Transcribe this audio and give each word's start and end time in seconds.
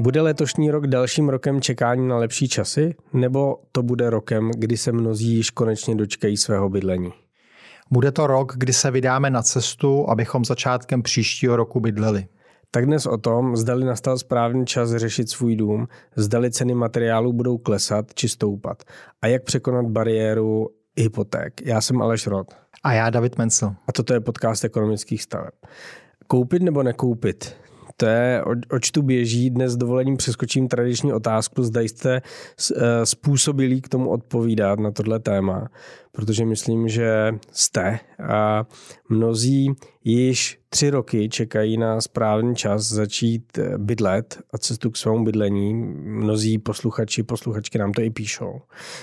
Bude 0.00 0.20
letošní 0.20 0.70
rok 0.70 0.86
dalším 0.86 1.28
rokem 1.28 1.60
čekání 1.60 2.08
na 2.08 2.16
lepší 2.16 2.48
časy, 2.48 2.94
nebo 3.12 3.56
to 3.72 3.82
bude 3.82 4.10
rokem, 4.10 4.50
kdy 4.56 4.76
se 4.76 4.92
mnozí 4.92 5.34
již 5.34 5.50
konečně 5.50 5.94
dočkají 5.94 6.36
svého 6.36 6.68
bydlení? 6.68 7.12
Bude 7.90 8.12
to 8.12 8.26
rok, 8.26 8.52
kdy 8.56 8.72
se 8.72 8.90
vydáme 8.90 9.30
na 9.30 9.42
cestu, 9.42 10.10
abychom 10.10 10.44
začátkem 10.44 11.02
příštího 11.02 11.56
roku 11.56 11.80
bydleli. 11.80 12.26
Tak 12.70 12.86
dnes 12.86 13.06
o 13.06 13.18
tom, 13.18 13.56
zdali 13.56 13.84
nastal 13.84 14.18
správný 14.18 14.66
čas 14.66 14.90
řešit 14.90 15.30
svůj 15.30 15.56
dům, 15.56 15.88
zdali 16.16 16.50
ceny 16.50 16.74
materiálů 16.74 17.32
budou 17.32 17.58
klesat 17.58 18.14
či 18.14 18.28
stoupat 18.28 18.82
a 19.22 19.26
jak 19.26 19.44
překonat 19.44 19.86
bariéru 19.86 20.68
hypoték. 20.96 21.66
Já 21.66 21.80
jsem 21.80 22.02
Aleš 22.02 22.26
Rod. 22.26 22.46
A 22.84 22.92
já 22.92 23.10
David 23.10 23.38
Mencel. 23.38 23.74
A 23.86 23.92
toto 23.92 24.14
je 24.14 24.20
podcast 24.20 24.64
ekonomických 24.64 25.22
staveb. 25.22 25.54
Koupit 26.26 26.62
nebo 26.62 26.82
nekoupit? 26.82 27.56
To 28.00 28.06
je, 28.06 28.44
oč 28.70 28.90
tu 28.90 29.02
běží. 29.02 29.50
Dnes 29.50 29.76
dovolením 29.76 30.16
přeskočím 30.16 30.68
tradiční 30.68 31.12
otázku, 31.12 31.62
zda 31.62 31.80
jste 31.80 32.16
eh, 32.16 33.06
způsobilí 33.06 33.80
k 33.80 33.88
tomu 33.88 34.10
odpovídat 34.10 34.78
na 34.78 34.90
tohle 34.90 35.18
téma, 35.18 35.68
protože 36.12 36.44
myslím, 36.44 36.88
že 36.88 37.34
jste. 37.52 37.98
A 38.28 38.64
mnozí 39.08 39.74
již 40.04 40.60
tři 40.68 40.90
roky 40.90 41.28
čekají 41.28 41.76
na 41.76 42.00
správný 42.00 42.56
čas 42.56 42.88
začít 42.88 43.58
eh, 43.58 43.78
bydlet 43.78 44.38
a 44.52 44.58
cestu 44.58 44.90
k 44.90 44.96
svému 44.96 45.24
bydlení. 45.24 45.74
Mnozí 46.04 46.58
posluchači, 46.58 47.22
posluchačky 47.22 47.78
nám 47.78 47.92
to 47.92 48.02
i 48.02 48.10
píšou, 48.10 48.60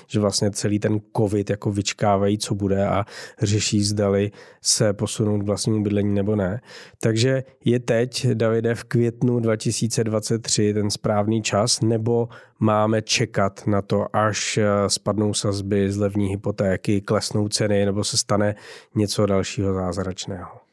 že 0.08 0.20
vlastně 0.20 0.52
celý 0.52 0.80
ten 0.80 1.02
covid 1.18 1.50
jako 1.50 1.72
vyčkávají, 1.72 2.38
co 2.38 2.56
bude 2.56 2.88
a 2.88 3.06
řeší, 3.42 3.84
zdali 3.84 4.32
se 4.62 4.94
posunout 4.94 5.40
k 5.40 5.46
vlastnímu 5.46 5.84
bydlení 5.84 6.14
nebo 6.14 6.36
ne. 6.36 6.62
Takže 7.02 7.44
je 7.66 7.80
teď, 7.80 8.28
Davide, 8.28 8.76
v 8.76 8.84
květnu 8.84 9.40
2023 9.40 10.74
ten 10.74 10.92
správný 10.92 11.42
čas, 11.42 11.82
nebo 11.82 12.30
máme 12.60 13.02
čekat 13.02 13.68
na 13.68 13.82
to, 13.82 14.16
až 14.16 14.58
eh, 14.58 14.66
spadnou 14.88 15.34
sazby, 15.34 15.92
zlevní 15.92 16.28
hypotéky, 16.28 17.02
klesnou 17.02 17.48
ceny, 17.48 17.86
nebo 17.86 18.04
se 18.04 18.18
stane 18.18 18.56
něco 18.96 19.26
dalšího 19.26 19.74
zázračného? 19.74 20.65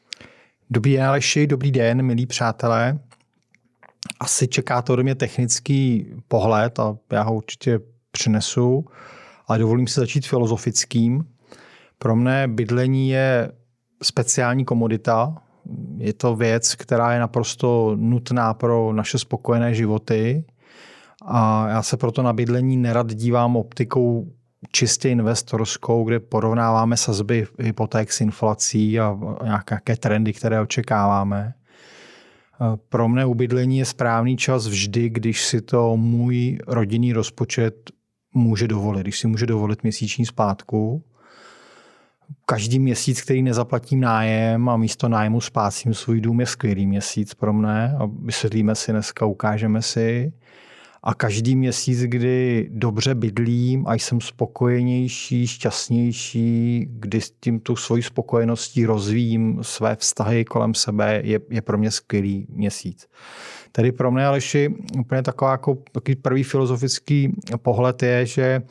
Dobrý 0.69 0.93
den, 0.93 1.05
Aleši, 1.05 1.47
dobrý 1.47 1.71
den, 1.71 2.01
milí 2.01 2.25
přátelé. 2.25 2.99
Asi 4.19 4.47
čeká 4.47 4.81
to 4.81 4.93
ode 4.93 5.03
mě 5.03 5.15
technický 5.15 6.07
pohled 6.27 6.79
a 6.79 6.97
já 7.11 7.21
ho 7.21 7.35
určitě 7.35 7.79
přinesu, 8.11 8.85
ale 9.47 9.59
dovolím 9.59 9.87
si 9.87 9.99
začít 9.99 10.27
filozofickým. 10.27 11.23
Pro 11.97 12.15
mne 12.15 12.47
bydlení 12.47 13.09
je 13.09 13.51
speciální 14.03 14.65
komodita. 14.65 15.35
Je 15.97 16.13
to 16.13 16.35
věc, 16.35 16.75
která 16.75 17.13
je 17.13 17.19
naprosto 17.19 17.95
nutná 17.95 18.53
pro 18.53 18.93
naše 18.93 19.19
spokojené 19.19 19.73
životy. 19.73 20.43
A 21.25 21.69
já 21.69 21.83
se 21.83 21.97
proto 21.97 22.23
na 22.23 22.33
bydlení 22.33 22.77
nerad 22.77 23.13
dívám 23.13 23.55
optikou 23.55 24.31
čistě 24.71 25.09
investorskou, 25.09 26.03
kde 26.03 26.19
porovnáváme 26.19 26.97
sazby 26.97 27.47
hypoték 27.59 28.11
s 28.11 28.21
inflací 28.21 28.99
a 28.99 29.17
nějaké 29.43 29.95
trendy, 29.97 30.33
které 30.33 30.61
očekáváme. 30.61 31.53
Pro 32.89 33.09
mne 33.09 33.25
ubydlení 33.25 33.77
je 33.77 33.85
správný 33.85 34.37
čas 34.37 34.67
vždy, 34.67 35.09
když 35.09 35.45
si 35.45 35.61
to 35.61 35.97
můj 35.97 36.57
rodinný 36.67 37.13
rozpočet 37.13 37.91
může 38.33 38.67
dovolit, 38.67 39.01
když 39.01 39.19
si 39.19 39.27
může 39.27 39.45
dovolit 39.45 39.83
měsíční 39.83 40.25
splátku. 40.25 41.03
Každý 42.45 42.79
měsíc, 42.79 43.21
který 43.21 43.41
nezaplatím 43.41 44.01
nájem 44.01 44.69
a 44.69 44.77
místo 44.77 45.09
nájmu 45.09 45.41
spásím 45.41 45.93
svůj 45.93 46.21
dům, 46.21 46.39
je 46.39 46.45
skvělý 46.45 46.87
měsíc 46.87 47.33
pro 47.33 47.53
mne 47.53 47.97
vysvětlíme 48.23 48.75
si 48.75 48.91
dneska, 48.91 49.25
ukážeme 49.25 49.81
si 49.81 50.33
a 51.03 51.13
každý 51.13 51.55
měsíc, 51.55 52.03
kdy 52.03 52.67
dobře 52.71 53.15
bydlím 53.15 53.87
a 53.87 53.93
jsem 53.93 54.21
spokojenější, 54.21 55.47
šťastnější, 55.47 56.87
kdy 56.89 57.21
s 57.21 57.31
tím 57.31 57.59
tu 57.59 57.75
svojí 57.75 58.03
spokojeností 58.03 58.85
rozvíjím 58.85 59.59
své 59.61 59.95
vztahy 59.95 60.45
kolem 60.45 60.73
sebe, 60.73 61.21
je, 61.23 61.39
je 61.49 61.61
pro 61.61 61.77
mě 61.77 61.91
skvělý 61.91 62.47
měsíc. 62.49 63.07
Tedy 63.71 63.91
pro 63.91 64.11
mě, 64.11 64.25
Aleši, 64.25 64.75
úplně 64.99 65.21
taková 65.21 65.51
jako 65.51 65.77
takový 65.91 66.15
prvý 66.15 66.43
filozofický 66.43 67.35
pohled 67.57 68.03
je, 68.03 68.25
že 68.25 68.43
eh, 68.43 68.61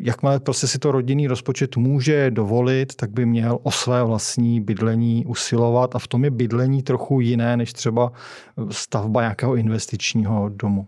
jakmile 0.00 0.40
prostě 0.40 0.66
si 0.66 0.78
to 0.78 0.92
rodinný 0.92 1.26
rozpočet 1.26 1.76
může 1.76 2.30
dovolit, 2.30 2.94
tak 2.94 3.10
by 3.10 3.26
měl 3.26 3.58
o 3.62 3.70
své 3.70 4.04
vlastní 4.04 4.60
bydlení 4.60 5.26
usilovat 5.26 5.96
a 5.96 5.98
v 5.98 6.08
tom 6.08 6.24
je 6.24 6.30
bydlení 6.30 6.82
trochu 6.82 7.20
jiné 7.20 7.56
než 7.56 7.72
třeba 7.72 8.12
stavba 8.70 9.20
nějakého 9.20 9.56
investičního 9.56 10.48
domu. 10.48 10.86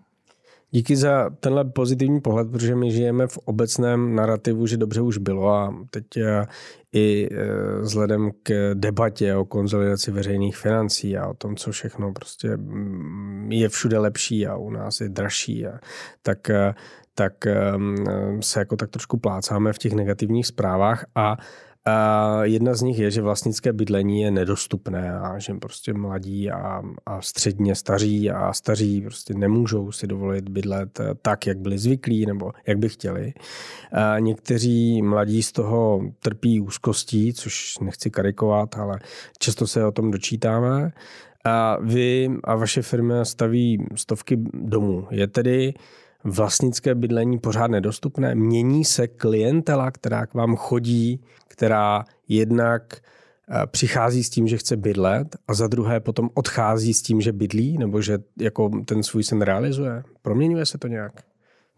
Díky 0.74 0.96
za 0.96 1.30
tenhle 1.30 1.64
pozitivní 1.64 2.20
pohled, 2.20 2.50
protože 2.50 2.74
my 2.74 2.90
žijeme 2.90 3.26
v 3.26 3.38
obecném 3.38 4.14
narrativu, 4.14 4.66
že 4.66 4.76
dobře 4.76 5.00
už 5.00 5.18
bylo 5.18 5.54
a 5.54 5.74
teď 5.90 6.04
i 6.92 7.28
eh, 7.32 7.80
vzhledem 7.80 8.30
k 8.42 8.74
debatě 8.74 9.34
o 9.34 9.44
konzolidaci 9.44 10.10
veřejných 10.10 10.56
financí 10.56 11.16
a 11.16 11.26
o 11.26 11.34
tom, 11.34 11.56
co 11.56 11.72
všechno 11.72 12.12
prostě 12.12 12.56
mm, 12.56 13.52
je 13.52 13.68
všude 13.68 13.98
lepší 13.98 14.46
a 14.46 14.56
u 14.56 14.70
nás 14.70 15.00
je 15.00 15.08
dražší, 15.08 15.66
a 15.66 15.78
tak, 16.22 16.50
eh, 16.50 16.74
tak 17.14 17.32
se 18.40 18.58
jako 18.58 18.76
tak 18.76 18.90
trošku 18.90 19.18
plácáme 19.18 19.72
v 19.72 19.78
těch 19.78 19.92
negativních 19.92 20.46
zprávách 20.46 21.04
a 21.14 21.36
a 21.84 22.44
jedna 22.44 22.74
z 22.74 22.82
nich 22.82 22.98
je, 22.98 23.10
že 23.10 23.22
vlastnické 23.22 23.72
bydlení 23.72 24.20
je 24.20 24.30
nedostupné 24.30 25.18
a 25.18 25.38
že 25.38 25.54
prostě 25.54 25.92
mladí 25.92 26.50
a, 26.50 26.82
a 27.06 27.22
středně 27.22 27.74
staří 27.74 28.30
a 28.30 28.52
staří 28.52 29.00
prostě 29.00 29.34
nemůžou 29.34 29.92
si 29.92 30.06
dovolit 30.06 30.48
bydlet 30.48 31.00
tak, 31.22 31.46
jak 31.46 31.58
byli 31.58 31.78
zvyklí 31.78 32.26
nebo 32.26 32.52
jak 32.66 32.78
by 32.78 32.88
chtěli. 32.88 33.34
A 33.92 34.18
někteří 34.18 35.02
mladí 35.02 35.42
z 35.42 35.52
toho 35.52 36.00
trpí 36.20 36.60
úzkostí, 36.60 37.32
což 37.32 37.78
nechci 37.78 38.10
karikovat, 38.10 38.78
ale 38.78 38.98
často 39.38 39.66
se 39.66 39.84
o 39.84 39.92
tom 39.92 40.10
dočítáme. 40.10 40.92
A 41.44 41.76
vy 41.80 42.30
a 42.44 42.56
vaše 42.56 42.82
firma 42.82 43.24
staví 43.24 43.86
stovky 43.94 44.36
domů. 44.52 45.06
Je 45.10 45.26
tedy 45.26 45.74
vlastnické 46.24 46.94
bydlení 46.94 47.38
pořád 47.38 47.70
nedostupné? 47.70 48.34
Mění 48.34 48.84
se 48.84 49.08
klientela, 49.08 49.90
která 49.90 50.26
k 50.26 50.34
vám 50.34 50.56
chodí, 50.56 51.20
která 51.48 52.04
jednak 52.28 52.96
eh, 52.96 53.66
přichází 53.66 54.24
s 54.24 54.30
tím, 54.30 54.48
že 54.48 54.58
chce 54.58 54.76
bydlet 54.76 55.36
a 55.48 55.54
za 55.54 55.66
druhé 55.66 56.00
potom 56.00 56.30
odchází 56.34 56.94
s 56.94 57.02
tím, 57.02 57.20
že 57.20 57.32
bydlí 57.32 57.78
nebo 57.78 58.02
že 58.02 58.18
jako 58.40 58.70
ten 58.84 59.02
svůj 59.02 59.24
sen 59.24 59.42
realizuje? 59.42 60.02
Proměňuje 60.22 60.66
se 60.66 60.78
to 60.78 60.88
nějak? 60.88 61.12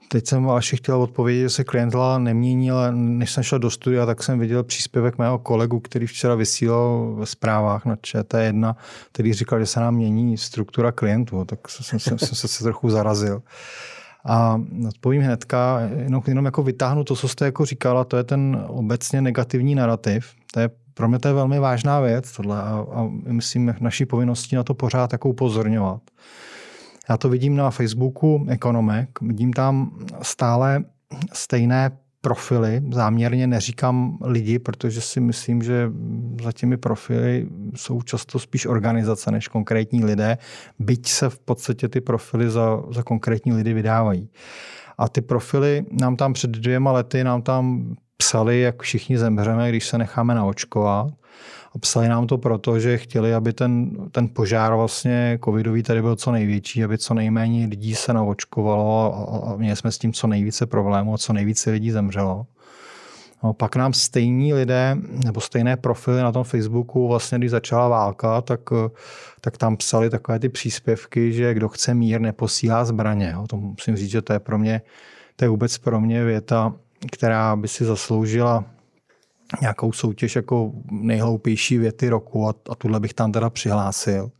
Teď 0.08 0.26
jsem 0.26 0.48
ještě 0.56 0.76
chtěl 0.76 1.02
odpovědět, 1.02 1.42
že 1.42 1.50
se 1.50 1.64
klientela 1.64 2.18
nemění, 2.18 2.70
ale 2.70 2.92
než 2.92 3.32
jsem 3.32 3.42
šel 3.42 3.58
do 3.58 3.70
studia, 3.70 4.06
tak 4.06 4.22
jsem 4.22 4.38
viděl 4.38 4.64
příspěvek 4.64 5.18
mého 5.18 5.38
kolegu, 5.38 5.80
který 5.80 6.06
včera 6.06 6.34
vysílal 6.34 7.14
ve 7.18 7.26
zprávách 7.26 7.84
na 7.84 7.96
ČT1, 7.96 8.74
který 9.12 9.32
říkal, 9.32 9.60
že 9.60 9.66
se 9.66 9.80
nám 9.80 9.94
mění 9.94 10.38
struktura 10.38 10.92
klientů, 10.92 11.44
tak 11.44 11.68
jsem, 11.68 11.98
jsem, 11.98 12.18
jsem 12.18 12.48
se 12.48 12.64
trochu 12.64 12.90
zarazil. 12.90 13.42
A 14.24 14.60
odpovím 14.88 15.22
hnedka, 15.22 15.80
jenom, 15.80 16.22
jenom 16.26 16.44
jako 16.44 16.62
vytáhnu 16.62 17.04
to, 17.04 17.16
co 17.16 17.28
jste 17.28 17.44
jako 17.44 17.64
říkala, 17.64 18.04
to 18.04 18.16
je 18.16 18.24
ten 18.24 18.64
obecně 18.68 19.20
negativní 19.20 19.74
narrativ. 19.74 20.32
To 20.52 20.60
je 20.60 20.70
pro 20.94 21.08
mě 21.08 21.18
to 21.18 21.28
je 21.28 21.34
velmi 21.34 21.58
vážná 21.58 22.00
věc 22.00 22.32
tohle 22.32 22.62
a, 22.62 22.86
a 22.92 23.08
myslím, 23.26 23.74
naší 23.80 24.06
povinností 24.06 24.56
na 24.56 24.62
to 24.62 24.74
pořád 24.74 25.12
jako 25.12 25.28
upozorňovat. 25.28 26.02
Já 27.08 27.16
to 27.16 27.28
vidím 27.28 27.56
na 27.56 27.70
Facebooku 27.70 28.46
Ekonomek, 28.48 29.08
vidím 29.20 29.52
tam 29.52 29.90
stále 30.22 30.84
stejné 31.32 31.90
profily. 32.24 32.82
Záměrně 32.92 33.46
neříkám 33.46 34.18
lidi, 34.24 34.58
protože 34.58 35.00
si 35.00 35.20
myslím, 35.20 35.62
že 35.62 35.90
za 36.42 36.52
těmi 36.52 36.76
profily 36.76 37.48
jsou 37.76 38.02
často 38.02 38.38
spíš 38.38 38.66
organizace 38.66 39.30
než 39.30 39.48
konkrétní 39.48 40.04
lidé, 40.04 40.38
byť 40.78 41.08
se 41.08 41.30
v 41.30 41.38
podstatě 41.38 41.88
ty 41.88 42.00
profily 42.00 42.50
za, 42.50 42.82
za 42.90 43.02
konkrétní 43.02 43.52
lidi 43.52 43.72
vydávají. 43.72 44.28
A 44.98 45.08
ty 45.08 45.20
profily 45.20 45.84
nám 45.92 46.16
tam 46.16 46.32
před 46.32 46.50
dvěma 46.50 46.92
lety 46.92 47.24
nám 47.24 47.42
tam 47.42 47.94
psali, 48.16 48.60
jak 48.60 48.82
všichni 48.82 49.18
zemřeme, 49.18 49.68
když 49.68 49.86
se 49.86 49.98
necháme 49.98 50.34
naočkovat. 50.34 51.12
A 51.74 51.78
psali 51.78 52.08
nám 52.08 52.26
to 52.26 52.38
proto, 52.38 52.80
že 52.80 52.98
chtěli, 52.98 53.34
aby 53.34 53.52
ten, 53.52 53.90
ten 54.10 54.28
požár 54.28 54.74
vlastně 54.74 55.38
covidový 55.44 55.82
tady 55.82 56.02
byl 56.02 56.16
co 56.16 56.32
největší, 56.32 56.84
aby 56.84 56.98
co 56.98 57.14
nejméně 57.14 57.66
lidí 57.66 57.94
se 57.94 58.12
naočkovalo 58.12 59.14
a, 59.14 59.52
a 59.52 59.56
měli 59.56 59.76
jsme 59.76 59.92
s 59.92 59.98
tím 59.98 60.12
co 60.12 60.26
nejvíce 60.26 60.66
problémů 60.66 61.14
a 61.14 61.18
co 61.18 61.32
nejvíce 61.32 61.70
lidí 61.70 61.90
zemřelo. 61.90 62.46
No, 63.44 63.52
pak 63.52 63.76
nám 63.76 63.92
stejní 63.92 64.54
lidé 64.54 64.96
nebo 65.24 65.40
stejné 65.40 65.76
profily 65.76 66.22
na 66.22 66.32
tom 66.32 66.44
Facebooku, 66.44 67.08
vlastně 67.08 67.38
když 67.38 67.50
začala 67.50 67.88
válka, 67.88 68.40
tak, 68.40 68.60
tak 69.40 69.56
tam 69.56 69.76
psali 69.76 70.10
takové 70.10 70.38
ty 70.38 70.48
příspěvky, 70.48 71.32
že 71.32 71.54
kdo 71.54 71.68
chce 71.68 71.94
mír, 71.94 72.20
neposílá 72.20 72.84
zbraně. 72.84 73.30
Jo. 73.34 73.46
To 73.46 73.56
musím 73.56 73.96
říct, 73.96 74.10
že 74.10 74.22
to 74.22 74.32
je 74.32 74.38
pro 74.38 74.58
mě, 74.58 74.82
to 75.36 75.44
je 75.44 75.48
vůbec 75.48 75.78
pro 75.78 76.00
mě 76.00 76.24
věta, 76.24 76.74
která 77.12 77.56
by 77.56 77.68
si 77.68 77.84
zasloužila 77.84 78.64
nějakou 79.60 79.92
soutěž 79.92 80.36
jako 80.36 80.72
nejhloupější 80.90 81.78
věty 81.78 82.08
roku 82.08 82.48
a, 82.48 82.54
a 82.70 82.74
tuhle 82.74 83.00
bych 83.00 83.14
tam 83.14 83.32
teda 83.32 83.50
přihlásil. 83.50 84.30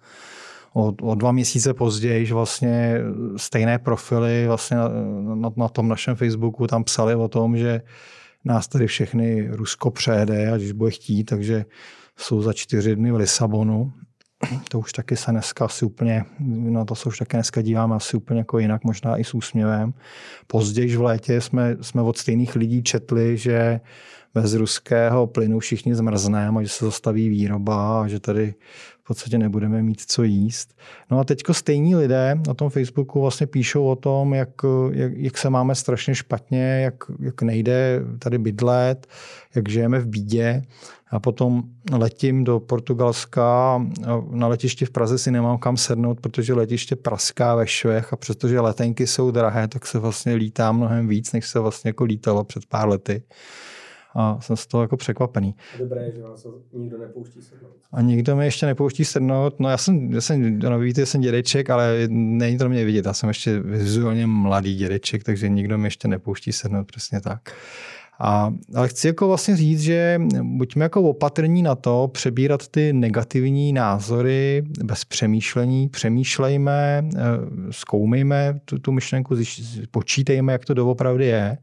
o, 0.75 0.95
o 1.03 1.15
dva 1.15 1.33
měsíce 1.33 1.75
později 1.75 2.33
vlastně 2.33 3.01
stejné 3.37 3.79
profily 3.79 4.47
vlastně 4.47 4.77
na, 4.77 4.89
na, 5.35 5.53
na 5.57 5.69
tom 5.69 5.89
našem 5.89 6.17
Facebooku 6.17 6.67
tam 6.67 6.85
psali 6.85 7.15
o 7.15 7.29
tom, 7.29 7.57
že 7.57 7.83
nás 8.45 8.69
tady 8.69 8.87
všechny 8.87 9.49
Rusko 9.51 9.91
přejede, 9.91 10.51
a 10.53 10.57
když 10.57 10.73
bude 10.73 10.91
chtít, 10.91 11.25
takže 11.25 11.65
jsou 12.19 12.43
za 12.43 12.53
čtyři 12.53 12.97
dny 12.97 13.13
v 13.13 13.17
Lisabonu. 13.17 13.93
To 14.69 14.79
už 14.79 14.93
taky 14.93 15.17
se 15.17 15.31
dneska 15.31 15.65
asi 15.65 15.85
úplně, 15.85 16.25
na 16.49 16.85
to 16.85 16.95
se 16.95 17.09
už 17.09 17.19
taky 17.19 17.37
dneska 17.37 17.63
díváme 17.63 17.97
asi 17.97 18.17
úplně 18.17 18.39
jako 18.39 18.59
jinak, 18.59 18.85
možná 18.85 19.17
i 19.17 19.25
s 19.25 19.35
úsměvem. 19.35 19.95
Později 20.47 20.97
v 20.97 21.03
létě 21.03 21.41
jsme, 21.41 21.77
jsme 21.81 22.03
od 22.03 22.19
stejných 22.19 22.57
lidí 22.57 22.83
četli, 22.83 23.37
že 23.37 23.81
bez 24.35 24.55
ruského 24.55 25.27
plynu 25.27 25.59
všichni 25.59 25.95
zmrzneme 25.95 26.65
že 26.65 26.69
se 26.69 26.85
zastaví 26.85 27.29
výroba 27.29 28.03
a 28.03 28.09
že 28.09 28.21
tady 28.21 28.55
v 29.05 29.07
podstatě 29.07 29.39
nebudeme 29.39 29.83
mít 29.83 30.01
co 30.01 30.23
jíst. 30.23 30.75
No 31.11 31.19
a 31.19 31.25
teďko 31.25 31.55
stejní 31.55 31.97
lidé 31.97 32.35
na 32.47 32.55
tom 32.55 32.71
Facebooku 32.71 33.21
vlastně 33.21 33.47
píšou 33.47 33.85
o 33.85 33.97
tom, 33.97 34.35
jak, 34.35 34.49
jak, 34.91 35.13
jak 35.17 35.39
se 35.39 35.51
máme 35.51 35.75
strašně 35.75 36.15
špatně, 36.15 36.81
jak, 36.81 36.95
jak 37.21 37.43
nejde 37.43 38.01
tady 38.19 38.39
bydlet, 38.39 39.07
jak 39.55 39.69
žijeme 39.69 39.99
v 39.99 40.07
bídě. 40.07 40.63
A 41.11 41.21
potom 41.21 41.63
letím 41.93 42.45
do 42.45 42.61
Portugalska, 42.61 43.79
na 44.31 44.49
letišti 44.49 44.85
v 44.85 44.91
Praze 44.91 45.19
si 45.19 45.31
nemám 45.31 45.59
kam 45.59 45.77
sednout, 45.77 46.21
protože 46.21 46.55
letiště 46.55 46.97
praská 46.97 47.55
ve 47.55 47.67
švech 47.67 48.13
a 48.13 48.17
přestože 48.17 48.61
letenky 48.61 49.07
jsou 49.07 49.31
drahé, 49.31 49.69
tak 49.69 49.87
se 49.87 49.99
vlastně 49.99 50.35
lítá 50.35 50.73
mnohem 50.73 51.09
víc, 51.09 51.33
než 51.33 51.49
se 51.49 51.59
vlastně 51.59 51.89
jako 51.89 52.05
lítalo 52.05 52.45
před 52.45 52.67
pár 52.67 52.89
lety 52.89 53.23
a 54.15 54.41
jsem 54.41 54.57
z 54.57 54.67
toho 54.67 54.83
jako 54.83 54.97
překvapený. 54.97 55.55
Dobré, 55.79 56.13
že 56.13 56.23
vás 56.23 56.47
nikdo 56.73 56.99
nepouští 56.99 57.43
sednout. 57.43 57.77
A 57.93 58.01
nikdo 58.01 58.37
mi 58.37 58.45
ještě 58.45 58.67
nepouští 58.67 59.05
sednout. 59.05 59.61
No 59.61 59.69
já 59.69 59.77
jsem, 59.77 60.13
já 60.13 60.21
jsem, 60.21 60.59
no 60.59 60.79
víte, 60.79 61.07
jsem 61.07 61.21
dědeček, 61.21 61.71
ale 61.71 61.95
není 62.09 62.59
to 62.59 62.69
mě 62.69 62.85
vidět. 62.85 63.07
Já 63.07 63.13
jsem 63.13 63.29
ještě 63.29 63.61
vizuálně 63.61 64.27
mladý 64.27 64.77
dědeček, 64.77 65.25
takže 65.25 65.49
nikdo 65.49 65.79
mi 65.79 65.87
ještě 65.87 66.09
nepouští 66.09 66.53
sednout, 66.53 66.87
přesně 66.87 67.21
tak. 67.21 67.53
A, 68.19 68.53
ale 68.75 68.89
chci 68.89 69.07
jako 69.07 69.29
vlastně 69.29 69.57
říct, 69.57 69.81
že 69.81 70.21
buďme 70.43 70.85
jako 70.85 71.03
opatrní 71.03 71.63
na 71.63 71.75
to, 71.75 72.11
přebírat 72.13 72.69
ty 72.69 72.93
negativní 72.93 73.73
názory 73.73 74.63
bez 74.85 75.05
přemýšlení, 75.05 75.89
přemýšlejme, 75.89 77.05
eh, 77.17 77.21
zkoumejme 77.71 78.61
tu, 78.65 78.79
tu 78.79 78.93
myšlenku, 78.93 79.37
počítejme, 79.91 80.53
jak 80.53 80.65
to 80.65 80.75
doopravdy 80.75 81.27
je, 81.27 81.59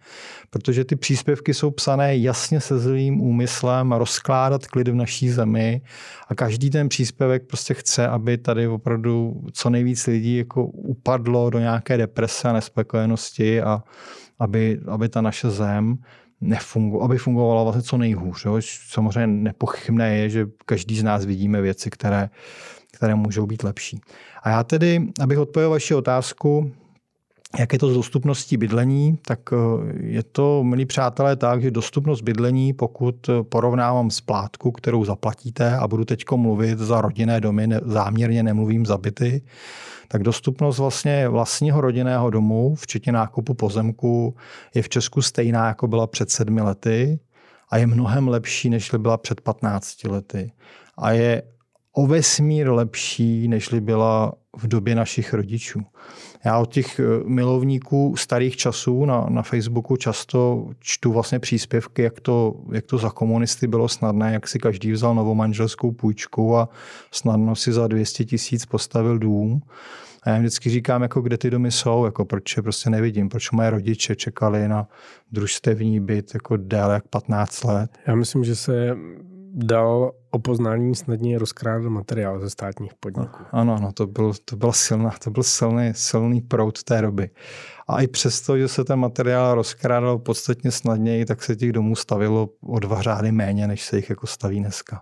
protože 0.50 0.86
ty 0.86 0.96
příspěvky 0.96 1.54
jsou 1.54 1.72
psané 1.72 2.18
jasně 2.18 2.62
se 2.62 2.80
zlým 2.80 3.22
úmyslem 3.22 3.92
rozkládat 3.92 4.68
klid 4.68 4.88
v 4.88 4.96
naší 4.96 5.30
zemi 5.30 5.82
a 6.28 6.36
každý 6.36 6.70
ten 6.70 6.90
příspěvek 6.90 7.48
prostě 7.48 7.74
chce, 7.74 8.08
aby 8.08 8.38
tady 8.38 8.68
opravdu 8.68 9.44
co 9.54 9.70
nejvíc 9.70 10.08
lidí 10.08 10.38
jako 10.38 10.66
upadlo 10.66 11.50
do 11.50 11.60
nějaké 11.60 11.98
deprese 11.98 12.50
a 12.50 12.54
nespokojenosti 12.54 13.62
a 13.62 13.84
aby, 14.40 14.80
aby 14.88 15.10
ta 15.10 15.22
naše 15.22 15.50
zem 15.50 15.98
nefungu, 16.42 17.04
aby 17.04 17.18
fungovala 17.18 17.64
vlastně 17.64 17.82
co 17.82 17.98
nejhůř. 17.98 18.46
Jo. 18.46 18.60
Samozřejmě 18.90 19.28
nepochybné 19.28 20.18
je, 20.18 20.30
že 20.30 20.48
každý 20.66 20.98
z 20.98 21.04
nás 21.04 21.26
vidíme 21.26 21.62
věci, 21.62 21.90
které, 21.90 22.30
které 22.92 23.16
můžou 23.16 23.46
být 23.46 23.64
lepší. 23.64 24.02
A 24.44 24.50
já 24.50 24.64
tedy, 24.64 25.08
abych 25.22 25.38
odpověděl 25.38 25.70
vaši 25.70 25.96
otázku, 25.96 26.72
jak 27.60 27.74
je 27.74 27.80
to 27.80 27.90
s 27.90 27.94
dostupností 27.94 28.58
bydlení, 28.58 29.18
tak 29.26 29.40
eh, 29.54 29.56
je 30.00 30.24
to, 30.24 30.64
milí 30.64 30.86
přátelé, 30.86 31.36
tak, 31.36 31.62
že 31.62 31.72
dostupnost 31.72 32.22
bydlení, 32.22 32.74
pokud 32.74 33.30
porovnávám 33.50 34.12
splátku, 34.12 34.72
kterou 34.72 35.06
zaplatíte 35.06 35.76
a 35.76 35.88
budu 35.88 36.06
teď 36.06 36.26
mluvit 36.36 36.80
za 36.80 37.02
rodinné 37.02 37.42
domy, 37.42 37.70
záměrně 37.86 38.44
nemluvím 38.44 38.86
za 38.86 38.98
byty, 38.98 39.42
tak 40.08 40.24
dostupnost 40.24 40.78
vlastně 40.78 41.30
vlastního 41.30 41.82
rodinného 41.82 42.30
domu, 42.30 42.76
včetně 42.76 43.12
nákupu 43.12 43.54
pozemku, 43.54 44.36
je 44.76 44.82
v 44.82 44.90
Česku 44.90 45.22
stejná, 45.22 45.68
jako 45.68 45.88
byla 45.88 46.08
před 46.08 46.32
sedmi 46.32 46.62
lety 46.62 47.20
a 47.70 47.78
je 47.78 47.88
mnohem 47.88 48.28
lepší, 48.28 48.70
než 48.70 48.92
byla 48.98 49.18
před 49.18 49.42
15 49.42 50.04
lety. 50.04 50.52
A 50.98 51.12
je 51.12 51.44
o 51.94 52.08
vesmír 52.08 52.70
lepší, 52.70 53.48
než 53.48 53.70
byla 53.80 54.34
v 54.58 54.68
době 54.68 54.96
našich 54.96 55.34
rodičů. 55.34 55.82
Já 56.46 56.60
od 56.60 56.74
těch 56.74 57.00
eh, 57.00 57.04
milovníků 57.26 58.16
starých 58.18 58.58
časů 58.58 59.06
na, 59.06 59.26
na 59.30 59.42
Facebooku 59.42 59.96
často 59.96 60.68
čtu 60.80 61.12
vlastně 61.12 61.40
příspěvky, 61.40 62.02
jak 62.02 62.20
to, 62.20 62.56
jak 62.72 62.86
to 62.86 62.98
za 62.98 63.10
komunisty 63.10 63.68
bylo 63.68 63.88
snadné, 63.88 64.34
jak 64.34 64.48
si 64.48 64.60
každý 64.60 64.92
vzal 64.92 65.16
novou 65.16 65.36
manželskou 65.36 65.92
půjčku 65.92 66.58
a 66.58 66.70
snadno 67.12 67.56
si 67.56 67.74
za 67.74 67.88
200 67.88 68.26
tisíc 68.26 68.66
postavil 68.66 69.20
dům. 69.20 69.62
A 70.24 70.30
já 70.30 70.36
jim 70.36 70.44
vždycky 70.44 70.70
říkám, 70.70 71.02
jako 71.02 71.22
kde 71.22 71.38
ty 71.38 71.50
domy 71.50 71.72
jsou, 71.72 72.06
jako 72.06 72.26
proč 72.26 72.58
je 72.58 72.64
prostě 72.64 72.90
nevidím, 72.90 73.30
proč 73.30 73.52
moje 73.52 73.70
rodiče 73.70 74.16
čekali 74.16 74.68
na 74.68 74.88
družstevní 75.32 76.00
byt 76.00 76.34
jako 76.34 76.58
déle 76.58 76.94
jak 76.94 77.08
15 77.08 77.64
let. 77.64 77.98
Já 78.08 78.16
myslím, 78.16 78.44
že 78.44 78.56
se 78.56 78.98
dal 79.54 80.12
o 80.32 80.40
poznání 80.40 80.96
snadněji 80.96 81.38
rozkrádat 81.38 81.92
materiál 81.92 82.40
ze 82.40 82.50
státních 82.50 82.94
podniků. 82.94 83.44
Ano, 83.52 83.76
ano, 83.76 83.92
to 83.92 84.08
byl, 84.08 84.34
to 84.46 84.56
byl, 84.56 84.72
silná, 84.72 85.12
to 85.24 85.32
byl 85.32 85.44
silný, 85.44 85.92
silný 85.96 86.42
proud 86.42 86.84
té 86.84 87.02
doby. 87.02 87.30
A 87.88 88.02
i 88.02 88.08
přesto, 88.08 88.58
že 88.58 88.68
se 88.68 88.84
ten 88.84 89.00
materiál 89.00 89.56
rozkrádal 89.56 90.20
podstatně 90.20 90.72
snadněji, 90.72 91.26
tak 91.26 91.44
se 91.44 91.56
těch 91.56 91.72
domů 91.72 91.96
stavilo 91.96 92.50
o 92.64 92.80
dva 92.80 93.02
řády 93.02 93.32
méně, 93.32 93.68
než 93.68 93.86
se 93.86 93.96
jich 93.96 94.10
jako 94.10 94.28
staví 94.28 94.60
dneska. 94.60 95.02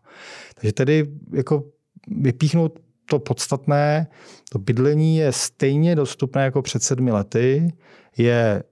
Takže 0.53 0.73
tedy 0.73 1.07
jako 1.33 1.63
vypíchnout 2.07 2.79
to 3.05 3.19
podstatné, 3.19 4.07
to 4.51 4.59
bydlení 4.59 5.17
je 5.17 5.31
stejně 5.31 5.95
dostupné 5.95 6.43
jako 6.43 6.61
před 6.61 6.83
sedmi 6.83 7.11
lety, 7.11 7.73
je 8.17 8.63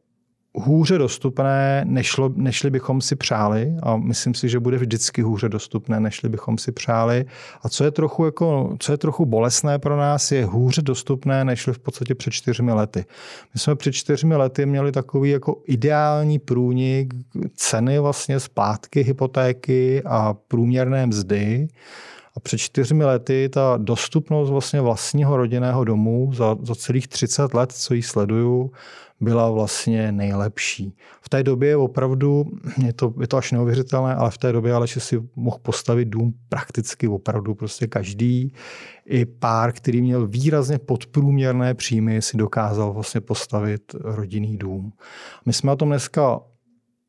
hůře 0.53 0.97
dostupné, 0.97 1.85
nešlo, 1.87 2.31
nežli 2.35 2.69
bychom 2.69 3.01
si 3.01 3.15
přáli 3.15 3.73
a 3.83 3.97
myslím 3.97 4.33
si, 4.33 4.49
že 4.49 4.59
bude 4.59 4.77
vždycky 4.77 5.21
hůře 5.21 5.49
dostupné, 5.49 5.99
nežli 5.99 6.29
bychom 6.29 6.57
si 6.57 6.71
přáli. 6.71 7.25
A 7.61 7.69
co 7.69 7.83
je 7.83 7.91
trochu, 7.91 8.25
jako, 8.25 8.75
co 8.79 8.91
je 8.91 8.97
trochu 8.97 9.25
bolestné 9.25 9.79
pro 9.79 9.97
nás, 9.97 10.31
je 10.31 10.45
hůře 10.45 10.81
dostupné, 10.81 11.45
nežli 11.45 11.73
v 11.73 11.79
podstatě 11.79 12.15
před 12.15 12.31
čtyřmi 12.31 12.73
lety. 12.73 13.05
My 13.53 13.59
jsme 13.59 13.75
před 13.75 13.91
čtyřmi 13.91 14.35
lety 14.35 14.65
měli 14.65 14.91
takový 14.91 15.29
jako 15.29 15.61
ideální 15.65 16.39
průnik 16.39 17.13
ceny 17.55 17.99
vlastně 17.99 18.39
splátky 18.39 19.01
hypotéky 19.01 20.01
a 20.05 20.33
průměrné 20.33 21.05
mzdy. 21.05 21.67
A 22.35 22.39
před 22.39 22.57
čtyřmi 22.57 23.05
lety 23.05 23.49
ta 23.49 23.77
dostupnost 23.77 24.49
vlastně 24.49 24.81
vlastního 24.81 25.37
rodinného 25.37 25.83
domu 25.83 26.31
za, 26.33 26.55
za 26.61 26.75
celých 26.75 27.07
30 27.07 27.53
let, 27.53 27.71
co 27.71 27.93
ji 27.93 28.03
sleduju, 28.03 28.71
byla 29.19 29.51
vlastně 29.51 30.11
nejlepší. 30.11 30.95
V 31.21 31.29
té 31.29 31.43
době 31.43 31.77
opravdu, 31.77 32.45
je 32.85 32.93
to, 32.93 33.13
je 33.21 33.27
to 33.27 33.37
až 33.37 33.51
neuvěřitelné, 33.51 34.15
ale 34.15 34.31
v 34.31 34.37
té 34.37 34.51
době 34.51 34.73
ale 34.73 34.87
si 34.87 35.23
mohl 35.35 35.57
postavit 35.61 36.05
dům 36.05 36.33
prakticky 36.49 37.07
opravdu 37.07 37.55
prostě 37.55 37.87
každý. 37.87 38.53
I 39.05 39.25
pár, 39.25 39.73
který 39.73 40.01
měl 40.01 40.27
výrazně 40.27 40.79
podprůměrné 40.79 41.73
příjmy, 41.73 42.21
si 42.21 42.37
dokázal 42.37 42.93
vlastně 42.93 43.21
postavit 43.21 43.95
rodinný 44.03 44.57
dům. 44.57 44.93
My 45.45 45.53
jsme 45.53 45.67
na 45.67 45.75
tom 45.75 45.89
dneska 45.89 46.39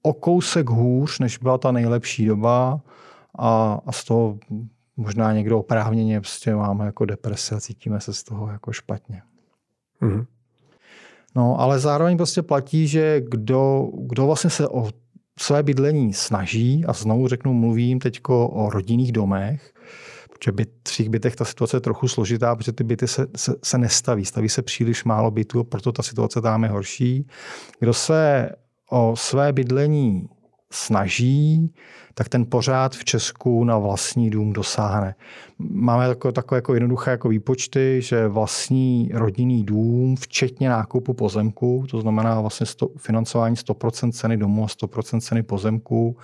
o 0.03 0.13
kousek 0.13 0.71
hůř, 0.71 1.19
než 1.19 1.39
byla 1.39 1.59
ta 1.59 1.73
nejlepší 1.73 2.27
doba 2.27 2.81
a, 3.39 3.81
a 3.87 3.93
z 3.93 4.05
toho 4.05 4.39
možná 4.97 5.33
někdo 5.33 5.59
oprávněně 5.59 6.21
prostě 6.21 6.55
máme 6.55 6.87
jako 6.87 7.05
deprese 7.05 7.55
a 7.55 7.61
cítíme 7.61 8.01
se 8.01 8.15
z 8.15 8.23
toho 8.23 8.49
jako 8.51 8.73
špatně. 8.73 9.23
Mm-hmm. 10.03 10.27
No, 11.37 11.61
ale 11.61 11.79
zároveň 11.79 12.17
prostě 12.17 12.43
platí, 12.43 12.89
že 12.89 13.21
kdo, 13.29 13.89
kdo 14.07 14.27
vlastně 14.27 14.51
se 14.51 14.69
o 14.69 14.89
své 15.41 15.63
bydlení 15.63 16.13
snaží, 16.13 16.85
a 16.85 16.93
znovu 16.93 17.29
řeknu, 17.29 17.55
mluvím 17.55 17.99
teď 17.99 18.21
o 18.29 18.71
rodinných 18.71 19.13
domech, 19.13 19.73
protože 20.33 20.53
byt, 20.53 20.71
v 20.89 20.93
svých 20.93 21.09
bytech 21.09 21.37
ta 21.37 21.45
situace 21.45 21.77
je 21.77 21.81
trochu 21.81 22.09
složitá, 22.09 22.57
protože 22.57 22.73
ty 22.73 22.85
byty 22.85 23.09
se, 23.09 23.27
se, 23.37 23.55
se 23.65 23.79
nestaví. 23.79 24.25
Staví 24.25 24.49
se 24.49 24.63
příliš 24.63 25.05
málo 25.05 25.31
bytů, 25.31 25.65
proto 25.65 25.93
ta 25.93 26.03
situace 26.03 26.41
tam 26.41 26.65
je 26.65 26.71
horší. 26.71 27.27
Kdo 27.81 27.95
se 27.95 28.51
o 28.91 29.17
své 29.17 29.53
bydlení 29.53 30.29
snaží, 30.71 31.75
tak 32.19 32.29
ten 32.29 32.47
pořád 32.47 32.95
v 32.95 33.05
Česku 33.05 33.65
na 33.65 33.79
vlastní 33.79 34.31
dům 34.31 34.53
dosáhne. 34.53 35.15
Máme 35.59 36.09
takové, 36.09 36.33
takové 36.33 36.59
jako 36.59 36.75
jednoduché 36.75 37.11
jako 37.11 37.29
výpočty, 37.29 38.01
že 38.03 38.29
vlastní 38.29 39.11
rodinný 39.15 39.65
dům, 39.65 40.17
včetně 40.17 40.69
nákupu 40.69 41.13
pozemku, 41.13 41.87
to 41.91 42.01
znamená 42.01 42.41
vlastně 42.41 42.67
sto, 42.67 42.89
financování 42.97 43.57
100% 43.57 44.13
ceny 44.13 44.37
domu 44.37 44.65
a 44.65 44.67
100% 44.67 45.21
ceny 45.21 45.43
pozemku, 45.43 46.17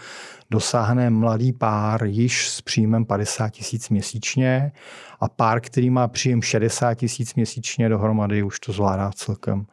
dosáhne 0.51 1.11
mladý 1.11 1.53
pár 1.53 2.05
již 2.05 2.49
s 2.49 2.61
příjmem 2.61 3.05
50 3.05 3.49
tisíc 3.49 3.89
měsíčně 3.89 4.73
a 5.21 5.29
pár, 5.29 5.61
který 5.61 5.91
má 5.91 6.09
příjem 6.09 6.43
60 6.43 6.95
tisíc 6.95 7.35
měsíčně 7.35 7.89
dohromady, 7.89 8.43
už 8.43 8.61
to 8.61 8.73
zvládá 8.73 9.11
celkem 9.15 9.67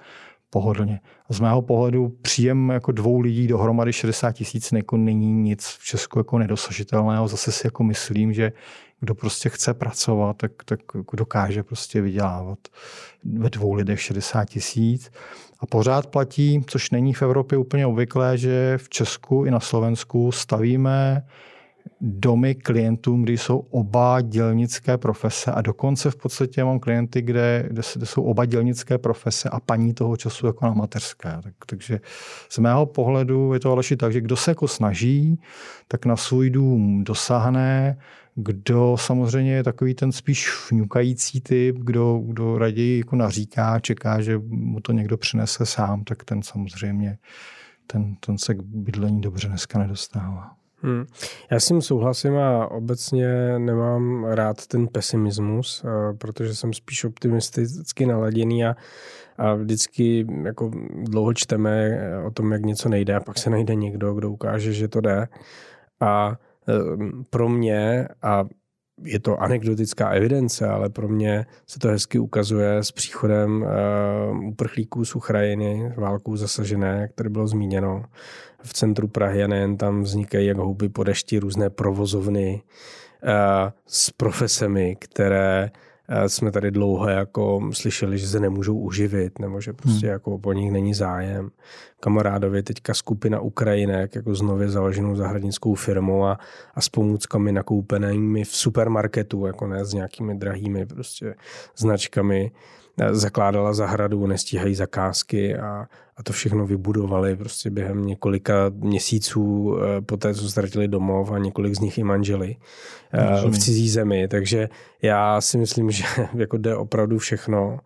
pohodlně. 0.52 1.00
Z 1.30 1.40
mého 1.40 1.62
pohledu 1.62 2.10
příjem 2.22 2.70
jako 2.70 2.92
dvou 2.92 3.20
lidí 3.20 3.48
dohromady 3.48 3.94
60 3.94 4.32
tisíc 4.32 4.72
jako 4.72 4.98
není 4.98 5.34
nic 5.34 5.78
v 5.80 5.86
Česku 5.86 6.20
jako 6.20 6.38
nedosažitelného. 6.38 7.28
Zase 7.28 7.52
si 7.52 7.68
jako 7.68 7.84
myslím, 7.84 8.34
že 8.34 8.52
kdo 9.00 9.16
prostě 9.16 9.50
chce 9.50 9.74
pracovat, 9.74 10.38
tak, 10.38 10.52
tak 10.66 10.80
dokáže 11.14 11.64
prostě 11.64 12.02
vydělávat 12.02 12.60
ve 13.24 13.50
dvou 13.50 13.74
lidech 13.74 14.02
60 14.02 14.46
tisíc. 14.46 15.12
A 15.60 15.66
pořád 15.66 16.08
platí, 16.08 16.64
což 16.68 16.92
není 16.92 17.14
v 17.14 17.22
Evropě 17.22 17.58
úplně 17.58 17.86
obvyklé, 17.88 18.38
že 18.38 18.78
v 18.78 18.90
Česku 18.90 19.46
i 19.46 19.52
na 19.52 19.60
Slovensku 19.60 20.32
stavíme 20.32 21.26
domy 22.02 22.56
klientům, 22.56 23.24
kde 23.24 23.34
jsou 23.34 23.58
oba 23.58 24.22
dělnické 24.22 24.98
profese 24.98 25.52
a 25.52 25.62
dokonce 25.62 26.12
v 26.12 26.16
podstatě 26.16 26.64
mám 26.64 26.80
klienty, 26.80 27.22
kde, 27.22 27.64
kde, 27.70 27.82
kde 27.96 28.06
jsou 28.06 28.24
oba 28.24 28.46
dělnické 28.46 28.98
profese 28.98 29.50
a 29.50 29.60
paní 29.60 29.94
toho 29.94 30.18
času 30.18 30.48
jako 30.48 30.66
na 30.66 30.74
mateřské. 30.74 31.38
Tak, 31.44 31.54
takže 31.66 32.00
z 32.50 32.58
mého 32.58 32.86
pohledu 32.86 33.54
je 33.54 33.60
to 33.60 33.72
ale 33.72 33.84
tak, 33.98 34.14
že 34.14 34.22
kdo 34.22 34.36
se 34.36 34.52
jako 34.52 34.68
snaží, 34.68 35.40
tak 35.88 36.06
na 36.06 36.16
svůj 36.16 36.50
dům 36.50 37.04
dosáhne, 37.04 37.98
kdo 38.36 38.96
samozřejmě 39.00 39.54
je 39.54 39.64
takový 39.64 39.94
ten 39.94 40.12
spíš 40.12 40.52
fňukající 40.68 41.42
typ, 41.42 41.76
kdo, 41.80 42.22
kdo 42.26 42.58
raději 42.58 42.98
jako 42.98 43.16
naříká, 43.16 43.80
čeká, 43.80 44.22
že 44.22 44.38
mu 44.48 44.80
to 44.80 44.92
někdo 44.92 45.18
přinese 45.18 45.66
sám, 45.66 46.04
tak 46.04 46.24
ten 46.24 46.42
samozřejmě 46.44 47.18
ten, 47.88 48.16
ten 48.16 48.38
se 48.38 48.56
k 48.56 48.62
bydlení 48.62 49.22
dobře 49.22 49.48
dneska 49.48 49.80
nedostává. 49.80 50.61
Hmm. 50.84 51.06
Já 51.52 51.60
s 51.60 51.66
tím 51.66 51.82
souhlasím 51.82 52.38
a 52.38 52.72
obecně 52.72 53.60
nemám 53.60 54.24
rád 54.24 54.68
ten 54.68 54.88
pesimismus, 54.88 55.84
eh, 55.86 56.14
protože 56.18 56.56
jsem 56.56 56.74
spíš 56.74 57.04
optimisticky 57.04 58.06
naladěný 58.06 58.66
a, 58.66 58.76
a 59.38 59.54
vždycky 59.54 60.28
jako 60.44 60.72
dlouho 60.94 61.34
čteme 61.34 61.88
eh, 61.88 62.24
o 62.24 62.32
tom, 62.32 62.52
jak 62.52 62.62
něco 62.62 62.90
nejde 62.90 63.16
a 63.16 63.20
pak 63.20 63.38
se 63.38 63.50
najde 63.50 63.76
někdo, 63.76 64.14
kdo 64.14 64.32
ukáže, 64.32 64.74
že 64.74 64.88
to 64.88 65.02
jde. 65.02 65.28
A 66.00 66.38
eh, 66.70 66.74
pro 67.30 67.50
mě, 67.50 68.08
a 68.22 68.46
je 69.04 69.20
to 69.20 69.42
anekdotická 69.42 70.10
evidence, 70.10 70.68
ale 70.68 70.90
pro 70.90 71.08
mě 71.08 71.46
se 71.68 71.80
to 71.80 71.88
hezky 71.88 72.20
ukazuje 72.20 72.78
s 72.78 72.92
příchodem 72.92 73.62
uh, 73.62 74.48
uprchlíků 74.48 75.06
z 75.06 75.16
Ukrajiny, 75.16 75.94
válkou 75.98 76.36
zasažené, 76.36 76.98
jak 77.02 77.14
tady 77.14 77.30
bylo 77.30 77.48
zmíněno, 77.48 78.04
v 78.64 78.74
centru 78.74 79.08
Prahy 79.08 79.44
a 79.44 79.48
nejen 79.48 79.78
tam 79.78 80.04
vznikají 80.04 80.48
jak 80.48 80.58
houby 80.58 80.90
po 80.90 81.04
dešti 81.04 81.40
různé 81.40 81.70
provozovny 81.70 82.62
uh, 83.24 83.30
s 83.88 84.10
profesemi, 84.10 84.96
které 85.00 85.72
jsme 86.28 86.52
tady 86.52 86.72
dlouho 86.72 87.10
jako 87.10 87.70
slyšeli, 87.74 88.18
že 88.18 88.28
se 88.28 88.40
nemůžou 88.40 88.78
uživit, 88.78 89.40
nebo 89.40 89.62
že 89.62 89.74
prostě 89.74 90.08
hmm. 90.08 90.12
jako 90.12 90.38
po 90.38 90.54
nich 90.54 90.72
není 90.72 90.94
zájem. 90.94 91.50
Kamarádovi 92.00 92.64
teďka 92.64 92.94
skupina 92.94 93.40
Ukrajinek, 93.40 94.16
jako 94.16 94.36
z 94.36 94.42
nově 94.42 94.70
založenou 94.70 95.16
zahradnickou 95.16 95.76
firmou 95.76 96.26
a, 96.26 96.40
a 96.76 96.82
s 96.82 96.90
pomůckami 96.90 97.52
nakoupenými 97.52 98.44
v 98.44 98.56
supermarketu, 98.56 99.46
jako 99.46 99.68
ne 99.68 99.86
s 99.86 99.94
nějakými 99.94 100.36
drahými 100.36 100.86
prostě 100.86 101.36
značkami, 101.78 102.52
zakládala 103.12 103.74
zahradu, 103.74 104.28
nestíhají 104.28 104.76
zakázky 104.76 105.58
a, 105.58 105.88
a 106.22 106.24
to 106.24 106.34
všechno 106.34 106.68
vybudovali 106.68 107.36
prostě 107.36 107.70
během 107.70 108.06
několika 108.06 108.54
měsíců 108.70 109.76
eh, 109.78 110.02
po 110.02 110.18
té, 110.18 110.34
co 110.34 110.50
ztratili 110.50 110.88
domov 110.88 111.32
a 111.32 111.38
několik 111.38 111.76
z 111.76 111.80
nich 111.80 111.98
i 111.98 112.04
manželi 112.04 112.56
eh, 113.14 113.50
v 113.50 113.58
cizí 113.58 113.90
zemi. 113.90 114.28
Takže 114.28 114.70
já 115.02 115.42
si 115.42 115.58
myslím, 115.58 115.92
že 115.92 116.04
jako 116.34 116.58
jde 116.58 116.76
opravdu 116.76 117.18
všechno. 117.18 117.80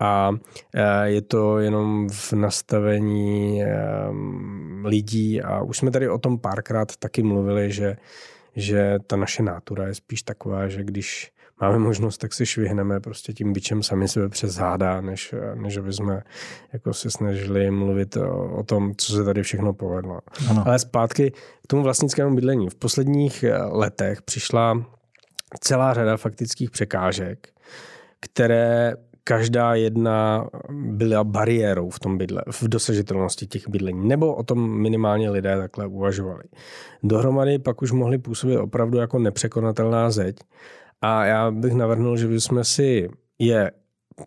A 0.00 0.30
eh, 0.74 1.08
je 1.08 1.22
to 1.22 1.58
jenom 1.58 2.08
v 2.08 2.32
nastavení 2.32 3.62
lidí. 4.84 5.42
A 5.42 5.62
už 5.62 5.78
jsme 5.78 5.90
tady 5.90 6.08
o 6.08 6.18
tom 6.18 6.38
párkrát 6.38 6.96
taky 6.96 7.22
mluvili, 7.22 7.72
že, 7.72 7.96
že 8.56 8.98
ta 9.06 9.16
naše 9.16 9.42
nátura 9.42 9.86
je 9.86 9.94
spíš 9.94 10.22
taková, 10.22 10.68
že 10.68 10.84
když 10.84 11.32
máme 11.60 11.78
možnost, 11.78 12.18
tak 12.18 12.32
si 12.32 12.46
švihneme 12.46 13.00
prostě 13.00 13.32
tím 13.32 13.52
bičem 13.52 13.82
sami 13.82 14.08
sebe 14.08 14.28
přes 14.28 14.52
záda, 14.52 15.00
než, 15.00 15.34
než 15.54 15.76
aby 15.76 15.92
jsme 15.92 16.22
jako 16.72 16.94
se 16.94 17.10
snažili 17.10 17.70
mluvit 17.70 18.16
o, 18.16 18.56
o 18.56 18.62
tom, 18.62 18.92
co 18.96 19.12
se 19.12 19.24
tady 19.24 19.42
všechno 19.42 19.72
povedlo. 19.72 20.18
Ano. 20.50 20.62
Ale 20.66 20.78
zpátky 20.78 21.30
k 21.30 21.66
tomu 21.66 21.82
vlastnickému 21.82 22.34
bydlení. 22.34 22.70
V 22.70 22.74
posledních 22.74 23.42
eh, 23.42 23.56
letech 23.56 24.22
přišla 24.22 24.86
celá 25.60 25.94
řada 25.94 26.16
faktických 26.16 26.70
překážek, 26.70 27.48
které 28.20 28.94
každá 29.24 29.74
jedna 29.74 30.48
byla 30.70 31.24
bariérou 31.24 31.90
v 31.90 31.98
tom 31.98 32.18
bydle, 32.18 32.42
v 32.50 32.62
dosažitelnosti 32.62 33.46
těch 33.46 33.68
bydlení, 33.68 34.08
nebo 34.08 34.34
o 34.34 34.42
tom 34.42 34.80
minimálně 34.80 35.30
lidé 35.30 35.56
takhle 35.56 35.86
uvažovali. 35.86 36.42
Dohromady 37.02 37.58
pak 37.58 37.82
už 37.82 37.92
mohli 37.92 38.18
působit 38.18 38.56
opravdu 38.56 38.98
jako 38.98 39.18
nepřekonatelná 39.18 40.10
zeď 40.10 40.36
a 41.02 41.24
já 41.24 41.50
bych 41.50 41.72
navrhnul, 41.72 42.16
že 42.16 42.28
bychom 42.28 42.64
si 42.64 43.08
je 43.38 43.70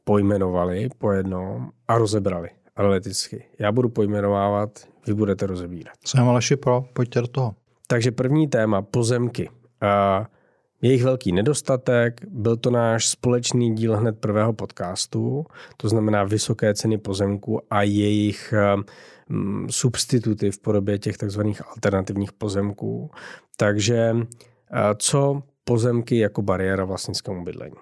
pojmenovali 0.04 0.90
po 0.98 1.12
jednom 1.12 1.70
a 1.88 1.98
rozebrali 1.98 2.50
analyticky. 2.76 3.46
Já 3.60 3.72
budu 3.72 3.90
pojmenovávat, 3.90 4.88
vy 5.08 5.14
budete 5.14 5.48
rozebírat. 5.48 5.94
Jsem 6.06 6.30
Aleši 6.30 6.56
pro, 6.56 6.86
pojďte 6.94 7.22
do 7.22 7.28
toho. 7.28 7.56
Takže 7.88 8.12
první 8.12 8.48
téma, 8.48 8.82
pozemky. 8.82 9.50
A 9.82 10.26
jejich 10.82 11.04
velký 11.04 11.32
nedostatek, 11.32 12.22
byl 12.30 12.58
to 12.58 12.72
náš 12.72 13.08
společný 13.08 13.76
díl 13.76 13.98
hned 13.98 14.20
prvého 14.20 14.54
podcastu, 14.54 15.46
to 15.78 15.90
znamená 15.90 16.24
vysoké 16.24 16.74
ceny 16.74 16.98
pozemku 16.98 17.62
a 17.70 17.82
jejich 17.82 18.54
um, 19.30 19.70
substituty 19.70 20.52
v 20.52 20.60
podobě 20.60 21.00
těch 21.00 21.18
takzvaných 21.18 21.62
alternativních 21.70 22.34
pozemků. 22.34 23.12
Takže 23.58 24.16
co 24.98 25.44
pozemky 25.70 26.18
jako 26.18 26.42
bariéra 26.42 26.86
vlastnickému 26.86 27.44
bydlení. 27.44 27.76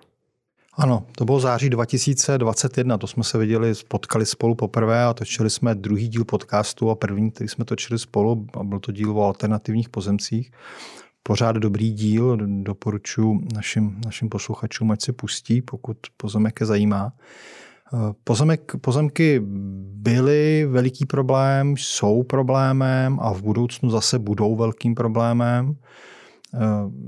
Ano, 0.74 1.06
to 1.18 1.26
bylo 1.26 1.40
září 1.40 1.70
2021, 1.70 2.98
to 2.98 3.08
jsme 3.08 3.24
se 3.24 3.38
viděli, 3.38 3.74
potkali 3.88 4.26
spolu 4.26 4.56
poprvé 4.56 5.04
a 5.04 5.14
točili 5.14 5.50
jsme 5.50 5.76
druhý 5.76 6.08
díl 6.08 6.26
podcastu 6.26 6.90
a 6.90 6.96
první, 6.96 7.32
který 7.32 7.48
jsme 7.48 7.66
točili 7.66 8.00
spolu, 8.00 8.48
a 8.54 8.64
byl 8.64 8.80
to 8.80 8.92
díl 8.92 9.20
o 9.20 9.24
alternativních 9.24 9.90
pozemcích. 9.90 10.52
Pořád 11.24 11.56
dobrý 11.56 11.92
díl, 11.92 12.38
doporučuji 12.64 13.40
našim, 13.56 14.02
našim 14.06 14.30
posluchačům, 14.30 14.92
ať 14.92 15.02
se 15.02 15.14
pustí, 15.14 15.62
pokud 15.62 15.98
pozemek 16.18 16.60
je 16.60 16.66
zajímá. 16.66 17.14
Pozemek, 18.24 18.72
pozemky 18.82 19.42
byly 19.94 20.66
veliký 20.70 21.06
problém, 21.06 21.76
jsou 21.78 22.24
problémem 22.24 23.20
a 23.22 23.34
v 23.34 23.42
budoucnu 23.42 23.90
zase 23.90 24.20
budou 24.20 24.56
velkým 24.56 24.96
problémem. 24.96 25.76
Eh, 26.54 26.60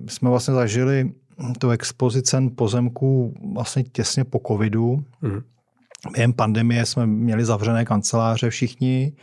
jsme 0.08 0.29
vlastně 0.29 0.53
zažili 0.53 1.12
tu 1.60 1.69
expozicen 1.69 2.50
pozemků 2.55 3.34
vlastně 3.53 3.84
těsně 3.84 4.24
po 4.24 4.41
covidu. 4.48 5.03
Mm. 5.22 5.41
Během 6.13 6.34
pandemie 6.34 6.86
jsme 6.86 7.08
měli 7.08 7.46
zavřené 7.46 7.86
kanceláře 7.86 8.50
všichni. 8.50 9.13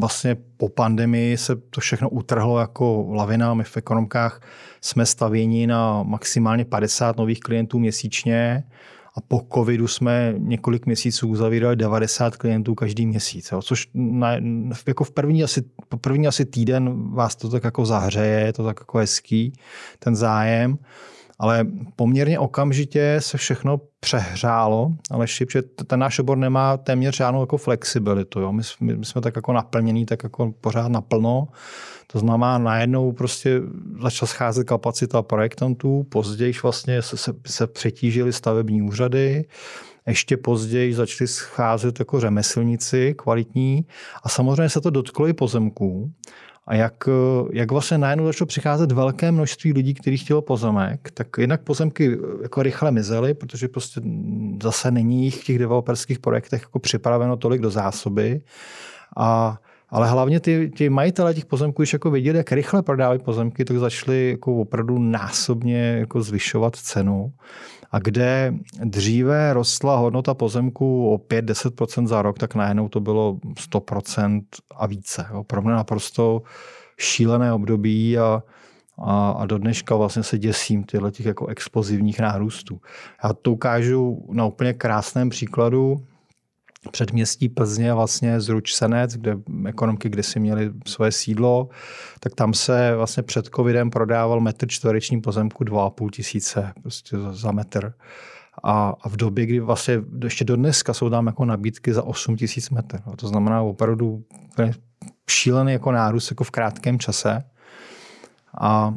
Vlastně 0.00 0.36
po 0.56 0.68
pandemii 0.68 1.36
se 1.36 1.56
to 1.56 1.80
všechno 1.80 2.08
utrhlo 2.08 2.60
jako 2.60 3.06
lavina. 3.10 3.54
My 3.54 3.64
v 3.64 3.76
ekonomkách 3.76 4.40
jsme 4.80 5.06
stavěni 5.06 5.66
na 5.66 6.02
maximálně 6.02 6.64
50 6.64 7.16
nových 7.16 7.40
klientů 7.40 7.78
měsíčně 7.78 8.64
a 9.18 9.20
po 9.28 9.40
covidu 9.54 9.88
jsme 9.88 10.34
několik 10.38 10.86
měsíců 10.86 11.28
uzavírali 11.28 11.76
90 11.76 12.36
klientů 12.36 12.74
každý 12.74 13.06
měsíc, 13.06 13.50
jo, 13.52 13.62
což 13.62 13.88
na, 13.94 14.32
jako 14.86 15.04
v 15.04 15.10
první 15.10 15.44
asi, 15.44 15.62
první 16.00 16.26
asi 16.26 16.44
týden 16.44 17.12
vás 17.14 17.36
to 17.36 17.48
tak 17.48 17.64
jako 17.64 17.86
zahřeje, 17.86 18.40
je 18.40 18.52
to 18.52 18.64
tak 18.64 18.76
jako 18.80 18.98
hezký, 18.98 19.52
ten 19.98 20.16
zájem, 20.16 20.78
ale 21.38 21.66
poměrně 21.96 22.38
okamžitě 22.38 23.16
se 23.18 23.38
všechno 23.38 23.80
přehřálo, 24.00 24.92
ale 25.10 25.26
že 25.26 25.62
ten 25.62 26.00
náš 26.00 26.18
obor 26.18 26.38
nemá 26.38 26.76
téměř 26.76 27.16
žádnou 27.16 27.40
jako 27.40 27.56
flexibilitu. 27.56 28.40
Jo. 28.40 28.52
My, 28.52 28.62
my, 28.80 28.96
my 28.96 29.04
jsme 29.04 29.20
tak 29.20 29.36
jako 29.36 29.52
naplnění, 29.52 30.06
tak 30.06 30.22
jako 30.22 30.52
pořád 30.60 30.88
naplno. 30.88 31.48
To 32.12 32.18
znamená, 32.18 32.58
najednou 32.58 33.12
prostě 33.12 33.60
začala 34.02 34.26
scházet 34.26 34.64
kapacita 34.64 35.22
projektantů, 35.22 36.06
později 36.08 36.52
vlastně 36.62 37.02
se, 37.02 37.16
se, 37.16 37.32
se 37.46 37.66
přetížily 37.66 38.32
stavební 38.32 38.82
úřady, 38.82 39.44
ještě 40.06 40.36
později 40.36 40.94
začali 40.94 41.28
scházet 41.28 41.98
jako 41.98 42.20
řemeslníci 42.20 43.14
kvalitní 43.18 43.86
a 44.22 44.28
samozřejmě 44.28 44.68
se 44.68 44.80
to 44.80 44.90
dotklo 44.90 45.28
i 45.28 45.32
pozemků. 45.32 46.12
A 46.68 46.74
jak, 46.74 47.08
jak 47.52 47.72
vlastně 47.72 47.98
najednou 47.98 48.26
začalo 48.26 48.46
přicházet 48.46 48.92
velké 48.92 49.32
množství 49.32 49.72
lidí, 49.72 49.94
kteří 49.94 50.16
chtělo 50.16 50.42
pozemek, 50.42 51.10
tak 51.14 51.26
jednak 51.38 51.62
pozemky 51.62 52.18
jako 52.42 52.62
rychle 52.62 52.90
mizely, 52.90 53.34
protože 53.34 53.68
prostě 53.68 54.00
zase 54.62 54.90
není 54.90 55.24
jich 55.24 55.40
v 55.40 55.44
těch 55.44 55.58
developerských 55.58 56.18
projektech 56.18 56.62
jako 56.62 56.78
připraveno 56.78 57.36
tolik 57.36 57.60
do 57.60 57.70
zásoby. 57.70 58.40
A 59.16 59.58
Ale 59.90 60.08
hlavně 60.08 60.40
ty, 60.40 60.70
ty 60.76 60.90
majitelé 60.90 61.34
těch 61.34 61.46
pozemků, 61.46 61.82
když 61.82 61.92
jako 61.92 62.10
viděli, 62.10 62.38
jak 62.38 62.52
rychle 62.52 62.82
prodávají 62.82 63.20
pozemky, 63.20 63.64
tak 63.64 63.78
začali 63.78 64.30
jako 64.30 64.56
opravdu 64.56 64.98
násobně 64.98 65.96
jako 65.98 66.22
zvyšovat 66.22 66.76
cenu. 66.76 67.32
A 67.90 67.98
kde 67.98 68.54
dříve 68.84 69.52
rostla 69.52 69.96
hodnota 69.96 70.34
pozemku 70.34 71.12
o 71.12 71.18
5-10% 71.18 72.06
za 72.06 72.22
rok, 72.22 72.38
tak 72.38 72.54
najednou 72.54 72.88
to 72.88 73.00
bylo 73.00 73.38
100% 73.72 74.42
a 74.76 74.86
více. 74.86 75.26
Jo. 75.30 75.44
Pro 75.44 75.62
mě 75.62 75.70
naprosto 75.70 76.42
šílené 76.98 77.52
období 77.52 78.18
a, 78.18 78.42
a, 78.98 79.30
a 79.30 79.46
do 79.46 79.58
dneška 79.58 79.96
vlastně 79.96 80.22
se 80.22 80.38
děsím 80.38 80.84
těch 80.84 81.26
jako 81.26 81.46
explozivních 81.46 82.20
nárůstů. 82.20 82.80
Já 83.24 83.32
to 83.32 83.52
ukážu 83.52 84.26
na 84.32 84.46
úplně 84.46 84.72
krásném 84.72 85.28
příkladu 85.28 86.06
předměstí 86.90 87.48
Plzně 87.48 87.94
vlastně 87.94 88.40
z 88.40 88.48
Ručsenec, 88.48 89.14
kde 89.14 89.36
ekonomky 89.66 90.08
kdysi 90.08 90.40
měli 90.40 90.70
svoje 90.86 91.12
sídlo, 91.12 91.68
tak 92.20 92.34
tam 92.34 92.54
se 92.54 92.96
vlastně 92.96 93.22
před 93.22 93.46
covidem 93.56 93.90
prodával 93.90 94.40
metr 94.40 94.68
čtvereční 94.68 95.20
pozemku 95.20 95.64
2,5 95.64 96.10
tisíce 96.10 96.72
prostě 96.82 97.16
za 97.30 97.52
metr. 97.52 97.94
A, 98.62 98.94
a 99.00 99.08
v 99.08 99.16
době, 99.16 99.46
kdy 99.46 99.60
vlastně 99.60 100.00
ještě 100.24 100.44
do 100.44 100.56
dneska 100.56 100.94
jsou 100.94 101.10
tam 101.10 101.26
jako 101.26 101.44
nabídky 101.44 101.92
za 101.92 102.02
8 102.02 102.36
tisíc 102.36 102.70
metr. 102.70 103.00
To 103.16 103.28
znamená 103.28 103.62
opravdu 103.62 104.24
šílený 105.30 105.72
jako 105.72 105.92
nárůst 105.92 106.30
jako 106.30 106.44
v 106.44 106.50
krátkém 106.50 106.98
čase. 106.98 107.44
A 108.60 108.94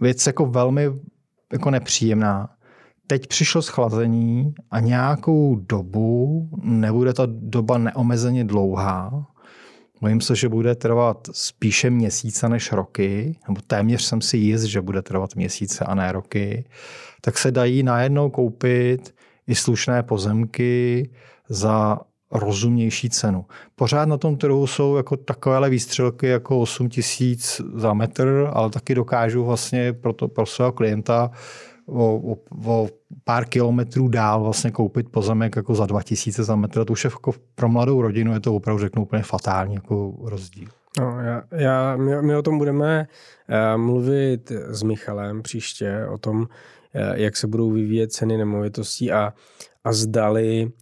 věc 0.00 0.26
jako 0.26 0.46
velmi 0.46 0.90
jako 1.52 1.70
nepříjemná 1.70 2.48
teď 3.10 3.26
přišlo 3.26 3.62
schlazení 3.62 4.54
a 4.70 4.80
nějakou 4.80 5.56
dobu, 5.56 6.48
nebude 6.62 7.12
ta 7.12 7.22
doba 7.26 7.78
neomezeně 7.78 8.44
dlouhá, 8.44 9.26
Bojím 10.00 10.20
se, 10.20 10.36
že 10.36 10.48
bude 10.48 10.74
trvat 10.74 11.28
spíše 11.32 11.90
měsíce 11.90 12.48
než 12.48 12.72
roky, 12.72 13.36
nebo 13.48 13.60
téměř 13.66 14.02
jsem 14.02 14.20
si 14.20 14.36
jist, 14.36 14.62
že 14.62 14.80
bude 14.80 15.02
trvat 15.02 15.36
měsíce 15.36 15.84
a 15.84 15.94
ne 15.94 16.12
roky, 16.12 16.64
tak 17.20 17.38
se 17.38 17.50
dají 17.50 17.82
najednou 17.82 18.30
koupit 18.30 19.14
i 19.46 19.54
slušné 19.54 20.02
pozemky 20.02 21.10
za 21.48 22.00
rozumnější 22.30 23.10
cenu. 23.10 23.44
Pořád 23.76 24.08
na 24.08 24.16
tom 24.16 24.36
trhu 24.36 24.66
jsou 24.66 24.96
jako 24.96 25.16
takovéhle 25.16 25.70
výstřelky 25.70 26.26
jako 26.26 26.60
8 26.60 26.88
tisíc 26.88 27.60
za 27.74 27.94
metr, 27.94 28.50
ale 28.52 28.70
taky 28.70 28.94
dokážu 28.94 29.44
vlastně 29.44 29.92
pro, 29.92 30.12
to, 30.12 30.28
pro 30.28 30.46
svého 30.46 30.72
klienta 30.72 31.30
o, 31.90 32.32
o, 32.32 32.36
o 32.66 32.88
pár 33.24 33.44
kilometrů 33.44 34.08
dál 34.08 34.42
vlastně 34.42 34.70
koupit 34.70 35.08
pozemek 35.08 35.56
jako 35.56 35.74
za 35.74 35.86
2000 35.86 36.44
za 36.44 36.56
metr. 36.56 36.84
To 36.84 36.92
už 36.92 37.04
je 37.04 37.10
jako 37.14 37.32
pro 37.54 37.68
mladou 37.68 38.02
rodinu 38.02 38.32
je 38.32 38.40
to 38.40 38.54
opravdu 38.54 38.80
řeknu 38.80 39.02
úplně 39.02 39.22
fatální 39.22 39.74
jako 39.74 40.14
rozdíl. 40.22 40.68
No, 41.00 41.20
já, 41.20 41.42
já, 41.52 41.96
my, 41.96 42.22
my 42.22 42.36
o 42.36 42.42
tom 42.42 42.58
budeme 42.58 43.06
uh, 43.48 43.80
mluvit 43.80 44.52
s 44.68 44.82
Michalem 44.82 45.42
příště, 45.42 46.06
o 46.06 46.18
tom, 46.18 46.40
uh, 46.40 46.46
jak 47.14 47.36
se 47.36 47.46
budou 47.46 47.70
vyvíjet 47.70 48.12
ceny 48.12 48.36
nemovitostí 48.36 49.12
a, 49.12 49.32
a 49.84 49.92
zdali 49.92 50.72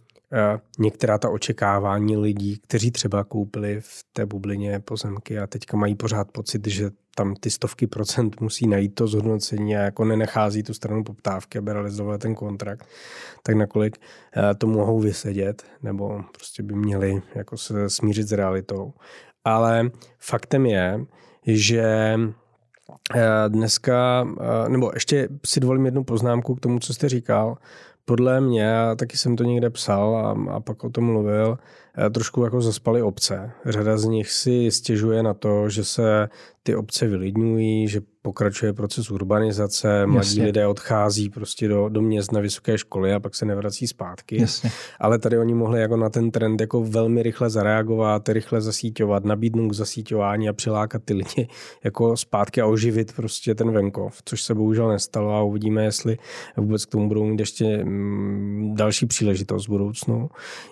některá 0.79 1.17
ta 1.17 1.29
očekávání 1.29 2.17
lidí, 2.17 2.57
kteří 2.57 2.91
třeba 2.91 3.23
koupili 3.23 3.81
v 3.81 4.05
té 4.13 4.25
bublině 4.25 4.79
pozemky 4.79 5.39
a 5.39 5.47
teďka 5.47 5.77
mají 5.77 5.95
pořád 5.95 6.31
pocit, 6.31 6.67
že 6.67 6.91
tam 7.19 7.35
ty 7.35 7.51
stovky 7.51 7.87
procent 7.87 8.41
musí 8.41 8.67
najít 8.67 8.95
to 8.95 9.07
zhodnocení 9.07 9.77
a 9.77 9.79
jako 9.79 10.05
nenachází 10.05 10.63
tu 10.63 10.73
stranu 10.73 11.03
poptávky, 11.03 11.57
aby 11.57 11.73
realizovali 11.73 12.17
ten 12.17 12.35
kontrakt, 12.35 12.87
tak 13.43 13.55
nakolik 13.55 13.97
eh, 13.97 14.55
to 14.55 14.67
mohou 14.67 14.99
vysedět, 14.99 15.63
nebo 15.83 16.21
prostě 16.31 16.63
by 16.63 16.75
měli 16.75 17.21
jako 17.35 17.57
se 17.57 17.89
smířit 17.89 18.27
s 18.27 18.31
realitou. 18.31 18.93
Ale 19.43 19.89
faktem 20.19 20.65
je, 20.65 21.05
že 21.47 22.15
eh, 23.15 23.49
dneska, 23.49 24.27
eh, 24.41 24.69
nebo 24.69 24.91
ještě 24.93 25.29
si 25.45 25.59
dovolím 25.59 25.85
jednu 25.85 26.03
poznámku 26.03 26.55
k 26.55 26.59
tomu, 26.59 26.79
co 26.79 26.93
jste 26.93 27.09
říkal, 27.09 27.57
podle 28.09 28.41
mě, 28.41 28.61
já 28.61 28.95
taky 28.95 29.17
jsem 29.17 29.35
to 29.35 29.43
někde 29.43 29.69
psal 29.69 30.15
a, 30.15 30.55
a 30.55 30.59
pak 30.59 30.83
o 30.83 30.89
tom 30.89 31.03
mluvil, 31.03 31.57
Eh, 32.05 32.09
trošku 32.09 32.43
jako 32.43 32.61
zaspali 32.61 33.01
obce. 33.01 33.51
Řada 33.65 33.97
z 33.97 34.05
nich 34.05 34.31
si 34.31 34.71
stěžuje 34.71 35.23
na 35.23 35.33
to, 35.33 35.69
že 35.69 35.83
se 35.83 36.29
ty 36.63 36.75
obce 36.75 37.07
vylidňují, 37.07 37.87
že 37.87 38.01
pokračuje 38.29 38.73
proces 38.73 39.11
urbanizace, 39.11 40.05
mladí 40.05 40.29
Jasně. 40.29 40.43
lidé 40.43 40.67
odchází 40.67 41.29
prostě 41.29 41.67
do, 41.67 41.89
do 41.89 42.01
měst 42.01 42.31
na 42.31 42.39
vysoké 42.39 42.77
školy 42.77 43.13
a 43.13 43.19
pak 43.19 43.35
se 43.35 43.45
nevrací 43.45 43.87
zpátky. 43.87 44.41
Jasně. 44.41 44.69
Ale 44.99 45.19
tady 45.19 45.37
oni 45.37 45.53
mohli 45.53 45.81
jako 45.81 45.97
na 45.97 46.09
ten 46.09 46.31
trend 46.31 46.61
jako 46.61 46.83
velmi 46.83 47.23
rychle 47.23 47.49
zareagovat, 47.49 48.29
rychle 48.29 48.61
zasíťovat, 48.61 49.25
nabídnout 49.25 49.69
k 49.69 49.73
zasíťování 49.73 50.49
a 50.49 50.53
přilákat 50.53 51.03
ty 51.03 51.13
lidi 51.13 51.47
jako 51.83 52.17
zpátky 52.17 52.61
a 52.61 52.65
oživit 52.65 53.15
prostě 53.15 53.55
ten 53.55 53.71
venkov, 53.71 54.21
což 54.25 54.41
se 54.41 54.53
bohužel 54.53 54.87
nestalo 54.87 55.33
a 55.33 55.43
uvidíme, 55.43 55.83
jestli 55.83 56.17
vůbec 56.57 56.85
k 56.85 56.91
tomu 56.91 57.07
budou 57.07 57.25
mít 57.25 57.39
ještě 57.39 57.83
mm, 57.83 58.75
další 58.75 59.05
příležitost 59.05 59.65
v 59.65 59.69
budoucnu. 59.69 60.29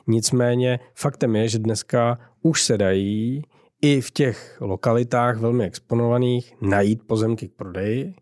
Nicméně 0.08 0.80
faktem 0.96 1.36
je, 1.36 1.50
že 1.50 1.60
dneska 1.60 2.20
už 2.41 2.63
se 2.63 2.78
dají 2.78 3.43
i 3.82 4.02
v 4.02 4.12
těch 4.12 4.58
lokalitách 4.62 5.38
velmi 5.38 5.66
exponovaných 5.66 6.54
najít 6.62 7.08
pozemky 7.08 7.48
k 7.48 7.56
prodeji 7.56 8.16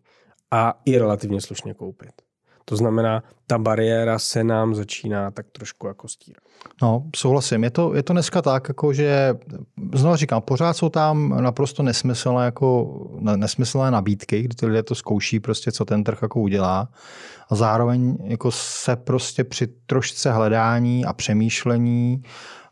a 0.50 0.80
i 0.84 0.98
relativně 0.98 1.40
slušně 1.40 1.74
koupit. 1.74 2.12
To 2.68 2.76
znamená, 2.76 3.22
ta 3.46 3.58
bariéra 3.58 4.18
se 4.18 4.44
nám 4.44 4.74
začíná 4.74 5.30
tak 5.30 5.46
trošku 5.52 5.86
jako 5.86 6.08
stírat. 6.08 6.42
No, 6.82 7.04
souhlasím. 7.16 7.64
Je 7.64 7.70
to, 7.70 7.94
je 7.94 8.02
to 8.02 8.12
dneska 8.12 8.42
tak, 8.42 8.68
jako 8.68 8.92
že, 8.92 9.34
znovu 9.94 10.16
říkám, 10.16 10.42
pořád 10.42 10.76
jsou 10.76 10.88
tam 10.88 11.42
naprosto 11.42 11.82
nesmyslné, 11.82 12.44
jako, 12.44 12.88
nesmyslné 13.36 13.90
nabídky, 13.90 14.42
kdy 14.42 14.54
ty 14.54 14.66
lidé 14.66 14.82
to 14.82 14.94
zkouší 14.94 15.40
prostě, 15.40 15.72
co 15.72 15.84
ten 15.84 16.04
trh 16.04 16.18
jako 16.22 16.40
udělá. 16.40 16.88
A 17.48 17.54
zároveň 17.54 18.18
jako 18.24 18.50
se 18.50 18.96
prostě 18.96 19.44
při 19.44 19.66
trošce 19.66 20.32
hledání 20.32 21.04
a 21.04 21.12
přemýšlení 21.12 22.22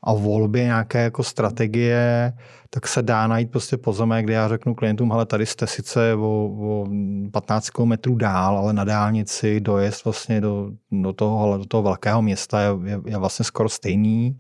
a 0.05 0.13
volbě 0.13 0.65
nějaké 0.65 1.03
jako 1.03 1.23
strategie, 1.23 2.33
tak 2.71 2.89
se 2.89 3.03
dá 3.03 3.27
najít 3.27 3.51
prostě 3.51 3.77
pozemek, 3.77 4.25
kde 4.25 4.35
já 4.35 4.49
řeknu 4.49 4.75
klientům, 4.75 5.13
ale 5.13 5.27
tady 5.27 5.47
jste 5.47 5.67
sice 5.67 6.15
o, 6.15 6.51
o 6.61 6.87
15 7.31 7.71
km 7.71 7.93
dál, 8.19 8.59
ale 8.59 8.73
na 8.73 8.85
dálnici 8.85 9.61
dojezd 9.61 10.05
vlastně 10.05 10.41
do, 10.41 10.71
do, 10.93 11.13
toho, 11.13 11.59
do 11.59 11.65
toho 11.65 11.83
velkého 11.83 12.23
města 12.23 12.61
je, 12.61 12.69
je, 12.85 13.01
je 13.07 13.19
vlastně 13.19 13.45
skoro 13.45 13.69
stejný 13.69 14.39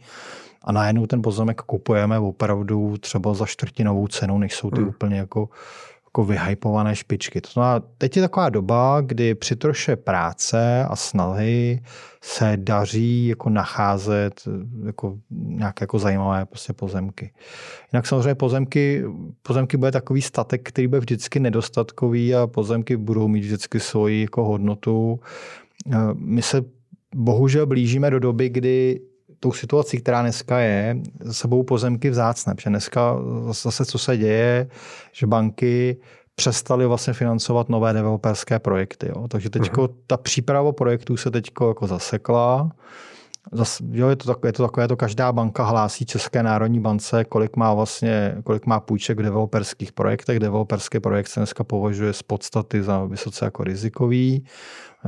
a 0.64 0.72
najednou 0.72 1.06
ten 1.06 1.22
pozemek 1.22 1.62
kupujeme 1.62 2.18
opravdu 2.18 2.96
třeba 3.00 3.34
za 3.34 3.46
čtvrtinovou 3.46 4.08
cenu, 4.08 4.38
než 4.38 4.54
jsou 4.54 4.70
ty 4.70 4.80
hmm. 4.80 4.88
úplně 4.88 5.16
jako 5.16 5.48
jako 6.14 6.24
vyhypované 6.24 6.96
špičky. 6.96 7.40
To 7.40 7.50
znamená, 7.50 7.86
teď 7.98 8.16
je 8.16 8.22
taková 8.22 8.48
doba, 8.48 9.00
kdy 9.00 9.34
při 9.34 9.56
troše 9.56 9.96
práce 9.96 10.84
a 10.84 10.96
snahy 10.96 11.82
se 12.22 12.52
daří 12.56 13.26
jako 13.26 13.50
nacházet 13.50 14.42
jako 14.86 15.18
nějaké 15.30 15.82
jako 15.82 15.98
zajímavé 15.98 16.46
prostě 16.46 16.72
pozemky. 16.72 17.32
Jinak 17.92 18.06
samozřejmě 18.06 18.34
pozemky, 18.34 19.04
pozemky 19.42 19.76
bude 19.76 19.92
takový 19.92 20.22
statek, 20.22 20.68
který 20.68 20.86
bude 20.86 21.00
vždycky 21.00 21.40
nedostatkový 21.40 22.34
a 22.34 22.46
pozemky 22.46 22.96
budou 22.96 23.28
mít 23.28 23.40
vždycky 23.40 23.80
svoji 23.80 24.20
jako 24.20 24.44
hodnotu. 24.44 25.20
My 26.14 26.42
se 26.42 26.64
bohužel 27.14 27.66
blížíme 27.66 28.10
do 28.10 28.18
doby, 28.18 28.48
kdy 28.48 29.00
tou 29.44 29.52
situací, 29.52 30.00
která 30.00 30.22
dneska 30.22 30.58
je, 30.58 30.96
sebou 31.30 31.62
pozemky 31.62 32.10
vzácné. 32.10 32.54
Protože 32.54 32.70
dneska 32.70 33.16
zase 33.50 33.84
co 33.84 33.98
se 33.98 34.16
děje, 34.16 34.68
že 35.12 35.26
banky 35.26 35.96
přestaly 36.34 36.86
vlastně 36.86 37.12
financovat 37.12 37.68
nové 37.68 37.92
developerské 37.92 38.58
projekty. 38.58 39.08
Jo. 39.08 39.28
Takže 39.28 39.50
teď 39.50 39.62
uh-huh. 39.62 39.94
ta 40.06 40.16
příprava 40.16 40.72
projektů 40.72 41.16
se 41.16 41.30
teď 41.30 41.50
jako 41.60 41.86
zasekla. 41.86 42.70
Zas, 43.52 43.82
jo, 43.90 44.08
je, 44.08 44.16
to 44.16 44.26
tak, 44.26 44.38
je 44.44 44.52
to 44.52 44.62
takové, 44.62 44.88
to 44.88 44.96
každá 44.96 45.32
banka 45.32 45.64
hlásí 45.64 46.06
České 46.06 46.42
národní 46.42 46.80
bance, 46.80 47.24
kolik 47.24 47.56
má 47.56 47.74
vlastně, 47.74 48.36
kolik 48.44 48.66
má 48.66 48.80
půjček 48.80 49.18
v 49.18 49.22
developerských 49.22 49.92
projektech. 49.92 50.38
Developerské 50.38 51.00
projekt 51.00 51.28
se 51.28 51.40
dneska 51.40 51.64
považuje 51.64 52.12
z 52.12 52.22
podstaty 52.22 52.82
za 52.82 53.04
vysoce 53.04 53.44
jako 53.44 53.64
rizikový. 53.64 54.44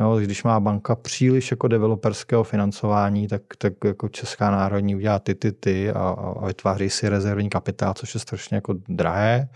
Jo, 0.01 0.17
když 0.17 0.45
má 0.45 0.61
banka 0.61 0.97
příliš 0.97 1.51
jako 1.51 1.69
developerského 1.69 2.45
financování, 2.45 3.29
tak, 3.29 3.43
tak 3.59 3.73
jako 3.85 4.09
Česká 4.09 4.51
národní 4.51 4.97
udělá 4.97 5.19
ty, 5.19 5.35
ty, 5.35 5.53
ty 5.53 5.91
a, 5.91 6.09
a 6.41 6.47
vytváří 6.47 6.91
si 6.91 7.09
rezervní 7.09 7.51
kapitál, 7.51 7.95
což 7.95 8.15
je 8.15 8.21
strašně 8.21 8.55
jako 8.55 8.75
drahé. 8.89 9.49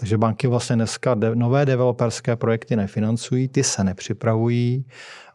Takže 0.00 0.18
banky 0.18 0.46
vlastně 0.46 0.76
dneska 0.76 1.14
de, 1.14 1.34
nové 1.34 1.66
developerské 1.66 2.36
projekty 2.36 2.76
nefinancují, 2.76 3.48
ty 3.48 3.64
se 3.64 3.84
nepřipravují 3.84 4.86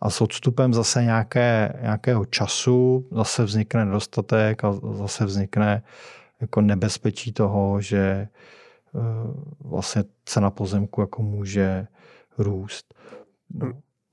a 0.01 0.09
s 0.09 0.21
odstupem 0.21 0.73
zase 0.73 1.03
nějaké, 1.03 1.73
nějakého 1.81 2.25
času 2.25 3.07
zase 3.11 3.43
vznikne 3.43 3.85
nedostatek 3.85 4.63
a 4.63 4.73
zase 4.93 5.25
vznikne 5.25 5.83
jako 6.41 6.61
nebezpečí 6.61 7.31
toho, 7.31 7.81
že 7.81 7.97
eh, 7.97 8.27
vlastně 9.59 10.03
cena 10.25 10.49
pozemku 10.49 11.01
jako 11.01 11.23
může 11.23 11.87
růst. 12.37 12.93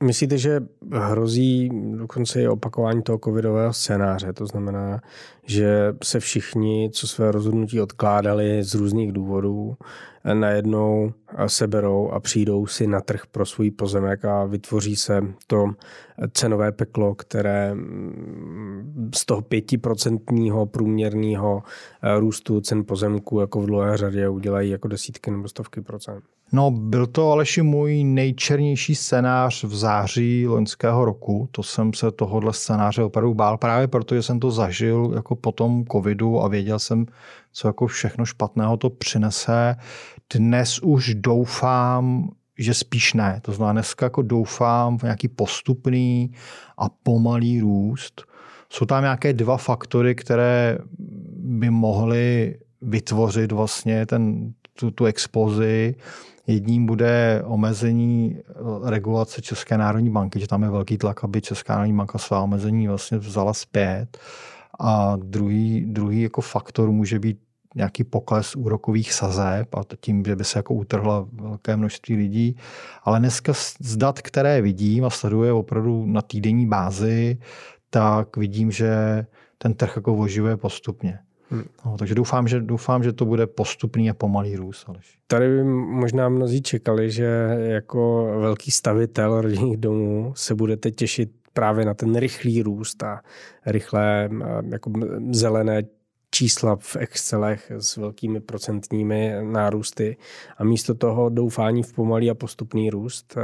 Myslíte, 0.04 0.38
že 0.38 0.60
hrozí 0.92 1.70
dokonce 1.96 2.42
i 2.42 2.48
opakování 2.48 3.02
toho 3.02 3.18
covidového 3.24 3.72
scénáře? 3.72 4.32
To 4.32 4.46
znamená, 4.46 5.00
že 5.46 5.94
se 6.02 6.20
všichni, 6.20 6.90
co 6.92 7.08
své 7.08 7.32
rozhodnutí 7.32 7.80
odkládali 7.80 8.64
z 8.64 8.74
různých 8.74 9.12
důvodů, 9.12 9.76
najednou 10.32 11.12
seberou 11.46 12.10
a 12.10 12.20
přijdou 12.20 12.66
si 12.66 12.86
na 12.86 13.00
trh 13.00 13.22
pro 13.26 13.46
svůj 13.46 13.70
pozemek 13.70 14.24
a 14.24 14.44
vytvoří 14.44 14.96
se 14.96 15.22
to 15.46 15.66
cenové 16.32 16.72
peklo, 16.72 17.14
které 17.14 17.76
z 19.14 19.26
toho 19.26 19.42
pětiprocentního 19.42 20.66
průměrného 20.66 21.62
růstu 22.18 22.60
cen 22.60 22.84
pozemku 22.84 23.40
jako 23.40 23.60
v 23.60 23.66
dlouhé 23.66 23.96
řadě 23.96 24.28
udělají 24.28 24.70
jako 24.70 24.88
desítky 24.88 25.30
nebo 25.30 25.48
stovky 25.48 25.80
procent. 25.80 26.24
No, 26.54 26.70
byl 26.70 27.06
to 27.06 27.32
Aleši 27.32 27.62
můj 27.62 28.04
nejčernější 28.04 28.94
scénář 28.94 29.64
v 29.64 29.74
září 29.76 30.46
loňského 30.46 31.04
roku. 31.04 31.48
To 31.50 31.62
jsem 31.62 31.92
se 31.92 32.10
tohohle 32.10 32.52
scénáře 32.52 33.02
opravdu 33.02 33.34
bál 33.34 33.58
právě 33.58 33.88
proto, 33.88 34.14
že 34.14 34.22
jsem 34.22 34.40
to 34.40 34.50
zažil 34.50 35.12
jako 35.14 35.36
po 35.36 35.52
tom 35.52 35.84
covidu 35.92 36.40
a 36.40 36.48
věděl 36.48 36.78
jsem, 36.78 37.06
co 37.52 37.68
jako 37.68 37.86
všechno 37.86 38.26
špatného 38.26 38.76
to 38.76 38.90
přinese. 38.90 39.76
Dnes 40.34 40.78
už 40.78 41.14
doufám, 41.14 42.28
že 42.58 42.74
spíš 42.74 43.14
ne. 43.14 43.40
To 43.42 43.52
znamená, 43.52 43.72
dneska 43.72 44.06
jako 44.06 44.22
doufám 44.22 44.98
v 44.98 45.02
nějaký 45.02 45.28
postupný 45.28 46.32
a 46.78 46.88
pomalý 46.88 47.60
růst. 47.60 48.22
Jsou 48.70 48.84
tam 48.84 49.02
nějaké 49.02 49.32
dva 49.32 49.56
faktory, 49.56 50.14
které 50.14 50.78
by 51.38 51.70
mohly 51.70 52.56
vytvořit 52.82 53.52
vlastně 53.52 54.06
ten, 54.06 54.52
tu, 54.78 54.90
tu 54.90 55.04
explozi. 55.04 55.94
Jedním 56.46 56.86
bude 56.86 57.42
omezení 57.46 58.38
regulace 58.84 59.42
České 59.42 59.78
národní 59.78 60.10
banky, 60.10 60.40
že 60.40 60.48
tam 60.48 60.62
je 60.62 60.70
velký 60.70 60.98
tlak, 60.98 61.24
aby 61.24 61.40
Česká 61.40 61.74
národní 61.74 61.96
banka 61.96 62.18
svá 62.18 62.40
omezení 62.40 62.88
vlastně 62.88 63.18
vzala 63.18 63.54
zpět. 63.54 64.18
A 64.80 65.16
druhý, 65.16 65.84
druhý 65.86 66.22
jako 66.22 66.40
faktor 66.40 66.90
může 66.90 67.18
být 67.18 67.38
nějaký 67.74 68.04
pokles 68.04 68.56
úrokových 68.56 69.12
sazeb 69.12 69.74
a 69.74 69.82
tím, 70.00 70.24
že 70.24 70.36
by 70.36 70.44
se 70.44 70.58
jako 70.58 70.74
utrhla 70.74 71.26
velké 71.32 71.76
množství 71.76 72.16
lidí. 72.16 72.56
Ale 73.02 73.18
dneska 73.18 73.52
z 73.80 73.96
dat, 73.96 74.22
které 74.22 74.62
vidím 74.62 75.04
a 75.04 75.10
sleduje 75.10 75.52
opravdu 75.52 76.06
na 76.06 76.22
týdenní 76.22 76.66
bázi, 76.66 77.38
tak 77.90 78.36
vidím, 78.36 78.70
že 78.70 79.26
ten 79.58 79.74
trh 79.74 79.96
jako 79.96 80.16
oživuje 80.16 80.56
postupně. 80.56 81.18
Hmm. 81.50 81.64
No, 81.86 81.96
takže 81.98 82.14
doufám 82.14 82.48
že, 82.48 82.60
doufám, 82.60 83.02
že 83.02 83.12
to 83.12 83.24
bude 83.24 83.46
postupný 83.46 84.10
a 84.10 84.14
pomalý 84.14 84.56
růst. 84.56 84.88
Aleš. 84.88 85.18
Tady 85.26 85.48
by 85.48 85.64
možná 85.64 86.28
mnozí 86.28 86.62
čekali, 86.62 87.10
že 87.10 87.26
jako 87.58 88.32
velký 88.40 88.70
stavitel 88.70 89.40
rodinných 89.40 89.76
domů 89.76 90.32
se 90.36 90.54
budete 90.54 90.90
těšit 90.90 91.30
právě 91.52 91.84
na 91.84 91.94
ten 91.94 92.16
rychlý 92.16 92.62
růst 92.62 93.02
a 93.02 93.20
rychlé 93.66 94.30
jako 94.70 94.92
zelené 95.30 95.82
čísla 96.30 96.76
v 96.76 96.96
Excelech 96.96 97.72
s 97.78 97.96
velkými 97.96 98.40
procentními 98.40 99.34
nárůsty 99.42 100.16
a 100.58 100.64
místo 100.64 100.94
toho 100.94 101.28
doufání 101.28 101.82
v 101.82 101.92
pomalý 101.92 102.30
a 102.30 102.34
postupný 102.34 102.90
růst 102.90 103.36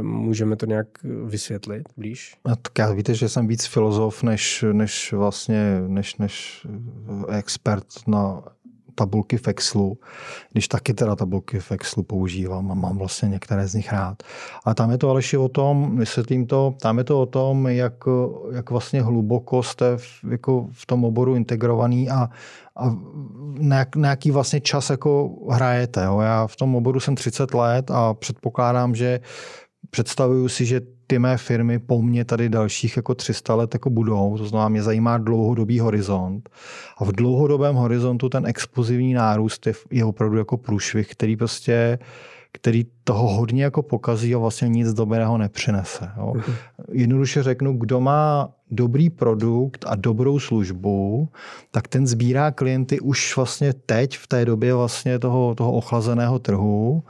Můžeme 0.00 0.56
to 0.56 0.66
nějak 0.66 0.86
vysvětlit 1.24 1.82
blíž? 1.96 2.36
A 2.44 2.56
tak 2.56 2.78
já 2.78 2.92
víte, 2.92 3.14
že 3.14 3.28
jsem 3.28 3.46
víc 3.46 3.66
filozof, 3.66 4.22
než, 4.22 4.64
než 4.72 5.12
vlastně, 5.12 5.80
než, 5.86 6.16
než 6.16 6.66
expert 7.28 7.86
na 8.06 8.42
tabulky 8.94 9.36
v 9.36 9.48
Excelu, 9.48 9.98
když 10.52 10.68
taky 10.68 10.94
teda 10.94 11.16
tabulky 11.16 11.60
v 11.60 11.72
Excelu 11.72 12.04
používám 12.04 12.70
a 12.70 12.74
mám 12.74 12.98
vlastně 12.98 13.28
některé 13.28 13.68
z 13.68 13.74
nich 13.74 13.92
rád. 13.92 14.22
A 14.64 14.74
tam 14.74 14.90
je 14.90 14.98
to 14.98 15.10
ale 15.10 15.20
o 15.38 15.48
tom, 15.48 15.96
vysvětlím 15.96 16.46
to, 16.46 16.74
tam 16.80 16.98
je 16.98 17.04
to 17.04 17.22
o 17.22 17.26
tom, 17.26 17.66
jak, 17.66 17.94
jak 18.52 18.70
vlastně 18.70 19.02
hluboko 19.02 19.62
jste 19.62 19.96
v, 19.96 20.24
jako 20.30 20.68
v 20.72 20.86
tom 20.86 21.04
oboru 21.04 21.34
integrovaný 21.34 22.10
a, 22.10 22.28
a 22.76 22.96
na 23.94 24.08
jaký 24.08 24.30
vlastně 24.30 24.60
čas 24.60 24.90
jako 24.90 25.30
hrajete. 25.50 26.04
Jo? 26.04 26.20
Já 26.20 26.46
v 26.46 26.56
tom 26.56 26.76
oboru 26.76 27.00
jsem 27.00 27.14
30 27.14 27.54
let 27.54 27.90
a 27.90 28.14
předpokládám, 28.14 28.94
že 28.94 29.20
představuju 29.90 30.48
si, 30.48 30.66
že 30.66 30.80
ty 31.06 31.18
mé 31.18 31.36
firmy 31.36 31.78
po 31.78 32.02
mně 32.02 32.24
tady 32.24 32.48
dalších 32.48 32.96
jako 32.96 33.14
300 33.14 33.54
let 33.54 33.74
jako 33.74 33.90
budou, 33.90 34.38
to 34.38 34.46
znamená, 34.46 34.68
mě 34.68 34.82
zajímá 34.82 35.18
dlouhodobý 35.18 35.80
horizont. 35.80 36.50
A 36.98 37.04
v 37.04 37.12
dlouhodobém 37.12 37.74
horizontu 37.74 38.28
ten 38.28 38.46
explozivní 38.46 39.14
nárůst 39.14 39.66
je, 39.66 39.72
je 39.90 40.04
opravdu 40.04 40.38
jako 40.38 40.56
průšvih, 40.56 41.08
který 41.08 41.36
prostě 41.36 41.98
který 42.52 42.86
toho 43.04 43.28
hodně 43.28 43.64
jako 43.64 43.82
pokazí 43.82 44.34
a 44.34 44.38
vlastně 44.38 44.68
nic 44.68 44.92
dobrého 44.92 45.38
nepřinese. 45.38 46.10
Jo. 46.16 46.34
Jednoduše 46.92 47.42
řeknu, 47.42 47.72
kdo 47.72 48.00
má 48.00 48.50
dobrý 48.70 49.10
produkt 49.10 49.84
a 49.88 49.94
dobrou 49.94 50.38
službu, 50.38 51.28
tak 51.70 51.88
ten 51.88 52.06
sbírá 52.06 52.50
klienty 52.50 53.00
už 53.00 53.36
vlastně 53.36 53.72
teď 53.72 54.18
v 54.18 54.26
té 54.26 54.44
době 54.44 54.74
vlastně 54.74 55.18
toho, 55.18 55.54
toho 55.54 55.72
ochlazeného 55.72 56.38
trhu. 56.38 57.02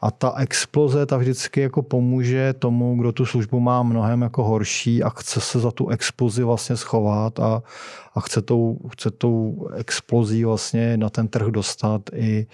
A 0.00 0.10
ta 0.10 0.34
exploze 0.38 1.06
ta 1.06 1.16
vždycky 1.16 1.60
jako 1.60 1.82
pomůže 1.82 2.52
tomu, 2.52 2.96
kdo 2.96 3.12
tu 3.12 3.26
službu 3.26 3.60
má 3.60 3.82
mnohem 3.82 4.22
jako 4.22 4.44
horší 4.44 5.02
a 5.02 5.08
chce 5.10 5.40
se 5.40 5.60
za 5.60 5.70
tu 5.70 5.88
explozi 5.88 6.42
vlastně 6.42 6.76
schovat 6.76 7.40
a, 7.40 7.62
a 8.14 8.20
chce, 8.20 8.42
tou, 8.42 8.78
chce 8.92 9.10
tou 9.10 9.68
explozí 9.74 10.44
vlastně 10.44 10.96
na 10.96 11.10
ten 11.10 11.28
trh 11.28 11.46
dostat 11.46 12.02
i, 12.14 12.46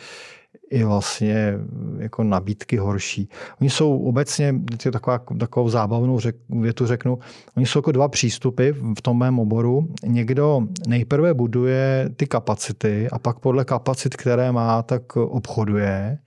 i 0.70 0.84
vlastně 0.84 1.54
jako 1.98 2.24
nabídky 2.24 2.76
horší. 2.76 3.28
Oni 3.60 3.70
jsou 3.70 3.98
obecně, 3.98 4.54
je 4.84 4.92
taková, 4.92 5.18
takovou 5.38 5.68
zábavnou 5.68 6.20
řek, 6.20 6.36
větu 6.48 6.86
řeknu, 6.86 7.18
oni 7.56 7.66
jsou 7.66 7.78
jako 7.78 7.92
dva 7.92 8.08
přístupy 8.08 8.70
v 8.70 9.02
tom 9.02 9.18
mém 9.18 9.38
oboru. 9.38 9.88
Někdo 10.06 10.60
nejprve 10.86 11.34
buduje 11.34 12.10
ty 12.16 12.26
kapacity 12.26 13.08
a 13.12 13.18
pak 13.18 13.38
podle 13.38 13.64
kapacit, 13.64 14.16
které 14.16 14.52
má, 14.52 14.82
tak 14.82 15.16
obchoduje. 15.16 16.18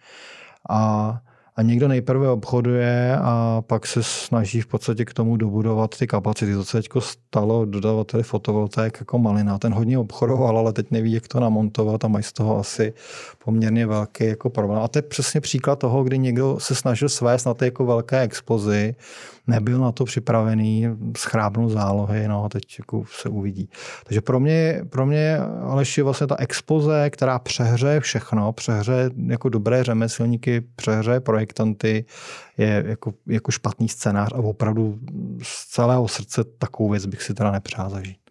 A 0.69 1.21
a 1.57 1.61
někdo 1.61 1.87
nejprve 1.87 2.29
obchoduje 2.29 3.17
a 3.21 3.63
pak 3.67 3.87
se 3.87 4.03
snaží 4.03 4.61
v 4.61 4.67
podstatě 4.67 5.05
k 5.05 5.13
tomu 5.13 5.37
dobudovat 5.37 5.97
ty 5.97 6.07
kapacity. 6.07 6.53
To 6.53 6.63
se 6.63 6.77
teď 6.77 6.89
stalo 6.99 7.65
dodavateli 7.65 8.23
fotovoltaik 8.23 8.97
jako 8.99 9.19
Malina. 9.19 9.57
Ten 9.57 9.73
hodně 9.73 9.97
obchodoval, 9.97 10.57
ale 10.57 10.73
teď 10.73 10.91
neví, 10.91 11.11
jak 11.11 11.27
to 11.27 11.39
namontovat 11.39 12.05
a 12.05 12.07
mají 12.07 12.23
z 12.23 12.33
toho 12.33 12.57
asi 12.57 12.93
poměrně 13.45 13.87
velký 13.87 14.25
jako 14.25 14.49
problém. 14.49 14.79
A 14.79 14.87
to 14.87 14.97
je 14.97 15.01
přesně 15.01 15.41
příklad 15.41 15.79
toho, 15.79 16.03
kdy 16.03 16.17
někdo 16.17 16.57
se 16.59 16.75
snažil 16.75 17.09
svést 17.09 17.45
na 17.45 17.53
ty 17.53 17.65
jako 17.65 17.85
velké 17.85 18.21
explozy, 18.21 18.95
nebyl 19.47 19.79
na 19.79 19.91
to 19.91 20.05
připravený, 20.05 20.87
schrábnul 21.17 21.69
zálohy, 21.69 22.27
no 22.27 22.49
teď 22.49 22.63
jako 22.79 23.03
se 23.11 23.29
uvidí. 23.29 23.69
Takže 24.03 24.21
pro 24.21 24.39
mě, 24.39 24.81
pro 24.89 25.05
mě 25.05 25.37
Aleš 25.61 25.97
je 25.97 26.03
vlastně 26.03 26.27
ta 26.27 26.35
expoze, 26.39 27.09
která 27.09 27.39
přehře 27.39 27.99
všechno, 27.99 28.53
přehře 28.53 29.09
jako 29.27 29.49
dobré 29.49 29.83
řemeslníky, 29.83 30.61
přehře 30.75 31.19
projektanty, 31.19 32.05
je 32.57 32.83
jako, 32.87 33.13
jako 33.27 33.51
špatný 33.51 33.89
scénář 33.89 34.33
a 34.33 34.37
opravdu 34.37 34.99
z 35.43 35.65
celého 35.65 36.07
srdce 36.07 36.43
takovou 36.43 36.89
věc 36.89 37.05
bych 37.05 37.23
si 37.23 37.33
teda 37.33 37.51
nepřál 37.51 37.89
zažít. 37.89 38.26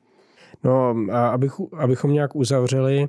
No, 0.67 0.95
abych, 1.13 1.53
abychom 1.73 2.13
nějak 2.13 2.37
uzavřeli 2.37 3.09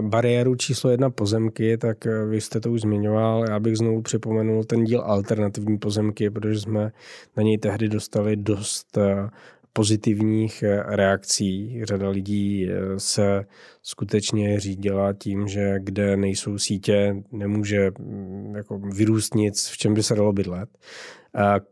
bariéru 0.00 0.54
číslo 0.54 0.90
jedna 0.90 1.10
pozemky, 1.10 1.78
tak 1.78 2.06
e, 2.06 2.26
vy 2.26 2.40
jste 2.40 2.60
to 2.60 2.70
už 2.70 2.80
zmiňoval. 2.80 3.44
Já 3.48 3.60
bych 3.60 3.76
znovu 3.76 4.02
připomenul 4.02 4.64
ten 4.64 4.84
díl 4.84 5.00
alternativní 5.00 5.78
pozemky, 5.78 6.30
protože 6.30 6.60
jsme 6.60 6.92
na 7.36 7.42
něj 7.42 7.58
tehdy 7.58 7.88
dostali 7.88 8.36
dost 8.36 8.96
e, 8.96 9.28
pozitivních 9.72 10.62
e, 10.62 10.82
reakcí. 10.96 11.80
Řada 11.84 12.08
lidí 12.08 12.68
se 12.96 13.44
skutečně 13.82 14.60
řídila 14.60 15.12
tím, 15.12 15.48
že 15.48 15.74
kde 15.78 16.16
nejsou 16.16 16.58
sítě, 16.58 17.16
nemůže 17.32 17.90
mm, 17.98 18.54
jako 18.56 18.78
vyrůst 18.78 19.34
nic, 19.34 19.68
v 19.68 19.76
čem 19.76 19.94
by 19.94 20.02
se 20.02 20.14
dalo 20.14 20.32
bydlet 20.32 20.68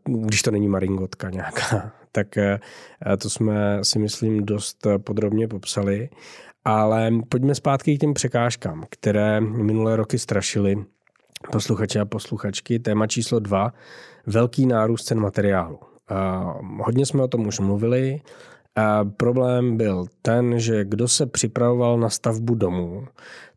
když 0.05 0.41
to 0.41 0.51
není 0.51 0.67
maringotka 0.67 1.29
nějaká. 1.29 1.91
Tak 2.11 2.37
eh, 2.37 2.59
to 3.17 3.29
jsme 3.29 3.79
si 3.83 3.99
myslím 3.99 4.45
dost 4.45 4.87
podrobně 4.97 5.47
popsali. 5.47 6.09
Ale 6.65 7.11
pojďme 7.29 7.55
zpátky 7.55 7.97
k 7.97 7.99
těm 7.99 8.13
překážkám, 8.13 8.83
které 8.89 9.41
minulé 9.41 9.95
roky 9.95 10.19
strašily 10.19 10.85
posluchače 11.51 11.99
a 11.99 12.05
posluchačky. 12.05 12.79
Téma 12.79 13.07
číslo 13.07 13.39
dva, 13.39 13.73
velký 14.25 14.65
nárůst 14.65 15.03
cen 15.03 15.19
materiálu. 15.19 15.79
Hodně 16.79 17.05
jsme 17.05 17.23
o 17.23 17.27
tom 17.27 17.47
už 17.47 17.59
mluvili. 17.59 18.21
Problém 19.17 19.77
byl 19.77 20.05
ten, 20.21 20.59
že 20.59 20.85
kdo 20.85 21.07
se 21.07 21.25
připravoval 21.25 21.99
na 21.99 22.09
stavbu 22.09 22.55
domu, 22.55 23.07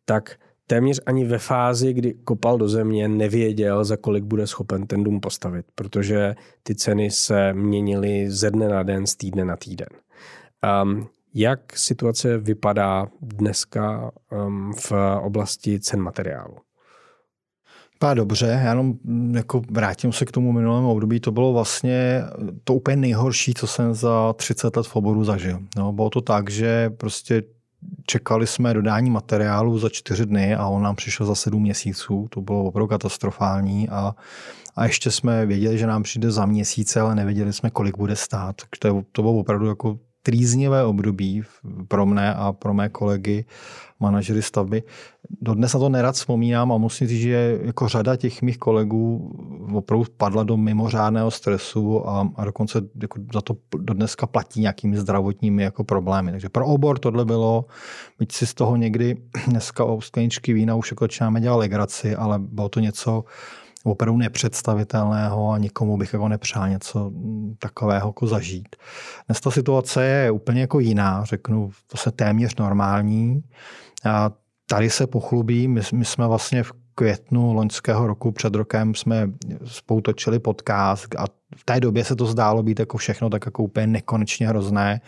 tak 0.05 0.37
téměř 0.67 1.01
ani 1.07 1.25
ve 1.25 1.39
fázi, 1.39 1.93
kdy 1.93 2.15
kopal 2.15 2.59
do 2.59 2.69
země, 2.69 3.09
nevěděl, 3.09 3.85
za 3.85 3.97
kolik 3.97 4.25
bude 4.25 4.47
schopen 4.47 4.87
ten 4.87 5.05
dům 5.05 5.21
postavit, 5.21 5.67
protože 5.75 6.35
ty 6.63 6.75
ceny 6.75 7.11
se 7.11 7.53
měnily 7.53 8.31
ze 8.31 8.51
dne 8.51 8.69
na 8.69 8.83
den, 8.83 9.07
z 9.07 9.17
týdne 9.17 9.45
na 9.45 9.57
týden. 9.57 9.89
Um, 10.83 11.09
jak 11.35 11.79
situace 11.79 12.39
vypadá 12.39 13.07
dneska 13.23 14.11
um, 14.33 14.73
v 14.73 14.93
oblasti 15.23 15.81
cen 15.81 16.01
materiálu? 16.01 16.57
vypadá 18.05 18.15
dobře, 18.15 18.47
já 18.47 18.69
jenom 18.69 18.95
mm, 19.05 19.37
jako 19.37 19.63
vrátím 19.71 20.13
se 20.13 20.25
k 20.25 20.33
tomu 20.33 20.53
minulému 20.53 20.91
období, 20.91 21.21
to 21.21 21.33
bylo 21.33 21.53
vlastně 21.53 22.23
to 22.65 22.75
úplně 22.75 22.97
nejhorší, 22.97 23.55
co 23.55 23.67
jsem 23.67 23.95
za 23.95 24.33
30 24.33 24.77
let 24.77 24.87
v 24.87 24.97
oboru 24.97 25.25
zažil. 25.25 25.59
No, 25.77 25.93
bylo 25.93 26.11
to 26.11 26.21
tak, 26.21 26.51
že 26.51 26.91
prostě 26.91 27.43
čekali 28.07 28.47
jsme 28.47 28.75
dodání 28.75 29.11
materiálu 29.11 29.79
za 29.79 29.89
čtyři 29.89 30.27
dny 30.27 30.55
a 30.55 30.67
on 30.67 30.83
nám 30.83 30.97
přišel 30.97 31.27
za 31.27 31.35
sedm 31.35 31.63
měsíců. 31.63 32.27
To 32.31 32.41
bylo 32.41 32.65
opravdu 32.65 32.89
katastrofální 32.89 33.89
a, 33.89 34.15
a 34.77 34.85
ještě 34.85 35.11
jsme 35.11 35.47
věděli, 35.47 35.79
že 35.79 35.87
nám 35.87 36.03
přijde 36.03 36.31
za 36.31 36.47
měsíce, 36.47 37.01
ale 37.01 37.15
nevěděli 37.15 37.53
jsme, 37.53 37.71
kolik 37.71 37.99
bude 37.99 38.17
stát. 38.17 38.57
To, 38.79 39.03
to 39.13 39.23
bylo 39.23 39.35
opravdu 39.35 39.67
jako 39.67 39.99
trýznivé 40.25 40.85
období 40.85 41.45
pro 41.89 42.07
mne 42.09 42.35
a 42.35 42.53
pro 42.53 42.75
mé 42.75 42.89
kolegy, 42.89 43.45
manažery 44.01 44.43
stavby. 44.43 44.83
Dodnes 45.41 45.75
na 45.75 45.81
to 45.81 45.89
nerad 45.89 46.15
vzpomínám 46.15 46.73
a 46.73 46.79
musím 46.79 47.09
říct, 47.09 47.21
že 47.21 47.59
jako 47.63 47.89
řada 47.89 48.17
těch 48.17 48.43
mých 48.43 48.59
kolegů 48.59 49.33
opravdu 49.73 50.05
padla 50.17 50.43
do 50.43 50.57
mimořádného 50.57 51.31
stresu 51.31 52.09
a, 52.09 52.29
a 52.37 52.45
dokonce 52.45 52.83
jako 53.03 53.21
za 53.35 53.41
to 53.41 53.57
dneska 53.77 54.27
platí 54.27 54.61
nějakými 54.61 54.97
zdravotními 54.97 55.63
jako 55.63 55.85
problémy. 55.85 56.31
Takže 56.31 56.49
pro 56.49 56.67
obor 56.67 56.99
tohle 56.99 57.25
bylo, 57.25 57.65
byť 58.19 58.33
si 58.33 58.47
z 58.47 58.55
toho 58.55 58.77
někdy 58.77 59.17
dneska 59.49 59.85
o 59.85 60.01
skleničky 60.01 60.53
vína 60.53 60.75
už 60.75 60.91
jako 60.91 61.05
začínáme 61.05 61.41
dělat 61.41 61.57
legraci, 61.57 62.17
ale 62.17 62.39
bylo 62.39 62.69
to 62.69 62.81
něco, 62.81 63.25
opravdu 63.85 64.19
nepředstavitelného 64.19 65.51
a 65.51 65.59
nikomu 65.59 65.97
bych 65.97 66.13
jako 66.13 66.29
nepřál 66.29 66.69
něco 66.69 67.13
takového 67.59 68.09
jako 68.09 68.27
zažít. 68.27 68.77
Dnes 69.27 69.41
ta 69.41 69.51
situace 69.51 70.05
je 70.05 70.31
úplně 70.31 70.61
jako 70.61 70.81
jiná, 70.81 71.25
řeknu, 71.25 71.71
to 71.87 71.97
se 71.97 72.11
téměř 72.11 72.57
normální. 72.57 73.43
A 74.05 74.31
tady 74.67 74.91
se 74.91 75.07
pochlubí, 75.07 75.69
my, 75.69 75.81
my 75.93 76.05
jsme 76.05 76.27
vlastně 76.27 76.63
v 76.63 76.73
květnu 76.95 77.53
loňského 77.53 78.07
roku, 78.07 78.33
před 78.33 78.55
rokem 78.55 78.95
jsme 78.95 79.31
spolu 79.65 80.01
točili 80.01 80.39
podcast 80.39 81.15
a 81.19 81.25
v 81.57 81.65
té 81.65 81.81
době 81.81 82.05
se 82.05 82.17
to 82.17 82.27
zdálo 82.27 82.63
být 82.63 82.81
jako 82.81 82.99
všechno 82.99 83.31
tak 83.31 83.47
jako 83.47 83.63
úplně 83.63 83.87
nekonečně 83.87 84.49
hrozné. 84.49 85.01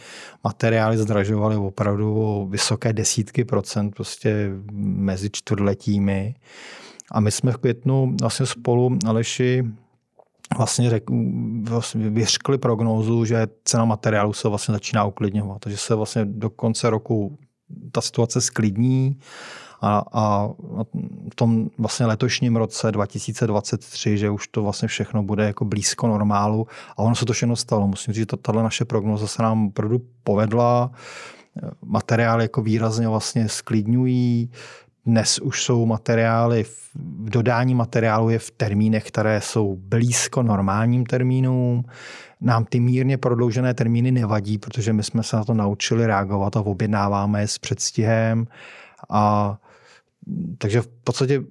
Materiály 0.44 0.98
zdražovaly 0.98 1.56
opravdu 1.56 2.46
vysoké 2.50 2.92
desítky 2.92 3.44
procent 3.44 3.94
prostě 3.94 4.50
mezi 4.72 5.30
čtvrtletími. 5.30 6.34
A 7.12 7.20
my 7.20 7.30
jsme 7.30 7.52
v 7.52 7.56
květnu 7.56 8.16
vlastně 8.20 8.46
spolu, 8.46 8.98
Aleši, 9.06 9.64
vlastně, 10.56 10.90
řek, 10.90 11.04
vlastně 11.62 12.10
vyřkli 12.10 12.58
prognózu, 12.58 13.24
že 13.24 13.46
cena 13.64 13.84
materiálu 13.84 14.32
se 14.32 14.48
vlastně 14.48 14.72
začíná 14.72 15.04
uklidňovat. 15.04 15.58
Takže 15.60 15.78
se 15.78 15.94
vlastně 15.94 16.24
do 16.24 16.50
konce 16.50 16.90
roku 16.90 17.38
ta 17.92 18.00
situace 18.00 18.40
sklidní 18.40 19.18
a, 19.80 20.02
a 20.12 20.48
v 21.32 21.34
tom 21.34 21.70
vlastně 21.78 22.06
letošním 22.06 22.56
roce 22.56 22.92
2023, 22.92 24.18
že 24.18 24.30
už 24.30 24.48
to 24.48 24.62
vlastně 24.62 24.88
všechno 24.88 25.22
bude 25.22 25.44
jako 25.44 25.64
blízko 25.64 26.06
normálu 26.06 26.66
a 26.96 26.98
ono 26.98 27.14
se 27.14 27.24
to 27.24 27.32
všechno 27.32 27.56
stalo. 27.56 27.88
Musím 27.88 28.14
říct, 28.14 28.22
že 28.22 28.36
tato 28.36 28.62
naše 28.62 28.84
prognoza 28.84 29.26
se 29.26 29.42
nám 29.42 29.66
opravdu 29.66 30.00
povedla. 30.24 30.90
Materiály 31.84 32.44
jako 32.44 32.62
výrazně 32.62 33.08
vlastně 33.08 33.48
sklidňují. 33.48 34.50
Dnes 35.06 35.38
už 35.38 35.64
jsou 35.64 35.86
materiály, 35.86 36.64
v 36.94 37.30
dodání 37.30 37.74
materiálu 37.74 38.30
je 38.30 38.38
v 38.38 38.50
termínech, 38.50 39.04
které 39.04 39.40
jsou 39.40 39.76
blízko 39.76 40.42
normálním 40.42 41.06
termínům. 41.06 41.84
Nám 42.40 42.64
ty 42.64 42.80
mírně 42.80 43.18
prodloužené 43.18 43.74
termíny 43.74 44.12
nevadí, 44.12 44.58
protože 44.58 44.92
my 44.92 45.02
jsme 45.02 45.22
se 45.22 45.36
na 45.36 45.44
to 45.44 45.54
naučili 45.54 46.06
reagovat 46.06 46.56
a 46.56 46.60
objednáváme 46.60 47.40
je 47.40 47.48
s 47.48 47.58
předstihem. 47.58 48.46
A, 49.10 49.56
takže 50.58 50.80
v 50.80 50.88
podstatě 51.04 51.42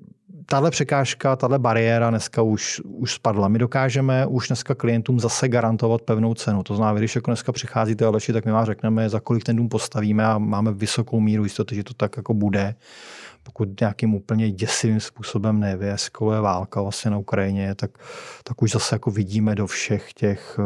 tahle 0.45 0.71
překážka, 0.71 1.35
tahle 1.35 1.59
bariéra 1.59 2.09
dneska 2.09 2.41
už, 2.41 2.81
už 2.83 3.13
spadla. 3.13 3.47
My 3.47 3.59
dokážeme 3.59 4.25
už 4.25 4.47
dneska 4.47 4.75
klientům 4.75 5.19
zase 5.19 5.47
garantovat 5.47 6.01
pevnou 6.01 6.33
cenu. 6.33 6.63
To 6.63 6.75
znamená, 6.75 6.99
když 6.99 7.15
jako 7.15 7.31
dneska 7.31 7.51
přicházíte 7.51 8.05
Aleši, 8.05 8.33
tak 8.33 8.45
my 8.45 8.51
vám 8.51 8.65
řekneme, 8.65 9.09
za 9.09 9.19
kolik 9.19 9.43
ten 9.43 9.55
dům 9.55 9.69
postavíme 9.69 10.25
a 10.25 10.37
máme 10.37 10.71
vysokou 10.71 11.19
míru 11.19 11.43
jistoty, 11.43 11.75
že 11.75 11.83
to 11.83 11.93
tak 11.93 12.17
jako 12.17 12.33
bude 12.33 12.75
pokud 13.45 13.79
nějakým 13.79 14.13
úplně 14.15 14.51
děsivým 14.51 14.99
způsobem 14.99 15.59
nevyeskaluje 15.59 16.39
válka 16.39 16.81
vlastně 16.81 17.11
na 17.11 17.17
Ukrajině, 17.17 17.75
tak, 17.75 17.91
tak 18.43 18.61
už 18.61 18.71
zase 18.71 18.95
jako 18.95 19.11
vidíme 19.11 19.55
do 19.55 19.67
všech 19.67 20.13
těch 20.13 20.59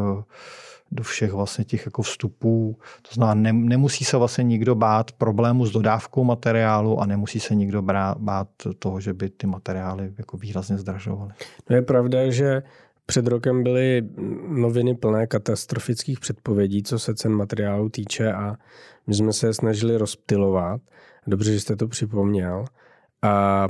do 0.91 1.03
všech 1.03 1.31
vlastně 1.31 1.65
těch 1.65 1.85
jako 1.85 2.01
vstupů. 2.01 2.77
To 3.01 3.13
znamená, 3.13 3.33
ne, 3.33 3.53
nemusí 3.53 4.05
se 4.05 4.17
vlastně 4.17 4.43
nikdo 4.43 4.75
bát 4.75 5.11
problému 5.11 5.65
s 5.65 5.71
dodávkou 5.71 6.23
materiálu 6.23 6.99
a 6.99 7.05
nemusí 7.05 7.39
se 7.39 7.55
nikdo 7.55 7.81
bát 8.17 8.47
toho, 8.79 8.99
že 8.99 9.13
by 9.13 9.29
ty 9.29 9.47
materiály 9.47 10.13
jako 10.17 10.37
výrazně 10.37 10.77
zdražovaly. 10.77 11.31
No 11.69 11.75
je 11.75 11.81
pravda, 11.81 12.31
že 12.31 12.63
před 13.05 13.27
rokem 13.27 13.63
byly 13.63 14.01
noviny 14.47 14.95
plné 14.95 15.27
katastrofických 15.27 16.19
předpovědí, 16.19 16.83
co 16.83 16.99
se 16.99 17.15
cen 17.15 17.31
materiálu 17.31 17.89
týče 17.89 18.33
a 18.33 18.55
my 19.07 19.13
jsme 19.13 19.33
se 19.33 19.47
je 19.47 19.53
snažili 19.53 19.97
rozptilovat. 19.97 20.81
Dobře, 21.27 21.53
že 21.53 21.59
jste 21.59 21.75
to 21.75 21.87
připomněl. 21.87 22.65
A 23.21 23.67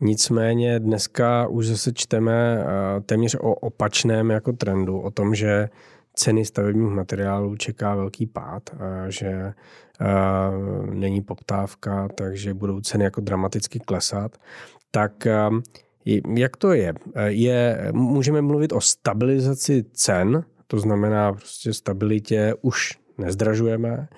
nicméně 0.00 0.80
dneska 0.80 1.46
už 1.46 1.66
zase 1.66 1.92
čteme 1.92 2.64
téměř 3.06 3.34
o 3.34 3.54
opačném 3.54 4.30
jako 4.30 4.52
trendu, 4.52 5.00
o 5.00 5.10
tom, 5.10 5.34
že 5.34 5.68
ceny 6.14 6.44
stavebních 6.44 6.90
materiálů 6.90 7.56
čeká 7.56 7.94
velký 7.94 8.26
pád, 8.26 8.70
a 8.80 9.10
že 9.10 9.52
a 10.00 10.50
není 10.90 11.22
poptávka, 11.22 12.08
takže 12.14 12.54
budou 12.54 12.80
ceny 12.80 13.04
jako 13.04 13.20
dramaticky 13.20 13.78
klesat. 13.80 14.36
Tak 14.90 15.26
jak 16.36 16.56
to 16.56 16.72
je? 16.72 16.94
je? 17.26 17.90
Můžeme 17.92 18.42
mluvit 18.42 18.72
o 18.72 18.80
stabilizaci 18.80 19.84
cen, 19.92 20.44
to 20.66 20.78
znamená 20.78 21.32
prostě 21.32 21.72
stabilitě 21.72 22.54
už 22.62 22.98
nezdražujeme 23.18 24.08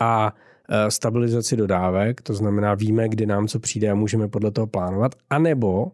a 0.00 0.34
Eh, 0.34 0.53
stabilizaci 0.88 1.56
dodávek, 1.56 2.22
to 2.22 2.34
znamená 2.34 2.74
víme, 2.74 3.08
kdy 3.08 3.26
nám 3.26 3.48
co 3.48 3.58
přijde 3.58 3.90
a 3.90 3.94
můžeme 3.94 4.28
podle 4.28 4.50
toho 4.50 4.66
plánovat, 4.66 5.14
anebo 5.30 5.92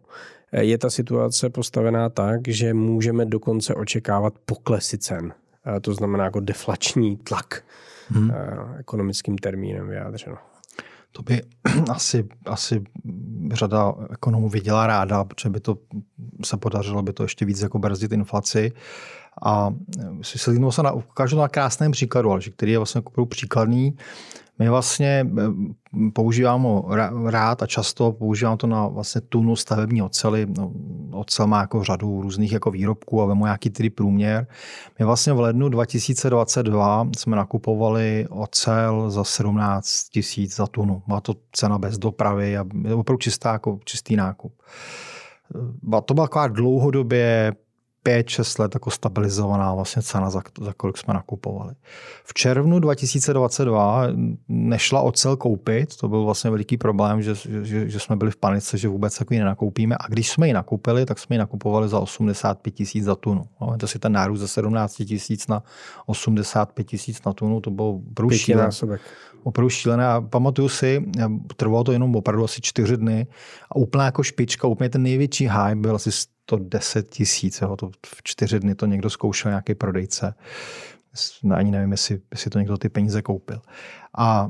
eh, 0.51 0.63
je 0.63 0.77
ta 0.77 0.89
situace 0.89 1.49
postavená 1.49 2.09
tak, 2.09 2.47
že 2.47 2.73
můžeme 2.73 3.25
dokonce 3.25 3.75
očekávat 3.75 4.33
poklesy 4.45 4.97
cen. 4.97 5.33
Eh, 5.65 5.79
to 5.79 5.93
znamená 5.93 6.23
jako 6.23 6.39
deflační 6.39 7.17
tlak, 7.17 7.63
hmm. 8.09 8.31
ekonomickým 8.79 9.37
termínem 9.37 9.87
vyjádřeno. 9.87 10.37
To 11.11 11.21
by 11.21 11.41
asi, 11.89 12.27
asi 12.45 12.83
řada 13.53 13.93
ekonomů 14.11 14.49
viděla 14.49 14.87
ráda, 14.87 15.23
protože 15.23 15.49
by 15.49 15.59
to 15.59 15.77
se 16.45 16.57
podařilo 16.57 17.01
by 17.01 17.13
to 17.13 17.23
ještě 17.23 17.45
víc 17.45 17.61
jako 17.61 17.79
brzdit 17.79 18.11
inflaci. 18.11 18.71
A 19.43 19.73
si 20.21 20.39
se 20.39 20.51
na, 20.83 20.91
ukážu 20.91 21.37
na 21.37 21.47
krásném 21.47 21.91
příkladu, 21.91 22.31
ale 22.31 22.41
který 22.41 22.71
je 22.71 22.77
vlastně 22.77 22.99
jako 22.99 23.25
příkladný. 23.25 23.97
My 24.61 24.69
vlastně 24.69 25.27
eh, 25.37 25.41
používám 26.13 26.63
ho 26.63 26.85
rád 27.25 27.63
a 27.63 27.67
často 27.67 28.11
používám 28.11 28.57
to 28.57 28.67
na 28.67 28.87
vlastně 28.87 29.21
tunu 29.21 29.55
stavební 29.55 30.01
ocely. 30.01 30.47
No, 30.57 30.71
ocel 31.11 31.47
má 31.47 31.61
jako 31.61 31.83
řadu 31.83 32.21
různých 32.21 32.51
jako 32.51 32.71
výrobků 32.71 33.21
a 33.21 33.25
vemu 33.25 33.45
nějaký 33.45 33.69
tedy 33.69 33.89
průměr. 33.89 34.47
My 34.99 35.05
vlastně 35.05 35.33
v 35.33 35.39
lednu 35.39 35.69
2022 35.69 37.07
jsme 37.17 37.35
nakupovali 37.35 38.27
ocel 38.29 39.09
za 39.09 39.23
17 39.23 40.09
tisíc 40.09 40.55
za 40.55 40.67
tunu. 40.67 41.01
Má 41.07 41.21
to 41.21 41.35
cena 41.51 41.77
bez 41.77 41.97
dopravy 41.97 42.57
a 42.57 42.65
opravdu 42.95 43.17
čistá, 43.17 43.53
jako 43.53 43.79
čistý 43.85 44.15
nákup. 44.15 44.53
A 45.93 46.01
to 46.01 46.13
byla 46.13 46.27
taková 46.27 46.47
dlouhodobě 46.47 47.53
5-6 48.05 48.61
let 48.61 48.75
jako 48.75 48.91
stabilizovaná 48.91 49.73
vlastně 49.73 50.01
cena, 50.01 50.29
za, 50.29 50.41
za 50.61 50.73
kolik 50.73 50.97
jsme 50.97 51.13
nakupovali. 51.13 51.73
V 52.23 52.33
červnu 52.33 52.79
2022 52.79 54.07
nešla 54.47 55.01
ocel 55.01 55.37
koupit, 55.37 55.95
to 55.97 56.07
byl 56.07 56.23
vlastně 56.23 56.49
veliký 56.49 56.77
problém, 56.77 57.21
že, 57.21 57.35
že, 57.61 57.89
že 57.89 57.99
jsme 57.99 58.15
byli 58.15 58.31
v 58.31 58.35
panice, 58.35 58.77
že 58.77 58.87
vůbec 58.87 59.17
takový 59.17 59.39
nenakoupíme. 59.39 59.95
A 59.99 60.07
když 60.07 60.29
jsme 60.29 60.47
ji 60.47 60.53
nakoupili, 60.53 61.05
tak 61.05 61.19
jsme 61.19 61.35
ji 61.35 61.37
nakupovali 61.37 61.89
za 61.89 61.99
85 61.99 62.71
tisíc 62.71 63.03
za 63.03 63.15
tunu. 63.15 63.45
No, 63.61 63.77
to 63.77 63.87
si 63.87 63.99
ten 63.99 64.11
nárůst 64.11 64.39
ze 64.39 64.47
17 64.47 64.95
tisíc 64.95 65.47
na 65.47 65.63
85 66.05 66.83
tisíc 66.87 67.23
na 67.25 67.33
tunu, 67.33 67.61
to 67.61 67.71
bylo 67.71 67.89
opravdu 68.11 68.37
šílené. 68.37 68.69
Opravdu 69.43 69.69
šílené. 69.69 70.07
A 70.07 70.21
pamatuju 70.21 70.69
si, 70.69 71.05
trvalo 71.57 71.83
to 71.83 71.91
jenom 71.91 72.15
opravdu 72.15 72.43
asi 72.43 72.61
čtyři 72.61 72.97
dny 72.97 73.27
a 73.71 73.75
úplná 73.75 74.05
jako 74.05 74.23
špička, 74.23 74.67
úplně 74.67 74.89
ten 74.89 75.03
největší 75.03 75.45
high 75.45 75.75
byl 75.75 75.95
asi 75.95 76.11
110 76.51 77.09
tisíc. 77.09 77.59
To 77.59 77.89
v 78.05 78.23
čtyři 78.23 78.59
dny 78.59 78.75
to 78.75 78.85
někdo 78.85 79.09
zkoušel, 79.09 79.51
nějaký 79.51 79.75
prodejce. 79.75 80.33
Ani 81.55 81.71
nevím, 81.71 81.91
jestli, 81.91 82.19
jestli 82.31 82.49
to 82.49 82.59
někdo 82.59 82.77
ty 82.77 82.89
peníze 82.89 83.21
koupil. 83.21 83.61
A 84.17 84.49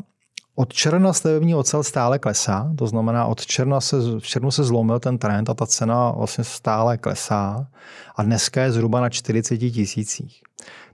od 0.56 0.74
června 0.74 1.14
stavební 1.14 1.56
ocel 1.56 1.84
stále 1.84 2.20
klesá, 2.20 2.74
to 2.78 2.88
znamená 2.88 3.26
od 3.26 3.46
června 3.46 3.82
se, 3.82 3.98
v 4.20 4.28
červnu 4.28 4.52
se 4.52 4.64
zlomil 4.64 5.00
ten 5.00 5.18
trend 5.18 5.50
a 5.50 5.54
ta 5.54 5.66
cena 5.66 6.12
vlastně 6.12 6.44
stále 6.44 6.98
klesá 6.98 7.68
a 8.16 8.24
dneska 8.24 8.62
je 8.62 8.72
zhruba 8.72 9.02
na 9.02 9.10
40 9.10 9.58
tisících. 9.58 10.42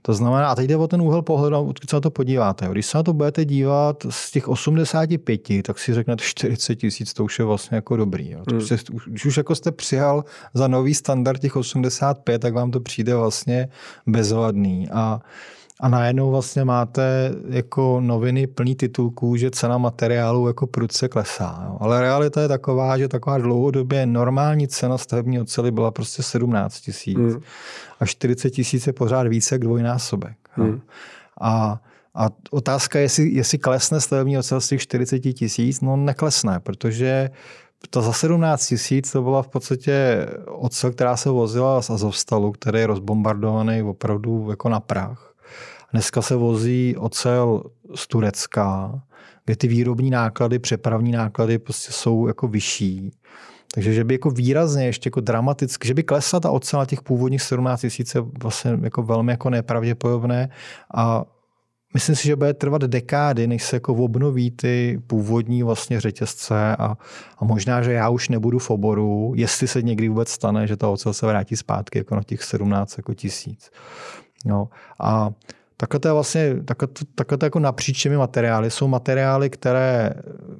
To 0.02 0.14
znamená, 0.14 0.48
a 0.48 0.54
teď 0.54 0.66
jde 0.66 0.76
o 0.76 0.88
ten 0.88 1.02
úhel 1.02 1.22
pohledu, 1.22 1.56
odkud 1.56 1.90
se 1.90 1.96
na 1.96 2.00
to 2.00 2.10
podíváte. 2.10 2.68
Když 2.70 2.86
se 2.86 2.98
na 2.98 3.02
to 3.02 3.12
budete 3.12 3.44
dívat 3.44 4.06
z 4.10 4.30
těch 4.30 4.48
85, 4.48 5.40
tak 5.62 5.78
si 5.78 5.94
řeknete 5.94 6.24
40 6.24 6.76
tisíc, 6.76 7.12
to 7.12 7.24
už 7.24 7.38
je 7.38 7.44
vlastně 7.44 7.74
jako 7.74 7.96
dobrý. 7.96 8.30
Jo. 8.30 8.42
Hmm. 8.50 8.60
Když 9.06 9.26
už 9.26 9.36
jako 9.36 9.54
jste 9.54 9.72
přijal 9.72 10.24
za 10.54 10.68
nový 10.68 10.94
standard 10.94 11.40
těch 11.40 11.56
85, 11.56 12.38
tak 12.38 12.54
vám 12.54 12.70
to 12.70 12.80
přijde 12.80 13.14
vlastně 13.14 13.68
bezvadný. 14.06 14.88
A 14.92 15.20
a 15.80 15.88
najednou 15.88 16.30
vlastně 16.30 16.64
máte 16.64 17.32
jako 17.48 18.00
noviny 18.00 18.46
plný 18.46 18.74
titulků, 18.74 19.36
že 19.36 19.50
cena 19.50 19.78
materiálu 19.78 20.46
jako 20.46 20.66
prudce 20.66 21.08
klesá. 21.08 21.64
Jo. 21.66 21.76
Ale 21.80 22.00
realita 22.00 22.42
je 22.42 22.48
taková, 22.48 22.98
že 22.98 23.08
taková 23.08 23.38
dlouhodobě 23.38 24.06
normální 24.06 24.68
cena 24.68 24.98
stavební 24.98 25.40
oceli 25.40 25.70
byla 25.70 25.90
prostě 25.90 26.22
17 26.22 26.80
tisíc. 26.80 27.18
Hmm. 27.18 27.40
A 28.00 28.06
40 28.06 28.50
tisíc 28.50 28.86
je 28.86 28.92
pořád 28.92 29.26
více 29.26 29.54
jak 29.54 29.62
dvojnásobek. 29.62 30.36
Hmm. 30.56 30.80
A 31.40 31.80
a 32.14 32.28
otázka 32.50 32.98
je, 32.98 33.04
jestli, 33.04 33.28
jestli 33.28 33.58
klesne 33.58 34.00
stavební 34.00 34.38
ocel 34.38 34.60
z 34.60 34.68
těch 34.68 34.80
40 34.80 35.18
tisíc, 35.18 35.80
no 35.80 35.96
neklesne, 35.96 36.60
protože 36.60 37.30
to 37.90 38.02
za 38.02 38.12
17 38.12 38.66
tisíc 38.66 39.12
to 39.12 39.22
byla 39.22 39.42
v 39.42 39.48
podstatě 39.48 40.26
ocel, 40.46 40.92
která 40.92 41.16
se 41.16 41.30
vozila 41.30 41.82
z 41.82 41.90
Azovstalu, 41.90 42.52
který 42.52 42.78
je 42.78 42.86
rozbombardovaný 42.86 43.82
opravdu 43.82 44.50
jako 44.50 44.68
na 44.68 44.80
prach. 44.80 45.27
Dneska 45.92 46.22
se 46.22 46.36
vozí 46.36 46.96
ocel 46.96 47.62
z 47.94 48.06
Turecka, 48.06 49.00
kde 49.44 49.56
ty 49.56 49.68
výrobní 49.68 50.10
náklady, 50.10 50.58
přepravní 50.58 51.12
náklady 51.12 51.58
prostě 51.58 51.92
jsou 51.92 52.26
jako 52.26 52.48
vyšší. 52.48 53.10
Takže 53.74 53.92
že 53.92 54.04
by 54.04 54.14
jako 54.14 54.30
výrazně, 54.30 54.86
ještě 54.86 55.06
jako 55.06 55.20
dramaticky, 55.20 55.88
že 55.88 55.94
by 55.94 56.02
klesla 56.02 56.40
ta 56.40 56.50
ocel 56.50 56.80
na 56.80 56.86
těch 56.86 57.02
původních 57.02 57.42
17 57.42 57.80
tisíc 57.80 58.14
je 58.14 58.20
vlastně 58.20 58.78
jako 58.82 59.02
velmi 59.02 59.32
jako 59.32 59.50
nepravděpodobné 59.50 60.48
a 60.94 61.24
myslím 61.94 62.16
si, 62.16 62.26
že 62.26 62.36
bude 62.36 62.54
trvat 62.54 62.82
dekády, 62.82 63.46
než 63.46 63.62
se 63.62 63.76
jako 63.76 63.94
obnoví 63.94 64.50
ty 64.50 65.02
původní 65.06 65.62
vlastně 65.62 66.00
řetězce 66.00 66.76
a, 66.76 66.96
a 67.38 67.44
možná, 67.44 67.82
že 67.82 67.92
já 67.92 68.08
už 68.08 68.28
nebudu 68.28 68.58
v 68.58 68.70
oboru, 68.70 69.32
jestli 69.36 69.68
se 69.68 69.82
někdy 69.82 70.08
vůbec 70.08 70.28
stane, 70.28 70.66
že 70.66 70.76
ta 70.76 70.88
ocel 70.88 71.12
se 71.12 71.26
vrátí 71.26 71.56
zpátky 71.56 71.98
jako 71.98 72.14
na 72.14 72.22
těch 72.22 72.42
17 72.42 72.96
jako 72.98 73.14
tisíc. 73.14 73.70
No. 74.44 74.68
A 75.00 75.30
Takhle 75.80 76.00
to 76.00 76.08
je 76.08 76.12
vlastně 76.12 76.56
takhle 76.64 76.88
to, 76.88 77.04
takhle 77.14 77.38
to 77.38 77.46
jako 77.46 77.58
napříč 77.58 78.02
těmi 78.02 78.16
materiály. 78.16 78.70
Jsou 78.70 78.88
materiály, 78.88 79.50
které, 79.50 80.14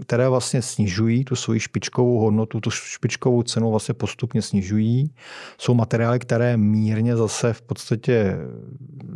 které 0.06 0.28
vlastně 0.28 0.62
snižují 0.62 1.24
tu 1.24 1.36
svoji 1.36 1.60
špičkovou 1.60 2.18
hodnotu, 2.18 2.60
tu 2.60 2.70
špičkovou 2.70 3.42
cenu 3.42 3.70
vlastně 3.70 3.94
postupně 3.94 4.42
snižují. 4.42 5.10
Jsou 5.58 5.74
materiály, 5.74 6.18
které 6.18 6.56
mírně 6.56 7.16
zase 7.16 7.52
v 7.52 7.62
podstatě 7.62 8.36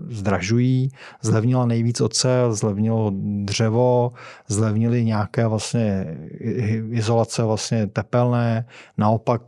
zdražují. 0.08 0.88
Zlevnila 1.22 1.66
nejvíc 1.66 2.00
ocel, 2.00 2.54
zlevnilo 2.54 3.12
dřevo, 3.44 4.12
zlevnily 4.48 5.04
nějaké 5.04 5.46
vlastně 5.46 6.18
izolace 6.90 7.42
vlastně 7.42 7.86
tepelné. 7.86 8.66
Naopak 8.98 9.42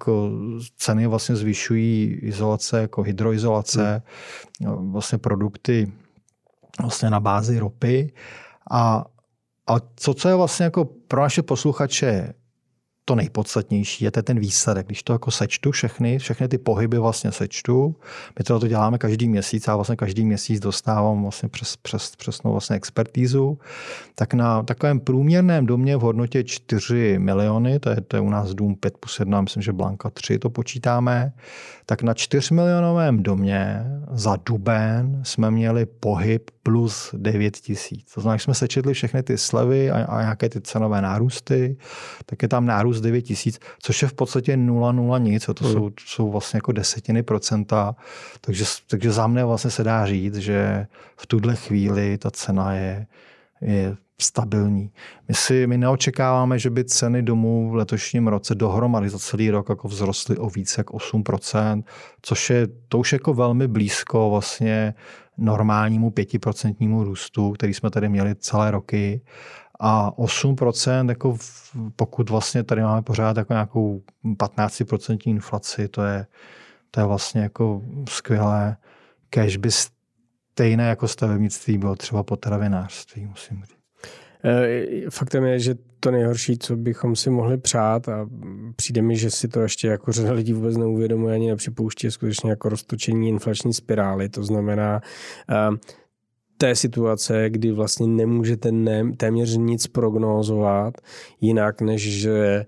ceny 0.76 1.06
vlastně 1.06 1.36
zvyšují 1.36 2.18
izolace 2.22 2.80
jako 2.80 3.02
hydroizolace, 3.02 4.02
hmm. 4.60 4.92
vlastně 4.92 5.18
produkty 5.18 5.92
vlastně 6.80 7.10
na 7.10 7.20
bázi 7.20 7.58
ropy. 7.58 8.12
A, 8.70 9.04
a 9.66 9.74
co, 9.96 10.14
co 10.14 10.28
je 10.28 10.34
vlastně 10.34 10.64
jako 10.64 10.84
pro 10.84 11.22
naše 11.22 11.42
posluchače 11.42 12.34
to 13.04 13.14
nejpodstatnější 13.14 14.04
je 14.04 14.10
to 14.10 14.22
ten 14.22 14.38
výsledek. 14.38 14.86
Když 14.86 15.02
to 15.02 15.12
jako 15.12 15.30
sečtu 15.30 15.70
všechny, 15.70 16.18
všechny 16.18 16.48
ty 16.48 16.58
pohyby 16.58 16.98
vlastně 16.98 17.32
sečtu, 17.32 17.96
my 18.38 18.44
to, 18.44 18.60
to 18.60 18.68
děláme 18.68 18.98
každý 18.98 19.28
měsíc 19.28 19.68
a 19.68 19.74
vlastně 19.76 19.96
každý 19.96 20.24
měsíc 20.24 20.60
dostávám 20.60 21.22
vlastně 21.22 21.48
přes, 21.48 21.76
přes, 21.76 22.16
přesnou 22.16 22.52
vlastně 22.52 22.76
expertízu, 22.76 23.58
tak 24.14 24.34
na 24.34 24.62
takovém 24.62 25.00
průměrném 25.00 25.66
domě 25.66 25.96
v 25.96 26.00
hodnotě 26.00 26.44
4 26.44 27.18
miliony, 27.18 27.78
to 27.78 27.90
je, 27.90 28.00
to 28.00 28.16
je 28.16 28.20
u 28.20 28.30
nás 28.30 28.54
dům 28.54 28.74
5 28.74 28.98
plus 28.98 29.18
1, 29.18 29.40
myslím, 29.40 29.62
že 29.62 29.72
Blanka 29.72 30.10
3 30.10 30.38
to 30.38 30.50
počítáme, 30.50 31.32
tak 31.86 32.02
na 32.02 32.14
4 32.14 32.54
milionovém 32.54 33.22
domě 33.22 33.84
za 34.12 34.36
duben 34.46 35.20
jsme 35.24 35.50
měli 35.50 35.86
pohyb 35.86 36.50
plus 36.64 37.14
9 37.18 37.56
tisíc. 37.56 38.14
To 38.14 38.20
znamená, 38.20 38.36
že 38.36 38.44
jsme 38.44 38.54
sečetli 38.54 38.94
všechny 38.94 39.22
ty 39.22 39.38
slevy 39.38 39.90
a, 39.90 40.04
a 40.04 40.22
nějaké 40.22 40.48
ty 40.48 40.60
cenové 40.60 41.02
nárůsty, 41.02 41.76
tak 42.26 42.42
je 42.42 42.48
tam 42.48 42.66
nárůst 42.66 43.00
9 43.00 43.22
tisíc, 43.22 43.58
což 43.78 44.02
je 44.02 44.08
v 44.08 44.12
podstatě 44.12 44.56
0,0 44.56 45.22
nic, 45.22 45.48
a 45.48 45.54
to 45.54 45.64
hmm. 45.64 45.74
jsou, 45.74 45.90
jsou 46.06 46.30
vlastně 46.30 46.56
jako 46.56 46.72
desetiny 46.72 47.22
procenta, 47.22 47.96
takže, 48.40 48.64
takže 48.86 49.12
za 49.12 49.26
mne 49.26 49.44
vlastně 49.44 49.70
se 49.70 49.84
dá 49.84 50.06
říct, 50.06 50.36
že 50.36 50.86
v 51.16 51.26
tuhle 51.26 51.56
chvíli 51.56 52.18
ta 52.18 52.30
cena 52.30 52.74
je, 52.74 53.06
je 53.60 53.96
stabilní. 54.20 54.90
My, 55.28 55.34
si, 55.34 55.66
my 55.66 55.78
neočekáváme, 55.78 56.58
že 56.58 56.70
by 56.70 56.84
ceny 56.84 57.22
domů 57.22 57.70
v 57.70 57.74
letošním 57.74 58.28
roce 58.28 58.54
dohromady 58.54 59.08
za 59.08 59.18
celý 59.18 59.50
rok 59.50 59.68
jako 59.68 59.88
vzrostly 59.88 60.36
o 60.36 60.50
více 60.50 60.80
jak 60.80 60.90
8%, 60.90 61.84
což 62.22 62.50
je, 62.50 62.68
to 62.88 62.98
už 62.98 63.12
jako 63.12 63.34
velmi 63.34 63.68
blízko 63.68 64.30
vlastně 64.30 64.94
normálnímu 65.36 66.10
5% 66.10 67.04
růstu, 67.04 67.52
který 67.52 67.74
jsme 67.74 67.90
tady 67.90 68.08
měli 68.08 68.34
celé 68.34 68.70
roky. 68.70 69.20
A 69.80 70.10
8%, 70.10 71.08
jako 71.08 71.36
pokud 71.96 72.30
vlastně 72.30 72.62
tady 72.62 72.82
máme 72.82 73.02
pořád 73.02 73.36
jako 73.36 73.52
nějakou 73.52 74.02
15% 74.24 75.18
inflaci, 75.30 75.88
to 75.88 76.02
je, 76.02 76.26
to 76.90 77.00
je 77.00 77.06
vlastně 77.06 77.40
jako 77.40 77.82
skvělé. 78.08 78.76
Cash 79.30 79.56
by 79.56 79.70
stejné 79.70 80.88
jako 80.88 81.08
stavebnictví 81.08 81.78
bylo 81.78 81.96
třeba 81.96 82.22
potravinářství, 82.22 83.26
musím 83.26 83.64
říct. 83.64 83.83
Eh, 84.44 85.10
faktem 85.10 85.44
je, 85.44 85.58
že 85.58 85.74
to 86.00 86.10
nejhorší, 86.10 86.58
co 86.58 86.76
bychom 86.76 87.16
si 87.16 87.30
mohli 87.30 87.58
přát 87.58 88.08
a 88.08 88.28
přijde 88.76 89.02
mi, 89.02 89.16
že 89.16 89.30
si 89.30 89.48
to 89.48 89.60
ještě 89.60 89.88
jako 89.88 90.12
řada 90.12 90.32
lidí 90.32 90.52
vůbec 90.52 90.76
neuvědomuje 90.76 91.34
ani 91.34 91.50
nepřipouští, 91.50 92.06
je 92.06 92.10
skutečně 92.10 92.50
jako 92.50 92.68
roztočení 92.68 93.28
inflační 93.28 93.74
spirály. 93.74 94.28
To 94.28 94.44
znamená, 94.44 95.00
eh, 95.50 95.78
té 96.58 96.74
situace, 96.74 97.50
kdy 97.50 97.72
vlastně 97.72 98.06
nemůžete 98.06 98.72
ne, 98.72 99.12
téměř 99.16 99.56
nic 99.56 99.86
prognózovat 99.86 100.94
jinak, 101.40 101.80
než 101.80 102.20
že 102.20 102.66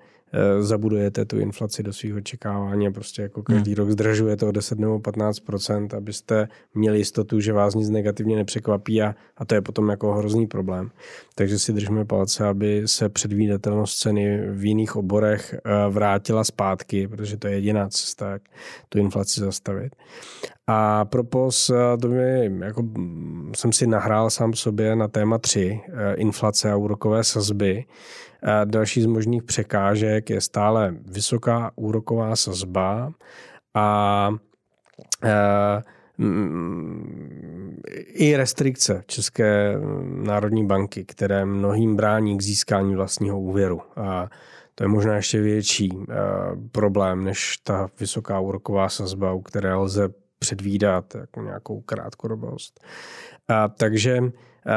zabudujete 0.60 1.24
tu 1.24 1.38
inflaci 1.38 1.82
do 1.82 1.92
svých 1.92 2.14
očekávání 2.14 2.86
a 2.86 2.90
prostě 2.90 3.22
jako 3.22 3.42
každý 3.42 3.70
hmm. 3.70 3.76
rok 3.76 3.90
zdražujete 3.90 4.46
o 4.46 4.52
10 4.52 4.78
nebo 4.78 4.98
15% 4.98 5.96
abyste 5.96 6.48
měli 6.74 6.98
jistotu, 6.98 7.40
že 7.40 7.52
vás 7.52 7.74
nic 7.74 7.90
negativně 7.90 8.36
nepřekvapí 8.36 9.02
a, 9.02 9.14
a 9.36 9.44
to 9.44 9.54
je 9.54 9.62
potom 9.62 9.88
jako 9.88 10.14
hrozný 10.14 10.46
problém. 10.46 10.90
Takže 11.34 11.58
si 11.58 11.72
držíme 11.72 12.04
palce, 12.04 12.46
aby 12.46 12.82
se 12.86 13.08
předvídatelnost 13.08 13.98
ceny 13.98 14.50
v 14.50 14.64
jiných 14.64 14.96
oborech 14.96 15.54
eh, 15.54 15.88
vrátila 15.88 16.44
zpátky, 16.44 17.08
protože 17.08 17.36
to 17.36 17.46
je 17.46 17.54
jediná 17.54 17.88
cesta, 17.88 18.30
jak 18.30 18.42
tu 18.88 18.98
inflaci 18.98 19.40
zastavit. 19.40 19.96
A 20.66 21.04
propos, 21.04 21.70
eh, 21.70 21.96
to 21.96 22.08
mi, 22.08 22.50
jako, 22.60 22.82
jsem 23.56 23.72
si 23.72 23.86
nahrál 23.86 24.30
sám 24.30 24.54
sobě 24.54 24.96
na 24.96 25.08
téma 25.08 25.38
3, 25.38 25.80
inflace 26.16 26.72
a 26.72 26.76
úrokové 26.76 27.24
sazby, 27.24 27.84
Další 28.64 29.02
z 29.02 29.06
možných 29.06 29.42
překážek 29.42 30.30
je 30.30 30.40
stále 30.40 30.94
vysoká 31.06 31.70
úroková 31.76 32.36
sazba 32.36 33.12
a 33.74 34.30
i 38.14 38.36
restrikce 38.36 39.04
České 39.06 39.74
národní 40.08 40.66
banky, 40.66 41.04
které 41.04 41.44
mnohým 41.44 41.96
brání 41.96 42.38
k 42.38 42.42
získání 42.42 42.94
vlastního 42.94 43.40
úvěru. 43.40 43.80
A 43.96 44.28
to 44.74 44.84
je 44.84 44.88
možná 44.88 45.16
ještě 45.16 45.40
větší 45.40 45.90
problém 46.72 47.24
než 47.24 47.56
ta 47.56 47.88
vysoká 48.00 48.40
úroková 48.40 48.88
sazba, 48.88 49.32
u 49.32 49.40
které 49.40 49.74
lze 49.74 50.08
předvídat 50.38 51.14
jako 51.14 51.42
nějakou 51.42 51.80
krátkodobost. 51.80 52.80
A, 53.48 53.68
takže 53.68 54.20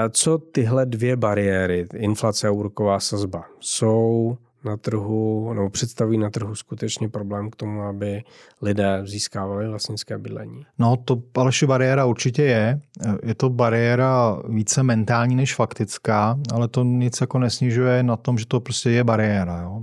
co 0.10 0.38
tyhle 0.38 0.86
dvě 0.86 1.15
bariéry, 1.15 1.88
inflace 1.95 2.48
a 2.48 2.52
úroková 2.52 3.00
sazba, 3.00 3.43
jsou 3.60 4.38
na 4.65 4.78
trhu, 4.78 5.54
nebo 5.54 5.69
představují 5.69 6.17
na 6.17 6.30
trhu 6.30 6.56
skutečně 6.56 7.10
problém 7.10 7.50
k 7.50 7.56
tomu, 7.56 7.82
aby 7.82 8.24
lidé 8.62 9.02
získávali 9.06 9.67
vlastnické 9.67 10.17
bydlení? 10.17 10.65
No 10.80 10.98
to 10.98 11.22
Aleši 11.36 11.65
bariéra 11.65 12.06
určitě 12.06 12.43
je. 12.43 12.80
Je 13.24 13.36
to 13.36 13.50
bariéra 13.50 14.41
více 14.50 14.84
mentální 14.84 15.36
než 15.36 15.56
faktická, 15.56 16.39
ale 16.54 16.67
to 16.67 16.84
nic 16.84 17.22
jako 17.22 17.39
nesnižuje 17.39 18.04
na 18.04 18.15
tom, 18.15 18.38
že 18.38 18.45
to 18.45 18.60
prostě 18.60 18.89
je 18.89 19.04
bariéra. 19.04 19.62
Jo. 19.62 19.82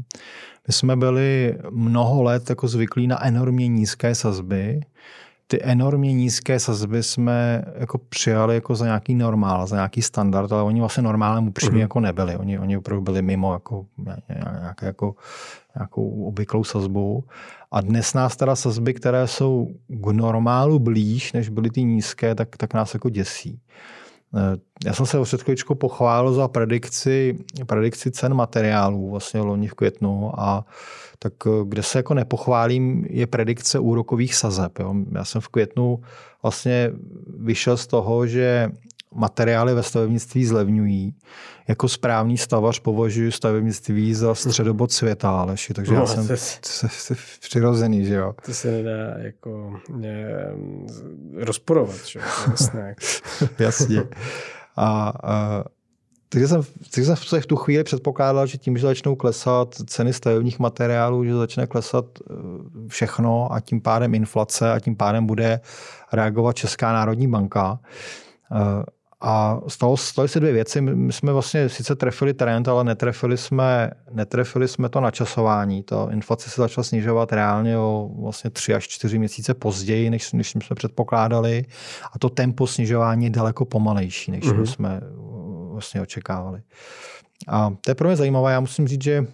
My 0.68 0.72
jsme 0.72 0.96
byli 0.96 1.58
mnoho 1.70 2.22
let 2.22 2.50
jako 2.50 2.68
zvyklí 2.68 3.06
na 3.06 3.26
enormně 3.26 3.68
nízké 3.68 4.14
sazby, 4.14 4.80
ty 5.46 5.62
enormně 5.62 6.12
nízké 6.12 6.60
sazby 6.60 7.02
jsme 7.02 7.64
jako 7.78 7.98
přijali 7.98 8.54
jako 8.54 8.74
za 8.74 8.84
nějaký 8.84 9.14
normál, 9.14 9.66
za 9.66 9.76
nějaký 9.76 10.02
standard, 10.02 10.52
ale 10.52 10.62
oni 10.62 10.80
vlastně 10.80 11.02
normálem 11.02 11.48
upřímně 11.48 11.74
mm. 11.74 11.80
jako 11.80 12.00
nebyli. 12.00 12.36
Oni, 12.36 12.58
oni 12.58 12.76
opravdu 12.76 13.02
byli 13.02 13.22
mimo 13.22 13.52
jako, 13.52 13.86
nějaké 14.60 14.86
jako, 14.86 15.14
nějakou 15.76 16.24
obvyklou 16.24 16.64
sazbu. 16.64 17.24
A 17.70 17.80
dnes 17.80 18.14
nás 18.14 18.36
teda 18.36 18.56
sazby, 18.56 18.94
které 18.94 19.26
jsou 19.26 19.68
k 19.88 20.12
normálu 20.12 20.78
blíž, 20.78 21.32
než 21.32 21.48
byly 21.48 21.70
ty 21.70 21.82
nízké, 21.82 22.34
tak, 22.34 22.56
tak 22.56 22.74
nás 22.74 22.94
jako 22.94 23.10
děsí. 23.10 23.60
Já 24.84 24.92
jsem 24.92 25.06
se 25.06 25.22
před 25.22 25.42
chvíličkou 25.42 25.74
pochválil 25.74 26.32
za 26.32 26.48
predikci, 26.48 27.38
predikci 27.66 28.10
cen 28.10 28.34
materiálů 28.34 29.10
vlastně 29.10 29.40
loni 29.40 29.68
v 29.68 29.74
květnu 29.74 30.40
a 30.40 30.64
tak 31.18 31.32
eh, 31.46 31.50
kde 31.64 31.82
se 31.82 31.98
jako 31.98 32.14
nepochválím, 32.14 33.04
je 33.10 33.26
predikce 33.26 33.78
úrokových 33.78 34.34
sazeb. 34.34 34.78
Jo. 34.78 34.94
Já 35.12 35.24
jsem 35.24 35.40
v 35.40 35.48
květnu 35.48 36.00
vlastně 36.42 36.90
vyšel 37.38 37.76
z 37.76 37.86
toho, 37.86 38.26
že 38.26 38.70
materiály 39.16 39.74
ve 39.74 39.82
stavebnictví 39.82 40.44
zlevňují. 40.44 41.14
Jako 41.68 41.88
správný 41.88 42.38
stavař 42.38 42.78
považuji 42.78 43.32
stavebnictví 43.32 44.14
za 44.14 44.34
středobod 44.34 44.92
světa, 44.92 45.40
Aleši, 45.40 45.74
takže 45.74 45.92
no, 45.92 46.00
já 46.00 46.06
jsem 46.06 46.36
se, 46.36 46.88
se, 46.88 47.14
přirozený, 47.40 48.04
že 48.04 48.14
jo. 48.14 48.34
To 48.46 48.54
se 48.54 48.70
nedá 48.70 49.18
jako 49.18 49.80
ne, 49.96 50.28
rozporovat, 51.34 52.06
že 52.06 52.18
jo. 52.18 52.24
Jasně. 53.58 54.02
A, 54.76 55.12
a 55.24 55.64
takže 56.28 56.48
jsem, 56.48 56.62
takže 56.94 57.04
jsem 57.04 57.16
se 57.16 57.40
v 57.40 57.46
tu 57.46 57.56
chvíli 57.56 57.84
předpokládal, 57.84 58.46
že 58.46 58.58
tím, 58.58 58.78
že 58.78 58.86
začnou 58.86 59.16
klesat 59.16 59.74
ceny 59.86 60.12
stavebních 60.12 60.58
materiálů, 60.58 61.24
že 61.24 61.34
začne 61.34 61.66
klesat 61.66 62.04
eh, 62.18 62.34
všechno 62.88 63.52
a 63.52 63.60
tím 63.60 63.80
pádem 63.80 64.14
inflace 64.14 64.72
a 64.72 64.80
tím 64.80 64.96
pádem 64.96 65.26
bude 65.26 65.60
reagovat 66.12 66.56
Česká 66.56 66.92
národní 66.92 67.28
banka. 67.28 67.78
Eh, 69.22 69.28
a 69.28 69.60
stalo, 69.68 69.96
staly 69.96 70.28
se 70.28 70.40
dvě 70.40 70.52
věci. 70.52 70.80
My 70.80 71.12
jsme 71.12 71.32
vlastně 71.32 71.68
sice 71.68 71.96
trefili 71.96 72.34
trend, 72.34 72.68
ale 72.68 72.84
netrefili 72.84 73.36
jsme, 73.36 73.90
netrefili 74.10 74.68
jsme 74.68 74.88
to 74.88 75.00
načasování. 75.00 75.82
Ta 75.82 76.08
inflace 76.12 76.50
se 76.50 76.60
začala 76.60 76.84
snižovat 76.84 77.32
reálně 77.32 77.78
o 77.78 78.10
vlastně 78.20 78.50
tři 78.50 78.74
až 78.74 78.88
čtyři 78.88 79.18
měsíce 79.18 79.54
později, 79.54 80.10
než, 80.10 80.32
než 80.32 80.50
jsme 80.50 80.76
předpokládali. 80.76 81.64
A 82.12 82.18
to 82.18 82.28
tempo 82.28 82.66
snižování 82.66 83.24
je 83.24 83.30
daleko 83.30 83.64
pomalejší, 83.64 84.30
než 84.30 84.44
mm-hmm. 84.44 84.62
jsme 84.62 85.00
vlastně 85.72 86.00
očekávali. 86.00 86.62
A 87.48 87.70
to 87.80 87.90
je 87.90 87.94
pro 87.94 88.08
mě 88.08 88.16
zajímavé. 88.16 88.52
Já 88.52 88.60
musím 88.60 88.88
říct, 88.88 89.02
že 89.02 89.26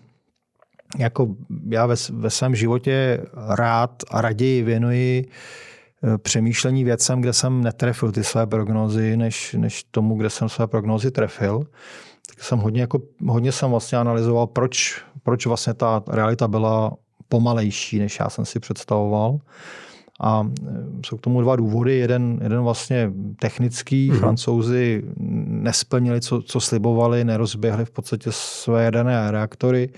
jako 0.98 1.28
já 1.68 1.86
ve, 1.86 1.94
ve 2.10 2.30
svém 2.30 2.54
životě 2.54 3.24
rád 3.48 4.02
a 4.10 4.20
raději 4.20 4.62
věnuji 4.62 5.24
eh, 5.26 5.71
přemýšlení 6.18 6.84
věcem, 6.84 7.20
kde 7.20 7.32
jsem 7.32 7.62
netrefil 7.62 8.12
ty 8.12 8.24
své 8.24 8.46
prognózy, 8.46 9.16
než, 9.16 9.56
než 9.58 9.84
tomu, 9.84 10.16
kde 10.16 10.30
jsem 10.30 10.48
své 10.48 10.66
prognózy 10.66 11.10
trefil. 11.10 11.62
Tak 12.28 12.42
jsem 12.42 12.58
hodně, 12.58 12.80
jako, 12.80 13.02
hodně 13.26 13.52
jsem 13.52 13.70
vlastně 13.70 13.98
analyzoval, 13.98 14.46
proč, 14.46 15.02
proč 15.22 15.46
vlastně 15.46 15.74
ta 15.74 16.02
realita 16.08 16.48
byla 16.48 16.92
pomalejší, 17.28 17.98
než 17.98 18.18
já 18.20 18.30
jsem 18.30 18.44
si 18.44 18.60
představoval. 18.60 19.38
A 20.20 20.46
e, 20.46 20.72
jsou 21.06 21.16
k 21.16 21.20
tomu 21.20 21.40
dva 21.40 21.56
důvody. 21.56 21.98
Jeden, 21.98 22.38
jeden 22.42 22.60
vlastně 22.62 23.12
technický. 23.40 24.10
Mm-hmm. 24.10 24.18
Francouzi 24.18 25.02
nesplnili, 25.46 26.20
co, 26.20 26.42
co 26.42 26.60
slibovali, 26.60 27.24
nerozběhli 27.24 27.84
v 27.84 27.90
podstatě 27.90 28.30
své 28.32 28.84
jaderné 28.84 29.30
reaktory, 29.30 29.88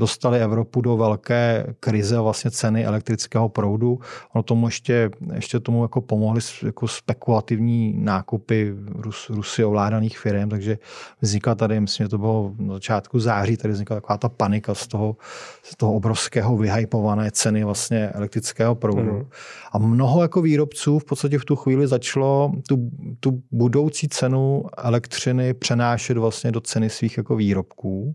dostali 0.00 0.40
Evropu 0.40 0.80
do 0.80 0.96
velké 0.96 1.66
krize 1.80 2.18
vlastně 2.18 2.50
ceny 2.50 2.84
elektrického 2.84 3.48
proudu. 3.48 3.98
Ono 4.34 4.42
tomu 4.42 4.66
ještě, 4.66 5.10
ještě 5.34 5.60
tomu 5.60 5.82
jako 5.82 6.00
pomohly 6.00 6.40
jako 6.64 6.88
spekulativní 6.88 7.94
nákupy 7.98 8.74
Rus, 8.94 9.30
Rusy 9.30 9.64
ovládaných 9.64 10.18
firm, 10.18 10.48
takže 10.48 10.78
vznikla 11.20 11.54
tady, 11.54 11.80
myslím, 11.80 12.04
že 12.04 12.08
to 12.08 12.18
bylo 12.18 12.52
na 12.58 12.74
začátku 12.74 13.20
září, 13.20 13.56
tady 13.56 13.72
vznikla 13.72 13.96
taková 13.96 14.16
ta 14.16 14.28
panika 14.28 14.74
z 14.74 14.86
toho, 14.86 15.16
z 15.62 15.76
toho 15.76 15.94
obrovského 15.94 16.56
vyhypované 16.56 17.30
ceny 17.30 17.64
vlastně 17.64 18.08
elektrického 18.08 18.74
proudu. 18.74 19.12
Mm-hmm. 19.12 19.26
A 19.72 19.78
mnoho 19.78 20.22
jako 20.22 20.42
výrobců 20.42 20.98
v 20.98 21.04
podstatě 21.04 21.38
v 21.38 21.44
tu 21.44 21.56
chvíli 21.56 21.86
začalo 21.86 22.52
tu, 22.68 22.90
tu 23.20 23.42
budoucí 23.50 24.08
cenu 24.08 24.64
elektřiny 24.78 25.54
přenášet 25.54 26.16
vlastně 26.16 26.52
do 26.52 26.60
ceny 26.60 26.90
svých 26.90 27.16
jako 27.16 27.36
výrobků. 27.36 28.14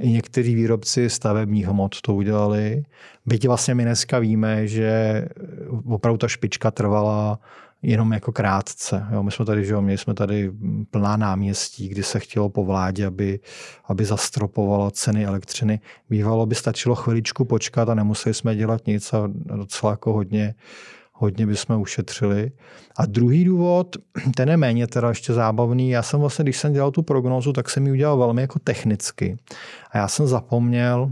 I 0.00 0.10
někteří 0.10 0.54
výrobci 0.54 1.10
stavebních 1.10 1.66
hmot 1.66 2.00
to 2.00 2.14
udělali. 2.14 2.82
Byť 3.26 3.46
vlastně 3.46 3.74
my 3.74 3.84
dneska 3.84 4.18
víme, 4.18 4.66
že 4.66 5.24
opravdu 5.84 6.18
ta 6.18 6.28
špička 6.28 6.70
trvala 6.70 7.38
jenom 7.82 8.12
jako 8.12 8.32
krátce. 8.32 9.06
Jo, 9.12 9.22
my 9.22 9.30
jsme 9.30 9.44
tady, 9.44 9.64
že 9.64 9.72
jo, 9.72 9.82
měli 9.82 9.98
jsme 9.98 10.14
tady 10.14 10.52
plná 10.90 11.16
náměstí, 11.16 11.88
kdy 11.88 12.02
se 12.02 12.20
chtělo 12.20 12.48
po 12.48 12.64
vládě, 12.64 13.06
aby, 13.06 13.40
aby 13.84 14.04
zastropovala 14.04 14.90
ceny 14.90 15.26
elektřiny. 15.26 15.80
Bývalo 16.10 16.46
by 16.46 16.54
stačilo 16.54 16.94
chviličku 16.94 17.44
počkat 17.44 17.88
a 17.88 17.94
nemuseli 17.94 18.34
jsme 18.34 18.56
dělat 18.56 18.86
nic 18.86 19.12
a 19.12 19.30
docela 19.56 19.92
jako 19.92 20.12
hodně, 20.12 20.54
hodně 21.20 21.46
bychom 21.46 21.80
ušetřili. 21.80 22.52
A 22.96 23.06
druhý 23.06 23.44
důvod, 23.44 23.96
ten 24.36 24.48
je 24.48 24.56
méně 24.56 24.86
teda 24.86 25.08
ještě 25.08 25.32
zábavný. 25.32 25.90
Já 25.90 26.02
jsem 26.02 26.20
vlastně, 26.20 26.42
když 26.42 26.56
jsem 26.56 26.72
dělal 26.72 26.90
tu 26.90 27.02
prognózu, 27.02 27.52
tak 27.52 27.70
jsem 27.70 27.86
ji 27.86 27.92
udělal 27.92 28.18
velmi 28.18 28.42
jako 28.42 28.58
technicky. 28.58 29.36
A 29.90 29.98
já 29.98 30.08
jsem 30.08 30.26
zapomněl, 30.26 31.10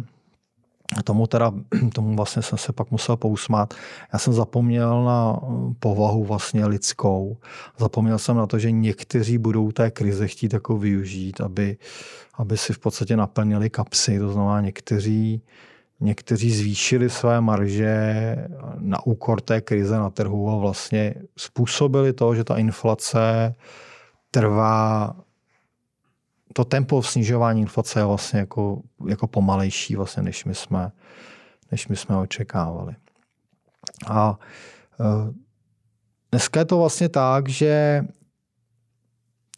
Tomu 1.05 1.27
teda, 1.27 1.53
tomu 1.95 2.17
vlastně 2.17 2.43
jsem 2.43 2.59
se 2.59 2.73
pak 2.73 2.91
musel 2.91 3.17
pousmát. 3.17 3.75
Já 4.13 4.19
jsem 4.19 4.33
zapomněl 4.33 5.05
na 5.05 5.41
povahu 5.81 6.25
vlastně 6.25 6.67
lidskou. 6.67 7.37
Zapomněl 7.79 8.19
jsem 8.19 8.37
na 8.37 8.47
to, 8.47 8.59
že 8.59 8.71
někteří 8.71 9.39
budou 9.39 9.73
té 9.73 9.91
krize 9.91 10.29
chtít 10.29 10.53
jako 10.53 10.79
využít, 10.79 11.41
aby, 11.41 11.77
aby 12.35 12.57
si 12.57 12.73
v 12.73 12.79
podstatě 12.79 13.17
naplnili 13.17 13.71
kapsy. 13.71 14.19
To 14.19 14.33
znamená, 14.33 14.61
někteří, 14.61 15.43
někteří 16.01 16.51
zvýšili 16.51 17.11
své 17.11 17.41
marže 17.41 18.37
na 18.79 19.07
úkor 19.07 19.41
té 19.41 19.61
krize 19.61 19.99
na 19.99 20.11
trhu 20.11 20.51
a 20.51 20.57
vlastně 20.57 21.15
způsobili 21.37 22.13
to, 22.13 22.35
že 22.35 22.45
ta 22.45 22.57
inflace 22.57 23.55
trvá 24.31 25.15
to 26.53 26.65
tempo 26.65 27.03
snižování 27.03 27.61
inflace 27.61 28.01
je 28.01 28.05
vlastně 28.05 28.41
jako, 28.41 28.83
jako 29.09 29.27
pomalejší, 29.27 29.97
vlastně, 29.97 30.23
než, 30.23 30.45
my 30.45 30.55
jsme, 30.55 30.93
než 31.71 31.89
my 31.89 31.97
jsme 31.97 32.17
očekávali. 32.17 32.95
A 34.07 34.39
e, 35.01 35.05
dneska 36.33 36.61
je 36.61 36.65
to 36.65 36.79
vlastně 36.79 37.09
tak, 37.09 37.49
že 37.49 38.03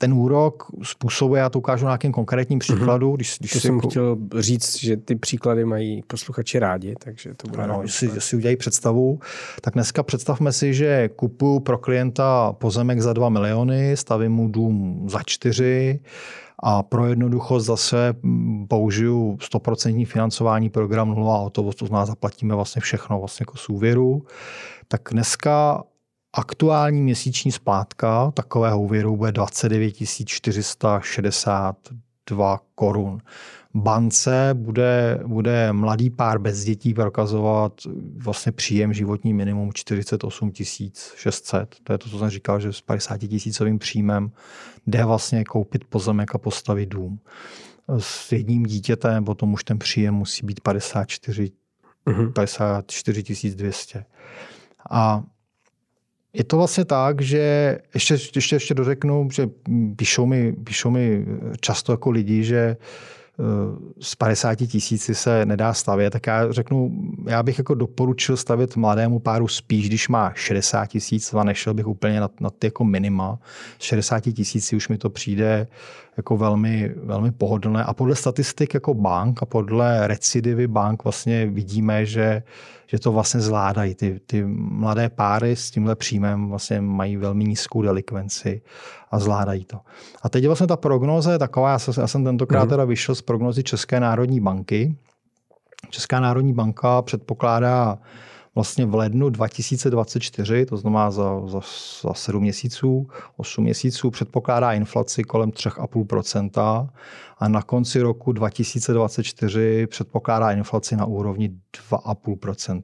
ten 0.00 0.14
úrok 0.14 0.66
způsobuje, 0.82 1.40
já 1.40 1.48
to 1.48 1.58
ukážu 1.58 1.84
na 1.84 1.90
nějakém 1.90 2.12
konkrétním 2.12 2.56
mhm. 2.56 2.60
příkladu. 2.60 3.16
Když, 3.16 3.36
když 3.38 3.52
to 3.52 3.60
jsem 3.60 3.74
jako... 3.74 3.88
chtěl 3.88 4.16
říct, 4.38 4.76
že 4.76 4.96
ty 4.96 5.16
příklady 5.16 5.64
mají 5.64 6.02
posluchači 6.06 6.58
rádi, 6.58 6.94
takže 7.04 7.34
to 7.34 7.48
bude... 7.48 7.62
Ano, 7.62 7.82
si, 7.86 8.20
si 8.20 8.36
udělají 8.36 8.56
představu. 8.56 9.20
Tak 9.60 9.74
dneska 9.74 10.02
představme 10.02 10.52
si, 10.52 10.74
že 10.74 11.08
kupuju 11.08 11.60
pro 11.60 11.78
klienta 11.78 12.52
pozemek 12.52 13.00
za 13.00 13.12
2 13.12 13.28
miliony, 13.28 13.96
stavím 13.96 14.32
mu 14.32 14.48
dům 14.48 15.06
za 15.10 15.20
4 15.26 16.00
a 16.58 16.82
pro 16.82 17.06
jednoduchost 17.06 17.66
zase 17.66 18.14
použiju 18.68 19.36
100% 19.36 20.06
financování 20.06 20.70
program 20.70 21.08
nulová 21.08 21.38
hotovost, 21.38 21.78
to 21.78 21.86
znamená 21.86 22.06
zaplatíme 22.06 22.54
vlastně 22.54 22.80
všechno 22.80 23.18
vlastně 23.18 23.42
jako 23.42 23.56
z 23.56 23.68
úvěru. 23.68 24.22
Tak 24.88 25.00
dneska 25.10 25.82
aktuální 26.32 27.02
měsíční 27.02 27.52
splátka 27.52 28.30
takového 28.30 28.80
úvěru 28.80 29.16
bude 29.16 29.32
29 29.32 29.94
462 30.26 32.60
korun 32.74 33.20
bance 33.74 34.50
bude, 34.54 35.20
bude 35.26 35.72
mladý 35.72 36.10
pár 36.10 36.38
bez 36.38 36.64
dětí 36.64 36.94
prokazovat 36.94 37.72
vlastně 38.16 38.52
příjem 38.52 38.92
životní 38.92 39.34
minimum 39.34 39.72
48 39.72 40.52
600. 41.16 41.76
To 41.82 41.92
je 41.92 41.98
to, 41.98 42.08
co 42.08 42.18
jsem 42.18 42.30
říkal, 42.30 42.60
že 42.60 42.72
s 42.72 42.80
50 42.80 43.18
tisícovým 43.18 43.78
příjmem 43.78 44.32
jde 44.86 45.04
vlastně 45.04 45.44
koupit 45.44 45.84
pozemek 45.84 46.34
a 46.34 46.38
postavit 46.38 46.88
dům. 46.88 47.20
S 47.98 48.32
jedním 48.32 48.62
dítětem 48.62 49.24
potom 49.24 49.52
už 49.52 49.64
ten 49.64 49.78
příjem 49.78 50.14
musí 50.14 50.46
být 50.46 50.60
54, 50.60 51.52
uh-huh. 52.06 52.32
54 52.32 53.54
200. 53.54 54.04
A 54.90 55.22
je 56.32 56.44
to 56.44 56.56
vlastně 56.56 56.84
tak, 56.84 57.20
že 57.20 57.78
ještě, 57.94 58.16
ještě, 58.36 58.56
ještě 58.56 58.74
dořeknu, 58.74 59.28
že 59.32 59.48
píšou 59.96 60.26
mi, 60.26 60.52
píšou 60.52 60.90
mi 60.90 61.26
často 61.60 61.92
jako 61.92 62.10
lidi, 62.10 62.44
že 62.44 62.76
z 64.00 64.14
50 64.14 64.54
tisíci 64.54 65.14
se 65.14 65.46
nedá 65.46 65.74
stavět, 65.74 66.10
tak 66.10 66.26
já 66.26 66.52
řeknu, 66.52 66.92
já 67.26 67.42
bych 67.42 67.58
jako 67.58 67.74
doporučil 67.74 68.36
stavět 68.36 68.76
mladému 68.76 69.18
páru 69.18 69.48
spíš, 69.48 69.88
když 69.88 70.08
má 70.08 70.32
60 70.34 70.86
tisíc 70.86 71.34
a 71.34 71.44
nešel 71.44 71.74
bych 71.74 71.86
úplně 71.86 72.20
na, 72.20 72.30
na 72.40 72.50
ty 72.50 72.66
jako 72.66 72.84
minima. 72.84 73.38
60 73.78 74.20
tisíci 74.20 74.76
už 74.76 74.88
mi 74.88 74.98
to 74.98 75.10
přijde 75.10 75.66
jako 76.20 76.36
velmi, 76.36 76.94
velmi 77.02 77.32
pohodlné. 77.32 77.84
A 77.84 77.94
podle 77.94 78.16
statistik 78.16 78.74
jako 78.74 78.94
bank 78.94 79.42
a 79.42 79.46
podle 79.46 80.06
recidivy 80.06 80.66
bank 80.66 81.04
vlastně 81.04 81.46
vidíme, 81.46 82.06
že, 82.06 82.42
že 82.86 82.98
to 82.98 83.12
vlastně 83.12 83.40
zvládají. 83.40 83.94
Ty, 83.94 84.20
ty 84.26 84.44
mladé 84.44 85.08
páry 85.08 85.56
s 85.56 85.70
tímhle 85.70 85.96
příjmem 85.96 86.48
vlastně 86.48 86.80
mají 86.80 87.16
velmi 87.16 87.44
nízkou 87.44 87.82
delikvenci 87.82 88.62
a 89.10 89.18
zvládají 89.18 89.64
to. 89.64 89.80
A 90.22 90.28
teď 90.28 90.46
vlastně 90.46 90.66
ta 90.66 90.76
prognóza 90.76 91.32
je 91.32 91.38
taková, 91.38 91.70
já 91.70 91.78
jsem, 91.78 91.94
já 91.98 92.06
jsem 92.06 92.24
tentokrát 92.24 92.64
mm. 92.64 92.68
teda 92.70 92.84
vyšel 92.84 93.14
z 93.14 93.22
prognozy 93.22 93.62
České 93.62 94.00
národní 94.00 94.40
banky. 94.40 94.96
Česká 95.90 96.20
národní 96.20 96.52
banka 96.52 97.02
předpokládá 97.02 97.98
vlastně 98.54 98.86
v 98.86 98.94
lednu 98.94 99.30
2024, 99.30 100.66
to 100.66 100.76
znamená 100.76 101.10
za, 101.10 101.46
za, 101.46 101.60
za 102.02 102.14
7 102.14 102.42
měsíců, 102.42 103.08
8 103.36 103.64
měsíců, 103.64 104.10
předpokládá 104.10 104.72
inflaci 104.72 105.24
kolem 105.24 105.50
3,5% 105.50 106.88
a 107.40 107.48
na 107.48 107.62
konci 107.62 108.00
roku 108.00 108.32
2024 108.32 109.86
předpokládá 109.86 110.50
inflaci 110.52 110.96
na 110.96 111.04
úrovni 111.04 111.50
2,5%. 111.90 112.82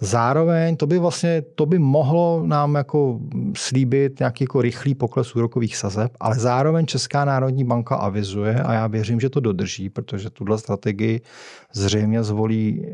Zároveň 0.00 0.76
to 0.76 0.86
by 0.86 0.98
vlastně 0.98 1.42
to 1.42 1.66
by 1.66 1.78
mohlo 1.78 2.42
nám 2.46 2.74
jako 2.74 3.20
slíbit 3.56 4.18
nějaký 4.18 4.44
jako 4.44 4.62
rychlý 4.62 4.94
pokles 4.94 5.36
úrokových 5.36 5.76
sazeb, 5.76 6.12
ale 6.20 6.38
zároveň 6.38 6.86
Česká 6.86 7.24
národní 7.24 7.64
banka 7.64 7.96
avizuje 7.96 8.62
a 8.62 8.72
já 8.72 8.86
věřím, 8.86 9.20
že 9.20 9.30
to 9.30 9.40
dodrží, 9.40 9.88
protože 9.88 10.30
tuhle 10.30 10.58
strategii 10.58 11.20
zřejmě 11.72 12.22
zvolí 12.22 12.86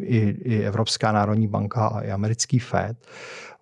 i, 0.00 0.36
i 0.44 0.62
Evropská 0.62 1.12
národní 1.12 1.48
banka 1.48 1.86
a 1.86 2.00
i 2.00 2.10
americký 2.10 2.58
Fed. 2.58 2.96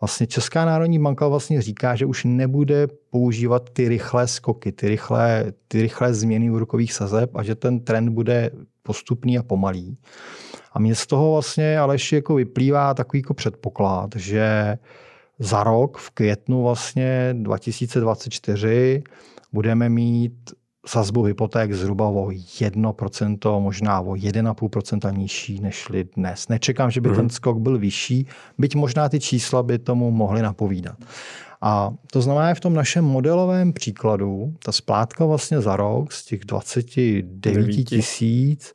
Vlastně 0.01 0.27
Česká 0.27 0.65
národní 0.65 0.99
banka 0.99 1.29
vlastně 1.29 1.63
říká, 1.63 1.97
že 1.97 2.07
už 2.07 2.25
nebude 2.25 2.87
používat 3.11 3.71
ty 3.71 3.89
rychlé 3.89 4.29
skoky, 4.29 4.73
ty 4.73 4.89
rychlé, 4.89 5.53
ty 5.69 5.83
rychlé 5.83 6.15
změny 6.15 6.51
úrokových 6.51 6.93
sazeb 6.93 7.37
a 7.37 7.43
že 7.43 7.55
ten 7.55 7.81
trend 7.81 8.09
bude 8.09 8.51
postupný 8.83 9.39
a 9.39 9.43
pomalý. 9.43 9.99
A 10.73 10.79
mě 10.79 10.95
z 10.95 11.07
toho 11.07 11.33
vlastně 11.33 11.79
ale 11.79 11.95
ještě 11.95 12.17
jako 12.17 12.35
vyplývá 12.35 12.95
takový 12.95 13.21
jako 13.21 13.35
předpoklad, 13.35 14.11
že 14.17 14.79
za 15.39 15.65
rok 15.65 15.99
v 15.99 16.11
květnu 16.11 16.63
vlastně 16.63 17.35
2024 17.39 19.03
budeme 19.53 19.89
mít 19.89 20.53
sazbu 20.89 21.23
hypoték 21.23 21.73
zhruba 21.73 22.09
o 22.09 22.27
1%, 22.27 23.61
možná 23.61 24.01
o 24.01 24.13
1,5% 24.13 25.17
nižší 25.17 25.61
než 25.61 25.87
dnes. 26.17 26.49
Nečekám, 26.49 26.91
že 26.91 27.01
by 27.01 27.09
ten 27.09 27.29
skok 27.29 27.59
byl 27.59 27.79
vyšší, 27.79 28.27
byť 28.59 28.75
možná 28.75 29.09
ty 29.09 29.21
čísla 29.21 29.63
by 29.63 29.79
tomu 29.79 30.11
mohly 30.11 30.43
napovídat. 30.43 30.97
A 31.61 31.91
to 32.13 32.23
znamená, 32.23 32.49
že 32.49 32.55
v 32.55 32.61
tom 32.61 32.75
našem 32.75 33.05
modelovém 33.05 33.73
příkladu 33.73 34.55
ta 34.65 34.73
splátka 34.73 35.25
vlastně 35.25 35.61
za 35.61 35.77
rok 35.77 36.13
z 36.13 36.25
těch 36.25 36.45
29 36.45 37.85
tisíc 37.85 38.73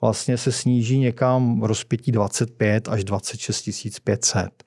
vlastně 0.00 0.38
se 0.38 0.52
sníží 0.52 0.98
někam 0.98 1.60
v 1.60 1.64
rozpětí 1.64 2.12
25 2.12 2.88
až 2.88 3.04
26 3.04 4.00
500. 4.04 4.64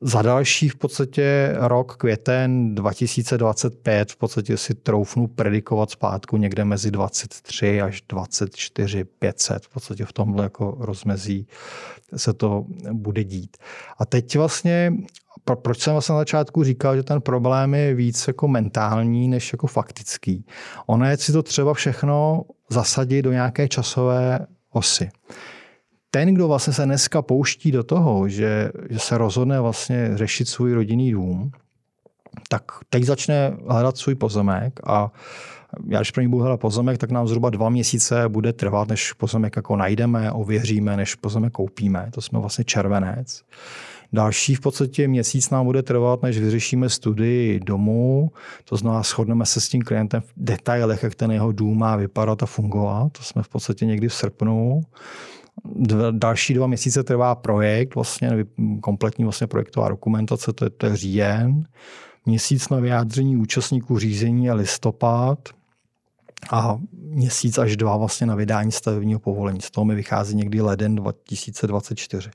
Za 0.00 0.22
další 0.22 0.68
v 0.68 0.76
podstatě 0.76 1.54
rok, 1.58 1.96
květen 1.96 2.74
2025, 2.74 4.12
v 4.12 4.16
podstatě 4.16 4.56
si 4.56 4.74
troufnu 4.74 5.26
predikovat 5.26 5.90
zpátku 5.90 6.36
někde 6.36 6.64
mezi 6.64 6.90
23 6.90 7.80
až 7.80 8.02
24 8.08 9.04
500. 9.04 9.64
V 9.64 9.68
podstatě 9.68 10.04
v 10.04 10.12
tomhle 10.12 10.44
jako 10.44 10.76
rozmezí 10.80 11.46
se 12.16 12.32
to 12.32 12.64
bude 12.92 13.24
dít. 13.24 13.56
A 13.98 14.06
teď 14.06 14.36
vlastně 14.36 14.92
pro, 15.44 15.56
proč 15.56 15.80
jsem 15.80 15.92
vlastně 15.92 16.12
na 16.12 16.18
začátku 16.18 16.64
říkal, 16.64 16.96
že 16.96 17.02
ten 17.02 17.20
problém 17.20 17.74
je 17.74 17.94
víc 17.94 18.28
jako 18.28 18.48
mentální, 18.48 19.28
než 19.28 19.52
jako 19.52 19.66
faktický. 19.66 20.46
Ono 20.86 21.06
je 21.06 21.16
si 21.16 21.32
to 21.32 21.42
třeba 21.42 21.74
všechno 21.74 22.44
zasadit 22.70 23.22
do 23.22 23.32
nějaké 23.32 23.68
časové 23.68 24.46
osy. 24.70 25.10
Ten, 26.10 26.34
kdo 26.34 26.48
vlastně 26.48 26.72
se 26.72 26.84
dneska 26.84 27.22
pouští 27.22 27.72
do 27.72 27.84
toho, 27.84 28.28
že, 28.28 28.70
že 28.90 28.98
se 28.98 29.18
rozhodne 29.18 29.60
vlastně 29.60 30.10
řešit 30.14 30.48
svůj 30.48 30.72
rodinný 30.72 31.12
dům, 31.12 31.50
tak 32.48 32.62
teď 32.90 33.04
začne 33.04 33.56
hledat 33.68 33.96
svůj 33.96 34.14
pozemek 34.14 34.80
a 34.86 35.12
já 35.88 35.98
když 35.98 36.10
pro 36.10 36.22
ní 36.22 36.28
budu 36.28 36.42
hledat 36.42 36.60
pozemek, 36.60 36.98
tak 36.98 37.10
nám 37.10 37.28
zhruba 37.28 37.50
dva 37.50 37.68
měsíce 37.68 38.28
bude 38.28 38.52
trvat, 38.52 38.88
než 38.88 39.12
pozemek 39.12 39.56
jako 39.56 39.76
najdeme, 39.76 40.32
ověříme, 40.32 40.96
než 40.96 41.14
pozemek 41.14 41.52
koupíme. 41.52 42.10
To 42.14 42.20
jsme 42.20 42.38
vlastně 42.38 42.64
červenec. 42.64 43.42
Další 44.12 44.54
v 44.54 44.60
podstatě 44.60 45.08
měsíc 45.08 45.50
nám 45.50 45.66
bude 45.66 45.82
trvat, 45.82 46.22
než 46.22 46.38
vyřešíme 46.38 46.88
studii 46.88 47.60
domu, 47.60 48.30
to 48.64 48.76
znamená 48.76 49.02
shodneme 49.02 49.46
se 49.46 49.60
s 49.60 49.68
tím 49.68 49.82
klientem 49.82 50.20
v 50.20 50.32
detailech, 50.36 51.02
jak 51.02 51.14
ten 51.14 51.32
jeho 51.32 51.52
dům 51.52 51.78
má 51.78 51.96
vypadat 51.96 52.42
a 52.42 52.46
fungovat. 52.46 53.12
To 53.12 53.22
jsme 53.22 53.42
v 53.42 53.48
podstatě 53.48 53.86
někdy 53.86 54.08
v 54.08 54.14
srpnu. 54.14 54.82
Dva, 55.64 56.10
další 56.10 56.54
dva 56.54 56.66
měsíce 56.66 57.04
trvá 57.04 57.34
projekt, 57.34 57.94
vlastně 57.94 58.30
kompletní 58.80 59.24
vlastně 59.24 59.46
projektová 59.46 59.88
dokumentace, 59.88 60.52
to 60.52 60.64
je, 60.64 60.70
to 60.70 60.86
je 60.86 60.96
říjen. 60.96 61.64
Měsíc 62.26 62.68
na 62.68 62.80
vyjádření 62.80 63.36
účastníků 63.36 63.98
řízení 63.98 64.50
a 64.50 64.54
listopad 64.54 65.48
a 66.50 66.78
měsíc 66.92 67.58
až 67.58 67.76
dva 67.76 67.96
vlastně 67.96 68.26
na 68.26 68.34
vydání 68.34 68.72
stavebního 68.72 69.20
povolení. 69.20 69.60
Z 69.60 69.70
toho 69.70 69.84
mi 69.84 69.94
vychází 69.94 70.36
někdy 70.36 70.60
leden 70.60 70.94
2024. 70.94 72.30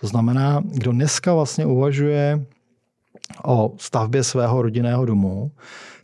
To 0.00 0.06
znamená, 0.06 0.62
kdo 0.64 0.92
dneska 0.92 1.34
vlastně 1.34 1.66
uvažuje 1.66 2.46
o 3.44 3.74
stavbě 3.76 4.24
svého 4.24 4.62
rodinného 4.62 5.04
domu, 5.04 5.50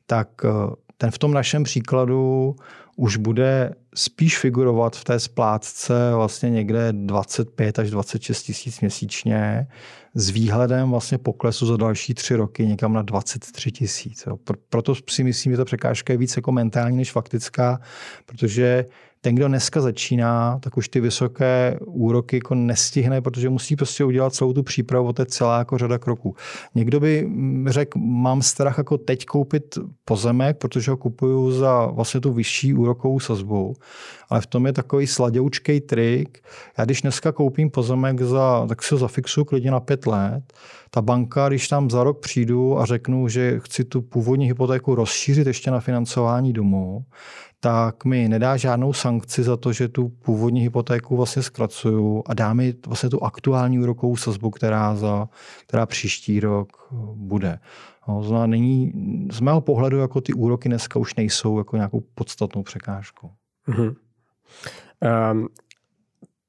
tak 0.06 0.28
eh, 0.44 0.48
ten 0.96 1.10
v 1.10 1.18
tom 1.18 1.32
našem 1.32 1.64
příkladu 1.64 2.56
už 2.96 3.16
bude 3.16 3.74
spíš 3.96 4.38
figurovat 4.38 4.96
v 4.96 5.04
té 5.04 5.20
splátce 5.20 5.94
vlastně 6.14 6.50
někde 6.50 6.88
25 6.92 7.78
až 7.78 7.90
26 7.90 8.42
tisíc 8.42 8.80
měsíčně 8.80 9.66
s 10.14 10.30
výhledem 10.30 10.90
vlastně 10.90 11.18
poklesu 11.18 11.66
za 11.66 11.76
další 11.76 12.14
tři 12.14 12.34
roky 12.34 12.66
někam 12.66 12.92
na 12.92 13.02
23 13.02 13.72
tisíc. 13.72 14.28
Proto 14.68 14.94
si 15.10 15.24
myslím, 15.24 15.52
že 15.52 15.56
ta 15.56 15.64
překážka 15.64 16.12
je 16.12 16.16
víc 16.16 16.36
jako 16.36 16.52
mentální 16.52 16.96
než 16.96 17.12
faktická, 17.12 17.80
protože 18.26 18.84
ten, 19.20 19.34
kdo 19.34 19.48
dneska 19.48 19.80
začíná, 19.80 20.58
tak 20.62 20.76
už 20.76 20.88
ty 20.88 21.00
vysoké 21.00 21.78
úroky 21.86 22.36
jako 22.36 22.54
nestihne, 22.54 23.20
protože 23.20 23.48
musí 23.48 23.76
prostě 23.76 24.04
udělat 24.04 24.34
celou 24.34 24.52
tu 24.52 24.62
přípravu, 24.62 25.12
to 25.12 25.22
je 25.22 25.26
celá 25.26 25.58
jako 25.58 25.78
řada 25.78 25.98
kroků. 25.98 26.34
Někdo 26.74 27.00
by 27.00 27.30
řekl, 27.66 27.98
mám 27.98 28.42
strach 28.42 28.78
jako 28.78 28.98
teď 28.98 29.26
koupit 29.26 29.78
pozemek, 30.04 30.58
protože 30.58 30.90
ho 30.90 30.96
kupuju 30.96 31.52
za 31.52 31.86
vlastně 31.86 32.20
tu 32.20 32.32
vyšší 32.32 32.74
úrokovou 32.74 33.20
sazbu, 33.20 33.74
ale 34.28 34.40
v 34.40 34.46
tom 34.46 34.66
je 34.66 34.72
takový 34.72 35.06
sladoučkej 35.06 35.80
trik. 35.80 36.38
Já 36.78 36.84
když 36.84 37.02
dneska 37.02 37.32
koupím 37.32 37.70
pozemek, 37.70 38.22
za, 38.22 38.66
tak 38.68 38.82
si 38.82 38.94
ho 38.94 38.98
zafixuju 38.98 39.44
klidně 39.44 39.70
na 39.70 39.80
pět 39.80 40.06
let, 40.06 40.52
ta 40.90 41.02
banka, 41.02 41.48
když 41.48 41.68
tam 41.68 41.90
za 41.90 42.04
rok 42.04 42.20
přijdu 42.20 42.78
a 42.78 42.86
řeknu, 42.86 43.28
že 43.28 43.60
chci 43.60 43.84
tu 43.84 44.02
původní 44.02 44.46
hypotéku 44.46 44.94
rozšířit 44.94 45.46
ještě 45.46 45.70
na 45.70 45.80
financování 45.80 46.52
domu, 46.52 47.04
tak 47.66 48.04
mi 48.04 48.28
nedá 48.28 48.56
žádnou 48.56 48.92
sankci 48.92 49.42
za 49.42 49.56
to, 49.56 49.72
že 49.72 49.88
tu 49.88 50.08
původní 50.08 50.60
hypotéku 50.60 51.16
vlastně 51.16 51.42
zkracuju 51.42 52.22
a 52.26 52.34
dá 52.34 52.52
mi 52.52 52.74
vlastně 52.86 53.08
tu 53.08 53.24
aktuální 53.24 53.78
úrokovou 53.78 54.16
sazbu, 54.16 54.50
která, 54.50 54.96
za, 54.96 55.28
která 55.66 55.86
příští 55.86 56.40
rok 56.40 56.88
bude. 57.14 57.58
No, 58.08 58.22
znamená, 58.22 58.46
není, 58.46 58.92
z 59.32 59.40
mého 59.40 59.60
pohledu 59.60 59.98
jako 59.98 60.20
ty 60.20 60.32
úroky 60.32 60.68
dneska 60.68 60.98
už 60.98 61.14
nejsou 61.14 61.58
jako 61.58 61.76
nějakou 61.76 62.02
podstatnou 62.14 62.62
překážkou. 62.62 63.30
Mm-hmm. 63.68 63.94
Um, 65.32 65.48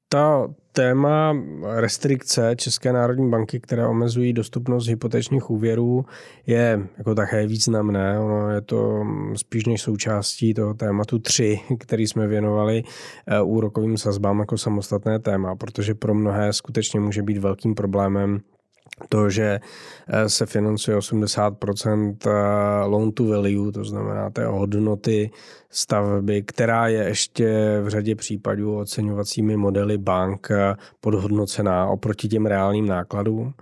ta 0.08 0.48
téma 0.72 1.36
restrikce 1.76 2.56
České 2.56 2.92
národní 2.92 3.30
banky, 3.30 3.60
které 3.60 3.86
omezují 3.86 4.32
dostupnost 4.32 4.86
hypotečních 4.86 5.50
úvěrů, 5.50 6.04
je 6.46 6.88
jako 6.98 7.14
také 7.14 7.46
významné. 7.46 8.18
Ono 8.18 8.50
je 8.50 8.60
to 8.60 9.04
spíš 9.36 9.66
než 9.66 9.82
součástí 9.82 10.54
toho 10.54 10.74
tématu 10.74 11.18
3, 11.18 11.60
který 11.78 12.06
jsme 12.06 12.26
věnovali 12.26 12.82
eh, 13.26 13.40
úrokovým 13.42 13.96
sazbám 13.96 14.38
jako 14.38 14.58
samostatné 14.58 15.18
téma, 15.18 15.56
protože 15.56 15.94
pro 15.94 16.14
mnohé 16.14 16.52
skutečně 16.52 17.00
může 17.00 17.22
být 17.22 17.38
velkým 17.38 17.74
problémem 17.74 18.40
to, 19.08 19.30
že 19.30 19.60
eh, 20.08 20.28
se 20.28 20.46
financuje 20.46 20.96
80% 20.96 22.16
eh, 22.26 22.30
loan 22.84 23.12
to 23.12 23.24
value, 23.24 23.72
to 23.72 23.84
znamená 23.84 24.30
té 24.30 24.46
hodnoty 24.46 25.30
stavby, 25.70 26.42
která 26.42 26.88
je 26.88 27.04
ještě 27.04 27.78
v 27.82 27.88
řadě 27.88 28.14
případů 28.14 28.78
oceňovacími 28.78 29.56
modely 29.56 29.98
bank 29.98 30.48
eh, 30.50 30.74
podhodnocená 31.00 31.86
oproti 31.86 32.28
těm 32.28 32.46
reálným 32.46 32.86
nákladům. 32.86 33.54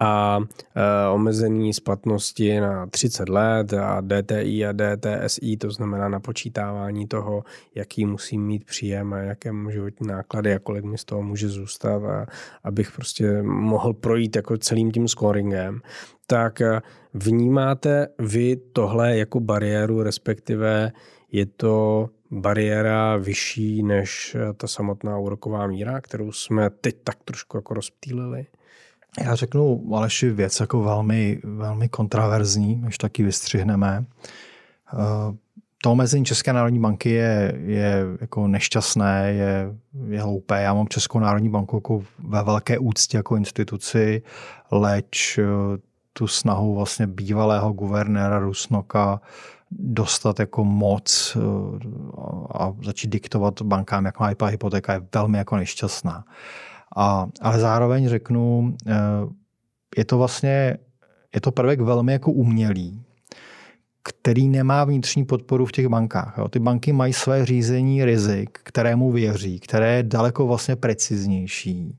A 0.00 0.40
e, 0.74 1.08
omezení 1.08 1.74
splatnosti 1.74 2.60
na 2.60 2.86
30 2.86 3.28
let 3.28 3.72
a 3.72 4.00
DTI 4.00 4.66
a 4.66 4.72
DTSI, 4.72 5.56
to 5.56 5.70
znamená 5.70 6.08
na 6.08 6.20
počítávání 6.20 7.06
toho, 7.06 7.44
jaký 7.74 8.06
musím 8.06 8.46
mít 8.46 8.64
příjem 8.64 9.12
a 9.12 9.18
jaké 9.18 9.52
životní 9.70 10.06
náklady 10.06 10.54
a 10.54 10.58
kolik 10.58 10.84
mi 10.84 10.98
z 10.98 11.04
toho 11.04 11.22
může 11.22 11.48
zůstat 11.48 12.04
a 12.04 12.26
abych 12.64 12.92
prostě 12.92 13.42
mohl 13.42 13.92
projít 13.92 14.36
jako 14.36 14.58
celým 14.58 14.92
tím 14.92 15.08
scoringem, 15.08 15.80
tak 16.26 16.60
e, 16.60 16.80
vnímáte 17.14 18.08
vy 18.18 18.56
tohle 18.56 19.16
jako 19.16 19.40
bariéru, 19.40 20.02
respektive 20.02 20.92
je 21.32 21.46
to 21.46 22.08
bariéra 22.30 23.16
vyšší 23.16 23.82
než 23.82 24.36
ta 24.56 24.66
samotná 24.66 25.18
úroková 25.18 25.66
míra, 25.66 26.00
kterou 26.00 26.32
jsme 26.32 26.70
teď 26.70 26.96
tak 27.04 27.16
trošku 27.24 27.56
jako 27.56 27.74
rozptýlili? 27.74 28.46
Já 29.20 29.34
řeknu 29.34 29.82
Aleši 29.94 30.30
věc 30.30 30.60
jako 30.60 30.82
velmi, 30.82 31.40
velmi 31.44 31.88
kontraverzní, 31.88 32.76
než 32.76 32.98
taky 32.98 33.22
vystřihneme. 33.22 34.04
Eh, 34.92 35.36
to 35.82 35.92
omezení 35.92 36.24
České 36.24 36.52
národní 36.52 36.78
banky 36.80 37.10
je, 37.10 37.54
je 37.64 38.04
jako 38.20 38.48
nešťastné, 38.48 39.32
je, 39.32 39.74
je 40.08 40.22
hloupé. 40.22 40.62
Já 40.62 40.74
mám 40.74 40.88
Českou 40.88 41.18
národní 41.18 41.48
banku 41.48 41.76
jako 41.76 42.02
ve 42.18 42.42
velké 42.42 42.78
úctě 42.78 43.16
jako 43.16 43.36
instituci, 43.36 44.22
leč 44.70 45.38
eh, 45.38 45.44
tu 46.12 46.26
snahu 46.26 46.74
vlastně 46.74 47.06
bývalého 47.06 47.72
guvernéra 47.72 48.38
Rusnoka 48.38 49.20
dostat 49.70 50.40
jako 50.40 50.64
moc 50.64 51.36
eh, 51.36 51.40
a 52.54 52.72
začít 52.84 53.08
diktovat 53.08 53.62
bankám, 53.62 54.04
jak 54.04 54.20
má 54.20 54.26
hypotéka, 54.46 54.92
je 54.92 55.02
velmi 55.14 55.38
jako 55.38 55.56
nešťastná. 55.56 56.24
A, 56.96 57.26
ale 57.40 57.60
zároveň 57.60 58.08
řeknu, 58.08 58.76
eh, 58.86 58.94
je 59.96 60.04
to 60.04 60.18
vlastně, 60.18 60.78
je 61.34 61.40
to 61.40 61.52
prvek 61.52 61.80
velmi 61.80 62.12
jako 62.12 62.32
umělý, 62.32 63.02
který 64.02 64.48
nemá 64.48 64.84
vnitřní 64.84 65.24
podporu 65.24 65.66
v 65.66 65.72
těch 65.72 65.88
bankách. 65.88 66.34
Jo. 66.38 66.48
Ty 66.48 66.58
banky 66.58 66.92
mají 66.92 67.12
své 67.12 67.46
řízení 67.46 68.04
rizik, 68.04 68.58
kterému 68.62 69.12
věří, 69.12 69.60
které 69.60 69.96
je 69.96 70.02
daleko 70.02 70.46
vlastně 70.46 70.76
preciznější. 70.76 71.98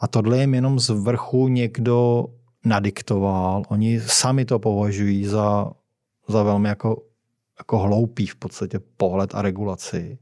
A 0.00 0.08
tohle 0.08 0.38
jim 0.38 0.54
jenom 0.54 0.78
z 0.78 0.88
vrchu 0.88 1.48
někdo 1.48 2.24
nadiktoval. 2.64 3.62
Oni 3.68 4.00
sami 4.00 4.44
to 4.44 4.58
považují 4.58 5.24
za, 5.24 5.70
za 6.28 6.42
velmi 6.42 6.68
jako, 6.68 7.02
jako 7.58 7.78
hloupý 7.78 8.26
v 8.26 8.36
podstatě 8.36 8.80
pohled 8.96 9.34
a 9.34 9.42
regulaci. 9.42 10.18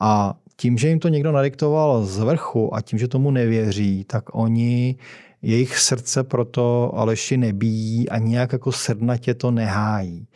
A 0.00 0.34
tím, 0.56 0.78
že 0.78 0.88
jim 0.88 0.98
to 0.98 1.08
někdo 1.08 1.32
nadiktoval 1.32 2.04
z 2.04 2.18
vrchu 2.18 2.74
a 2.74 2.80
tím, 2.80 2.98
že 2.98 3.08
tomu 3.08 3.30
nevěří, 3.30 4.04
tak 4.04 4.24
oni 4.32 4.96
jejich 5.42 5.78
srdce 5.78 6.24
proto 6.24 6.92
Aleši 6.94 7.36
nebíjí 7.36 8.08
a 8.08 8.18
nějak 8.18 8.52
jako 8.52 8.72
srdnatě 8.72 9.34
to 9.34 9.50
nehájí. 9.50 10.26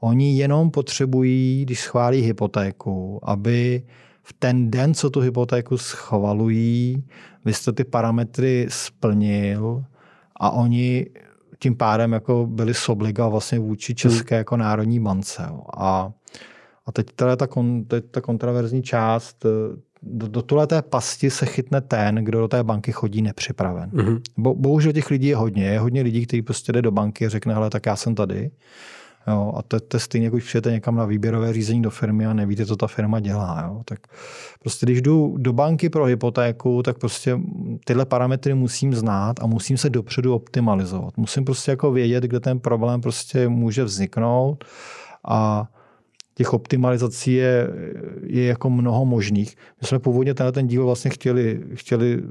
Oni 0.00 0.36
jenom 0.36 0.70
potřebují, 0.70 1.64
když 1.64 1.80
schválí 1.80 2.20
hypotéku, 2.20 3.20
aby 3.22 3.82
v 4.22 4.32
ten 4.32 4.70
den, 4.70 4.94
co 4.94 5.10
tu 5.10 5.20
hypotéku 5.20 5.78
schvalují, 5.78 7.04
vy 7.44 7.52
jste 7.52 7.72
ty 7.72 7.84
parametry 7.84 8.66
splnil 8.68 9.84
a 10.36 10.50
oni 10.50 11.06
tím 11.58 11.76
pádem 11.76 12.12
jako 12.12 12.46
byli 12.46 12.74
sobliga 12.74 13.28
vlastně 13.28 13.58
vůči 13.58 13.94
České 13.94 14.36
jako 14.36 14.56
národní 14.56 15.00
bance. 15.00 15.42
A 15.76 16.12
a 16.90 16.92
teď 16.92 17.06
teda 17.14 17.36
ta, 17.36 17.46
kon, 17.46 17.84
teď 17.84 18.04
ta 18.10 18.20
kontraverzní 18.20 18.82
část, 18.82 19.46
eh, 19.46 19.76
do, 20.02 20.28
do 20.28 20.42
tuhle 20.42 20.66
té 20.66 20.82
pasti 20.82 21.30
se 21.30 21.46
chytne 21.46 21.80
ten, 21.80 22.14
kdo 22.14 22.40
do 22.40 22.48
té 22.48 22.64
banky 22.64 22.92
chodí 22.92 23.22
nepřipraven. 23.22 23.90
Mm-hmm. 23.90 24.20
Bo, 24.36 24.54
bohužel 24.54 24.92
těch 24.92 25.10
lidí 25.10 25.26
je 25.26 25.36
hodně. 25.36 25.64
Je 25.64 25.78
hodně 25.78 26.02
lidí, 26.02 26.26
kteří 26.26 26.42
prostě 26.42 26.72
jde 26.72 26.82
do 26.82 26.90
banky 26.90 27.26
a 27.26 27.28
řekne, 27.28 27.54
hele, 27.54 27.70
tak 27.70 27.86
já 27.86 27.96
jsem 27.96 28.14
tady. 28.14 28.50
Jo, 29.28 29.52
a 29.56 29.62
to, 29.62 29.80
to 29.80 29.96
je 29.96 30.00
stejně, 30.00 30.26
jako 30.26 30.36
když 30.36 30.48
přijete 30.48 30.70
někam 30.70 30.96
na 30.96 31.04
výběrové 31.04 31.52
řízení 31.52 31.82
do 31.82 31.90
firmy 31.90 32.26
a 32.26 32.32
nevíte, 32.32 32.66
co 32.66 32.76
ta 32.76 32.86
firma 32.86 33.20
dělá. 33.20 33.64
Jo. 33.66 33.82
Tak 33.84 33.98
prostě 34.60 34.86
když 34.86 35.02
jdu 35.02 35.36
do 35.38 35.52
banky 35.52 35.88
pro 35.88 36.04
hypotéku, 36.04 36.82
tak 36.82 36.98
prostě 36.98 37.38
tyhle 37.84 38.04
parametry 38.06 38.54
musím 38.54 38.94
znát 38.94 39.40
a 39.40 39.46
musím 39.46 39.76
se 39.76 39.90
dopředu 39.90 40.34
optimalizovat. 40.34 41.16
Musím 41.16 41.44
prostě 41.44 41.70
jako 41.70 41.92
vědět, 41.92 42.24
kde 42.24 42.40
ten 42.40 42.60
problém 42.60 43.00
prostě 43.00 43.48
může 43.48 43.84
vzniknout 43.84 44.64
a 45.28 45.68
těch 46.40 46.52
optimalizací 46.52 47.32
je, 47.32 47.68
je 48.26 48.44
jako 48.44 48.70
mnoho 48.70 49.04
možných. 49.04 49.56
My 49.80 49.86
jsme 49.86 49.98
původně 49.98 50.34
tenhle 50.34 50.52
ten 50.52 50.66
díl 50.66 50.84
vlastně 50.84 51.10
chtěli, 51.10 51.60
chtěli 51.74 52.22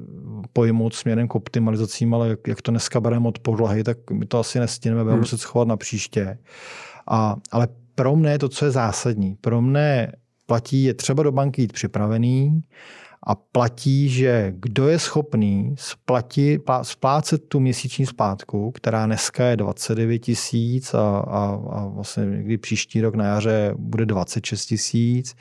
pojmout 0.53 0.93
směrem 0.93 1.27
k 1.27 1.35
optimalizacím, 1.35 2.13
ale 2.13 2.29
jak, 2.29 2.47
jak 2.47 2.61
to 2.61 2.71
dneska 2.71 3.01
bereme 3.01 3.27
od 3.27 3.39
podlahy, 3.39 3.83
tak 3.83 3.97
my 4.11 4.25
to 4.25 4.39
asi 4.39 4.59
nestíneme, 4.59 5.03
budeme 5.03 5.13
hmm. 5.13 5.21
muset 5.21 5.37
schovat 5.37 5.67
na 5.67 5.77
příště. 5.77 6.37
A, 7.07 7.35
ale 7.51 7.67
pro 7.95 8.15
mne 8.15 8.39
to, 8.39 8.49
co 8.49 8.65
je 8.65 8.71
zásadní. 8.71 9.35
Pro 9.41 9.61
mne 9.61 10.11
platí, 10.45 10.83
je 10.83 10.93
třeba 10.93 11.23
do 11.23 11.31
banky 11.31 11.61
jít 11.61 11.73
připravený 11.73 12.61
a 13.23 13.35
platí, 13.35 14.09
že 14.09 14.53
kdo 14.55 14.87
je 14.87 14.99
schopný 14.99 15.75
splatit, 15.77 16.61
splácet 16.81 17.47
tu 17.47 17.59
měsíční 17.59 18.05
splátku, 18.05 18.71
která 18.71 19.05
dneska 19.05 19.45
je 19.45 19.57
29 19.57 20.19
tisíc 20.19 20.93
a, 20.93 21.19
a, 21.19 21.59
a 21.71 21.87
vlastně 21.87 22.25
někdy 22.25 22.57
příští 22.57 23.01
rok 23.01 23.15
na 23.15 23.25
jaře 23.25 23.73
bude 23.77 24.05
26 24.05 24.65
tisíc, 24.65 25.35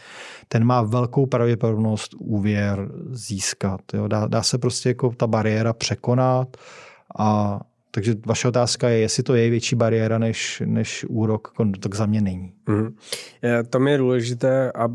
ten 0.49 0.65
má 0.65 0.83
velkou 0.83 1.27
pravděpodobnost 1.27 2.15
úvěr 2.19 2.89
získat. 3.11 3.81
Jo. 3.95 4.09
Dá, 4.09 4.27
dá 4.27 4.43
se 4.43 4.59
prostě 4.59 4.89
jako 4.89 5.11
ta 5.17 5.27
bariéra 5.27 5.73
překonat 5.73 6.57
a 7.19 7.61
takže 7.99 8.15
vaše 8.27 8.49
otázka 8.49 8.89
je, 8.89 8.99
jestli 8.99 9.23
to 9.23 9.35
je 9.35 9.51
větší 9.51 9.77
bariéra 9.77 10.19
než, 10.19 10.63
než 10.67 11.05
úrok, 11.09 11.53
tak 11.81 11.95
za 11.95 12.07
mě 12.07 12.21
není. 12.21 12.53
Mm. 12.69 12.97
Tam 13.71 13.89
je 13.89 13.99
důležité 13.99 14.73
a 14.73 14.89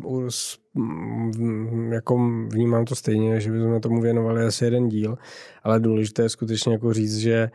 jako 1.91 2.30
vnímám 2.47 2.86
to 2.86 2.95
stejně, 2.95 3.39
že 3.39 3.51
bychom 3.51 3.82
tomu 3.82 4.01
věnovali 4.01 4.43
asi 4.43 4.66
jeden 4.66 4.89
díl, 4.89 5.18
ale 5.64 5.80
důležité 5.80 6.22
je 6.22 6.30
skutečně 6.30 6.74
jako 6.74 6.93
říct, 6.93 7.18
že 7.18 7.49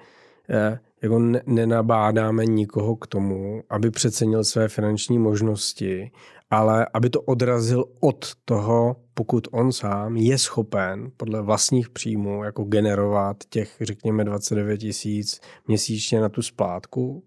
jako 1.03 1.19
nenabádáme 1.47 2.47
nikoho 2.47 2.97
k 2.97 3.07
tomu, 3.07 3.63
aby 3.71 3.91
přecenil 3.91 4.45
své 4.45 4.69
finanční 4.69 5.19
možnosti, 5.19 6.11
ale 6.51 6.87
aby 6.95 7.11
to 7.11 7.21
odrazil 7.21 7.85
od 8.01 8.27
toho, 8.45 8.97
pokud 9.15 9.49
on 9.51 9.73
sám 9.73 10.17
je 10.17 10.39
schopen 10.39 11.11
podle 11.17 11.43
vlastních 11.43 11.91
příjmů 11.91 12.45
jako 12.45 12.65
generovat 12.65 13.37
těch, 13.49 13.77
řekněme, 13.81 14.25
29 14.25 14.79
tisíc 14.79 15.41
měsíčně 15.67 16.21
na 16.21 16.29
tu 16.29 16.43
splátku, 16.43 17.25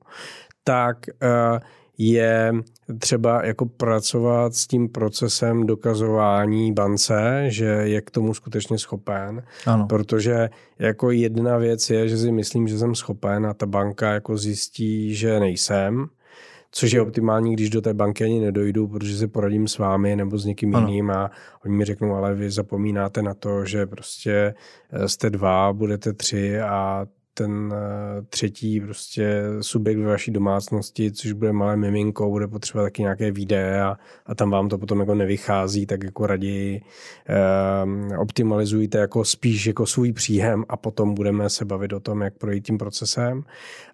tak 0.63 0.97
uh, 1.23 1.59
je 1.97 2.53
třeba 2.99 3.45
jako 3.45 3.65
pracovat 3.65 4.55
s 4.55 4.67
tím 4.67 4.89
procesem 4.89 5.65
dokazování 5.65 6.73
bance, 6.73 7.45
že 7.47 7.65
je 7.65 8.01
k 8.01 8.11
tomu 8.11 8.33
skutečně 8.33 8.77
schopen, 8.77 9.43
ano. 9.65 9.87
protože 9.87 10.49
jako 10.79 11.11
jedna 11.11 11.57
věc 11.57 11.89
je, 11.89 12.09
že 12.09 12.17
si 12.17 12.31
myslím, 12.31 12.67
že 12.67 12.77
jsem 12.77 12.95
schopen 12.95 13.45
a 13.45 13.53
ta 13.53 13.65
banka 13.65 14.13
jako 14.13 14.37
zjistí, 14.37 15.15
že 15.15 15.39
nejsem, 15.39 16.07
což 16.71 16.91
je 16.91 17.01
optimální, 17.01 17.53
když 17.53 17.69
do 17.69 17.81
té 17.81 17.93
banky 17.93 18.23
ani 18.23 18.39
nedojdu, 18.39 18.87
protože 18.87 19.17
se 19.17 19.27
poradím 19.27 19.67
s 19.67 19.77
vámi 19.77 20.15
nebo 20.15 20.37
s 20.37 20.45
někým 20.45 20.75
ano. 20.75 20.87
jiným 20.87 21.11
a 21.11 21.31
oni 21.65 21.75
mi 21.75 21.85
řeknou, 21.85 22.13
ale 22.13 22.35
vy 22.35 22.51
zapomínáte 22.51 23.21
na 23.21 23.33
to, 23.33 23.65
že 23.65 23.85
prostě 23.85 24.53
eh, 24.91 25.09
jste 25.09 25.29
dva, 25.29 25.73
budete 25.73 26.13
tři 26.13 26.61
a 26.61 27.05
ten 27.33 27.73
eh, 27.73 28.21
třetí 28.21 28.81
prostě 28.81 29.43
subjekt 29.61 29.97
ve 29.97 30.07
vaší 30.07 30.31
domácnosti, 30.31 31.11
což 31.11 31.31
bude 31.31 31.53
malé 31.53 31.77
miminko, 31.77 32.29
bude 32.29 32.47
potřebovat 32.47 32.85
taky 32.85 33.01
nějaké 33.01 33.31
výdaje 33.31 33.81
a, 33.81 33.97
a 34.25 34.35
tam 34.35 34.49
vám 34.49 34.69
to 34.69 34.77
potom 34.77 34.99
jako 34.99 35.15
nevychází, 35.15 35.85
tak 35.85 36.03
jako 36.03 36.27
raději 36.27 36.81
eh, 37.29 38.17
optimalizujte 38.17 38.97
jako 38.97 39.25
spíš 39.25 39.65
jako 39.65 39.85
svůj 39.85 40.13
příjem 40.13 40.65
a 40.69 40.77
potom 40.77 41.13
budeme 41.13 41.49
se 41.49 41.65
bavit 41.65 41.93
o 41.93 41.99
tom, 41.99 42.21
jak 42.21 42.37
projít 42.37 42.65
tím 42.65 42.77
procesem. 42.77 43.43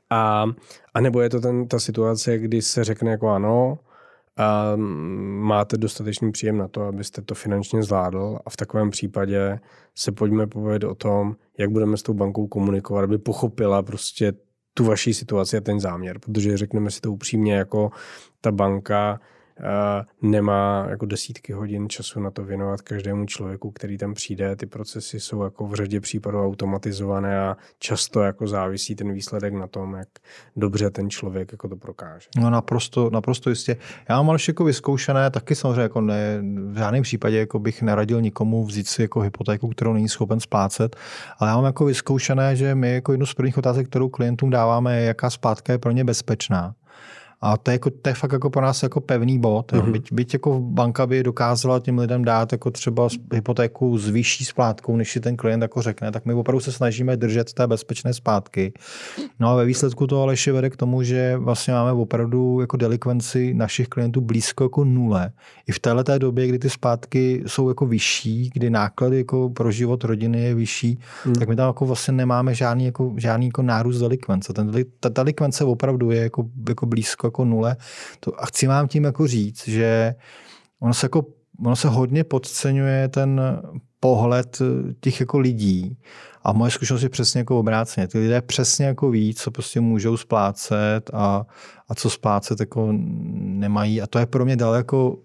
A, 0.09 0.45
a 0.93 1.01
nebo 1.01 1.21
je 1.21 1.29
to 1.29 1.41
ten, 1.41 1.67
ta 1.67 1.79
situace, 1.79 2.37
kdy 2.37 2.61
se 2.61 2.83
řekne 2.83 3.11
jako 3.11 3.29
ano, 3.29 3.79
a 4.37 4.73
máte 5.41 5.77
dostatečný 5.77 6.31
příjem 6.31 6.57
na 6.57 6.67
to, 6.67 6.81
abyste 6.81 7.21
to 7.21 7.35
finančně 7.35 7.83
zvládl 7.83 8.39
a 8.45 8.49
v 8.49 8.57
takovém 8.57 8.89
případě 8.89 9.59
se 9.95 10.11
pojďme 10.11 10.47
povědět 10.47 10.87
o 10.87 10.95
tom, 10.95 11.35
jak 11.57 11.69
budeme 11.69 11.97
s 11.97 12.03
tou 12.03 12.13
bankou 12.13 12.47
komunikovat, 12.47 13.03
aby 13.03 13.17
pochopila 13.17 13.83
prostě 13.83 14.33
tu 14.73 14.85
vaší 14.85 15.13
situaci 15.13 15.57
a 15.57 15.61
ten 15.61 15.79
záměr, 15.79 16.19
protože 16.19 16.57
řekneme 16.57 16.91
si 16.91 17.01
to 17.01 17.11
upřímně, 17.11 17.53
jako 17.53 17.91
ta 18.41 18.51
banka 18.51 19.19
nemá 20.21 20.85
jako 20.89 21.05
desítky 21.05 21.53
hodin 21.53 21.89
času 21.89 22.19
na 22.19 22.31
to 22.31 22.43
věnovat 22.43 22.81
každému 22.81 23.25
člověku, 23.25 23.71
který 23.71 23.97
tam 23.97 24.13
přijde. 24.13 24.55
Ty 24.55 24.65
procesy 24.65 25.19
jsou 25.19 25.43
jako 25.43 25.67
v 25.67 25.73
řadě 25.73 25.99
případů 25.99 26.45
automatizované 26.45 27.39
a 27.39 27.57
často 27.79 28.21
jako 28.21 28.47
závisí 28.47 28.95
ten 28.95 29.13
výsledek 29.13 29.53
na 29.53 29.67
tom, 29.67 29.93
jak 29.93 30.07
dobře 30.55 30.89
ten 30.89 31.09
člověk 31.09 31.51
jako 31.51 31.67
to 31.67 31.75
prokáže. 31.75 32.27
No 32.37 32.49
naprosto, 32.49 33.09
naprosto 33.09 33.49
jistě. 33.49 33.77
Já 34.09 34.17
mám 34.17 34.29
ale 34.29 34.39
jako 34.47 34.63
vyzkoušené, 34.63 35.29
taky 35.29 35.55
samozřejmě 35.55 35.81
jako 35.81 36.01
ne, 36.01 36.39
v 36.71 36.77
žádném 36.77 37.03
případě 37.03 37.37
jako 37.37 37.59
bych 37.59 37.81
neradil 37.81 38.21
nikomu 38.21 38.65
vzít 38.65 38.87
si 38.87 39.01
jako 39.01 39.19
hypotéku, 39.19 39.67
kterou 39.67 39.93
není 39.93 40.09
schopen 40.09 40.39
splácet, 40.39 40.95
ale 41.39 41.49
já 41.49 41.55
mám 41.55 41.65
jako 41.65 41.85
vyzkoušené, 41.85 42.55
že 42.55 42.75
my 42.75 42.93
jako 42.93 43.11
jednu 43.11 43.25
z 43.25 43.33
prvních 43.33 43.57
otázek, 43.57 43.87
kterou 43.87 44.09
klientům 44.09 44.49
dáváme, 44.49 44.99
je, 44.99 45.05
jaká 45.05 45.29
splátka 45.29 45.73
je 45.73 45.79
pro 45.79 45.91
ně 45.91 46.03
bezpečná. 46.03 46.75
A 47.41 47.57
to 47.57 47.71
je, 47.71 47.75
jako, 47.75 47.89
to 47.89 48.09
je 48.09 48.13
fakt 48.13 48.31
jako 48.31 48.49
pro 48.49 48.61
nás 48.61 48.83
jako 48.83 49.01
pevný 49.01 49.39
bod. 49.39 49.71
Mm-hmm. 49.71 49.91
Byť, 49.91 50.13
byť 50.13 50.33
jako 50.33 50.59
banka 50.59 51.07
by 51.07 51.23
dokázala 51.23 51.79
těm 51.79 51.97
lidem 51.99 52.25
dát 52.25 52.51
jako 52.51 52.71
třeba 52.71 53.07
hypotéku 53.33 53.97
s 53.97 54.09
vyšší 54.09 54.45
splátkou, 54.45 54.95
než 54.95 55.11
si 55.11 55.19
ten 55.19 55.37
klient 55.37 55.61
jako 55.61 55.81
řekne, 55.81 56.11
tak 56.11 56.25
my 56.25 56.33
opravdu 56.33 56.59
se 56.59 56.71
snažíme 56.71 57.17
držet 57.17 57.53
té 57.53 57.67
bezpečné 57.67 58.13
splátky. 58.13 58.73
No 59.39 59.49
a 59.49 59.55
ve 59.55 59.65
výsledku 59.65 60.07
to 60.07 60.21
ale 60.21 60.33
ještě 60.33 60.51
vede 60.51 60.69
k 60.69 60.75
tomu, 60.75 61.03
že 61.03 61.37
vlastně 61.37 61.73
máme 61.73 61.91
opravdu 61.91 62.61
jako 62.61 62.77
delikvenci 62.77 63.53
našich 63.53 63.87
klientů 63.87 64.21
blízko 64.21 64.63
jako 64.63 64.83
nule. 64.83 65.31
I 65.67 65.71
v 65.71 65.79
této 65.79 66.17
době, 66.17 66.47
kdy 66.47 66.59
ty 66.59 66.69
splátky 66.69 67.43
jsou 67.47 67.69
jako 67.69 67.85
vyšší, 67.85 68.49
kdy 68.53 68.69
náklady 68.69 69.17
jako 69.17 69.49
pro 69.49 69.71
život 69.71 70.03
rodiny 70.03 70.43
je 70.43 70.55
vyšší, 70.55 70.99
mm. 71.25 71.33
tak 71.33 71.49
my 71.49 71.55
tam 71.55 71.67
jako 71.67 71.85
vlastně 71.85 72.13
nemáme 72.13 72.55
žádný, 72.55 72.85
jako, 72.85 73.13
žádný 73.17 73.45
jako 73.45 73.61
nárůst 73.61 73.99
delikvence. 73.99 74.53
Ten, 74.53 74.71
ta 74.99 75.09
delikvence 75.09 75.63
opravdu 75.63 76.11
je 76.11 76.21
jako, 76.21 76.45
jako 76.69 76.85
blízko 76.85 77.26
jako 77.27 77.45
nule. 77.45 77.75
To, 78.19 78.43
a 78.43 78.45
chci 78.45 78.67
vám 78.67 78.87
tím 78.87 79.03
jako 79.03 79.27
říct, 79.27 79.67
že 79.67 80.15
ono 80.79 80.93
se, 80.93 81.05
jako, 81.05 81.25
ono 81.65 81.75
se 81.75 81.87
hodně 81.87 82.23
podceňuje 82.23 83.07
ten 83.07 83.41
pohled 83.99 84.61
těch 84.99 85.19
jako 85.19 85.39
lidí 85.39 85.97
a 86.43 86.53
moje 86.53 86.71
zkušenost 86.71 87.03
je 87.03 87.09
přesně 87.09 87.39
jako 87.39 87.59
obráceně. 87.59 88.07
Ty 88.07 88.19
lidé 88.19 88.41
přesně 88.41 88.85
jako 88.85 89.09
ví, 89.09 89.33
co 89.33 89.51
prostě 89.51 89.79
můžou 89.79 90.17
splácet 90.17 91.09
a, 91.13 91.45
a 91.89 91.95
co 91.95 92.09
splácet 92.09 92.59
jako 92.59 92.89
nemají. 93.37 94.01
A 94.01 94.07
to 94.07 94.19
je 94.19 94.25
pro 94.25 94.45
mě 94.45 94.55
daleko 94.55 95.17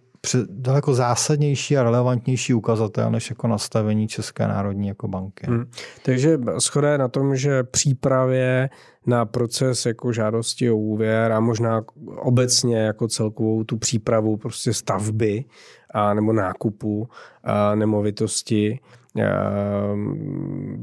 daleko 0.49 0.95
zásadnější 0.95 1.77
a 1.77 1.83
relevantnější 1.83 2.55
ukazatel 2.55 3.11
než 3.11 3.31
jako 3.31 3.49
nastavení 3.49 4.09
České 4.09 4.49
národní 4.49 4.89
jako 4.89 5.09
banky. 5.09 5.47
Hmm. 5.47 5.65
Takže 6.05 6.39
schoda 6.59 6.93
je 6.93 6.99
na 6.99 7.09
tom, 7.09 7.37
že 7.37 7.63
přípravě 7.63 8.71
na 9.07 9.25
proces 9.25 9.87
jako 9.87 10.13
žádosti 10.13 10.71
o 10.71 10.77
úvěr 10.77 11.33
a 11.33 11.41
možná 11.41 11.85
obecně 12.17 12.77
jako 12.77 13.09
celkovou 13.09 13.65
tu 13.65 13.77
přípravu 13.77 14.37
prostě 14.37 14.73
stavby 14.73 15.45
a 15.91 16.15
nebo 16.15 16.33
nákupu 16.33 17.09
a 17.45 17.75
nemovitosti 17.75 18.81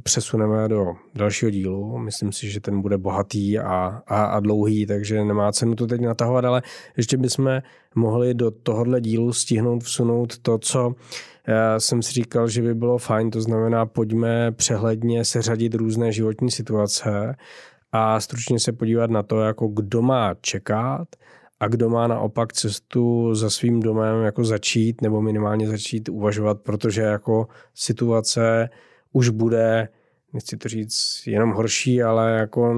přesuneme 0.03 0.67
do 0.67 0.93
dalšího 1.15 1.51
dílu. 1.51 1.97
Myslím 1.97 2.31
si, 2.31 2.49
že 2.49 2.59
ten 2.59 2.81
bude 2.81 2.97
bohatý 2.97 3.59
a, 3.59 4.01
a, 4.07 4.23
a 4.25 4.39
dlouhý, 4.39 4.85
takže 4.85 5.23
nemá 5.23 5.51
cenu 5.51 5.75
to 5.75 5.87
teď 5.87 6.01
natahovat, 6.01 6.45
ale 6.45 6.61
ještě 6.97 7.17
bychom 7.17 7.61
mohli 7.95 8.33
do 8.33 8.51
tohohle 8.51 9.01
dílu 9.01 9.33
stihnout 9.33 9.83
vsunout 9.83 10.37
to, 10.37 10.57
co 10.57 10.93
jsem 11.77 12.01
si 12.01 12.13
říkal, 12.13 12.47
že 12.47 12.61
by 12.61 12.75
bylo 12.75 12.97
fajn, 12.97 13.31
to 13.31 13.41
znamená, 13.41 13.85
pojďme 13.85 14.51
přehledně 14.51 15.25
seřadit 15.25 15.73
různé 15.73 16.11
životní 16.11 16.51
situace 16.51 17.35
a 17.91 18.19
stručně 18.19 18.59
se 18.59 18.71
podívat 18.71 19.09
na 19.09 19.23
to, 19.23 19.39
jako 19.39 19.67
kdo 19.67 20.01
má 20.01 20.35
čekat 20.41 21.07
a 21.59 21.67
kdo 21.67 21.89
má 21.89 22.07
naopak 22.07 22.53
cestu 22.53 23.35
za 23.35 23.49
svým 23.49 23.79
domem 23.79 24.23
jako 24.23 24.43
začít 24.43 25.01
nebo 25.01 25.21
minimálně 25.21 25.67
začít 25.67 26.09
uvažovat, 26.09 26.61
protože 26.61 27.01
jako 27.01 27.47
situace 27.73 28.69
už 29.13 29.29
bude 29.29 29.89
nechci 30.33 30.57
to 30.57 30.69
říct 30.69 31.23
jenom 31.27 31.51
horší, 31.51 32.03
ale 32.03 32.31
jako 32.31 32.73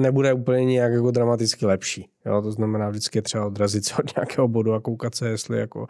nebude 0.00 0.32
úplně 0.32 0.64
nějak 0.64 0.92
jako 0.92 1.10
dramaticky 1.10 1.66
lepší. 1.66 2.08
Jo? 2.26 2.42
To 2.42 2.52
znamená, 2.52 2.88
vždycky 2.88 3.18
je 3.18 3.22
třeba 3.22 3.46
odrazit 3.46 3.84
se 3.84 3.94
od 3.94 4.16
nějakého 4.16 4.48
bodu 4.48 4.72
a 4.72 4.80
koukat 4.80 5.14
se, 5.14 5.28
jestli 5.28 5.58
jako 5.58 5.86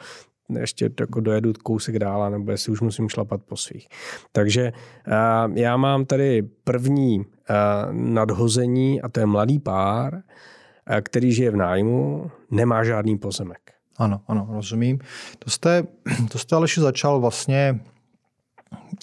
ještě 0.60 0.90
jako 1.00 1.20
dojedu 1.20 1.52
kousek 1.62 1.98
dál, 1.98 2.30
nebo 2.30 2.50
jestli 2.50 2.72
už 2.72 2.80
musím 2.80 3.08
šlapat 3.08 3.42
po 3.42 3.56
svých. 3.56 3.88
Takže 4.32 4.72
uh, 5.06 5.56
já 5.56 5.76
mám 5.76 6.04
tady 6.04 6.42
první 6.64 7.24
nadhození 7.93 9.03
a 9.03 9.09
to 9.09 9.20
je 9.20 9.26
mladý 9.26 9.59
pár, 9.59 10.14
uh, 10.14 10.20
který 11.03 11.32
žije 11.32 11.51
v 11.51 11.57
nájmu, 11.57 12.30
nemá 12.51 12.84
žádný 12.84 13.18
pozemek. 13.18 13.59
Ano, 13.99 14.20
ano, 14.28 14.49
rozumím. 14.51 14.99
To 15.38 15.51
jste, 15.51 15.82
to 16.32 16.38
jste 16.38 16.57
ale 16.57 16.66
začal 16.78 17.20
vlastně 17.20 17.80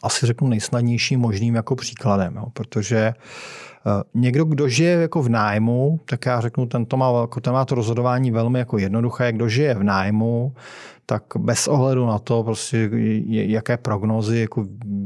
asi 0.04 0.26
řeknu 0.26 0.48
nejsnadnějším 0.48 1.20
možným 1.20 1.56
jako 1.56 1.76
příkladem, 1.76 2.36
jo, 2.36 2.46
protože 2.54 3.14
Někdo, 4.14 4.46
kdo 4.46 4.68
žije 4.68 4.92
jako 4.92 5.22
v 5.22 5.30
nájmu, 5.30 6.00
tak 6.06 6.26
já 6.26 6.42
řeknu, 6.42 6.66
ten, 6.66 6.86
to 6.86 6.98
má, 6.98 7.22
jako 7.22 7.42
ten 7.42 7.54
má 7.54 7.66
to 7.66 7.76
rozhodování 7.76 8.32
velmi 8.32 8.60
jako 8.60 8.78
jednoduché. 8.78 9.32
Kdo 9.32 9.50
žije 9.50 9.76
v 9.76 9.84
nájmu, 9.84 10.54
tak 11.10 11.24
bez 11.38 11.68
ohledu 11.68 12.05
na 12.05 12.20
to, 12.20 12.43
prostě, 12.43 12.89
jaké 13.26 13.78
prognozy, 13.78 14.39
jako 14.39 14.66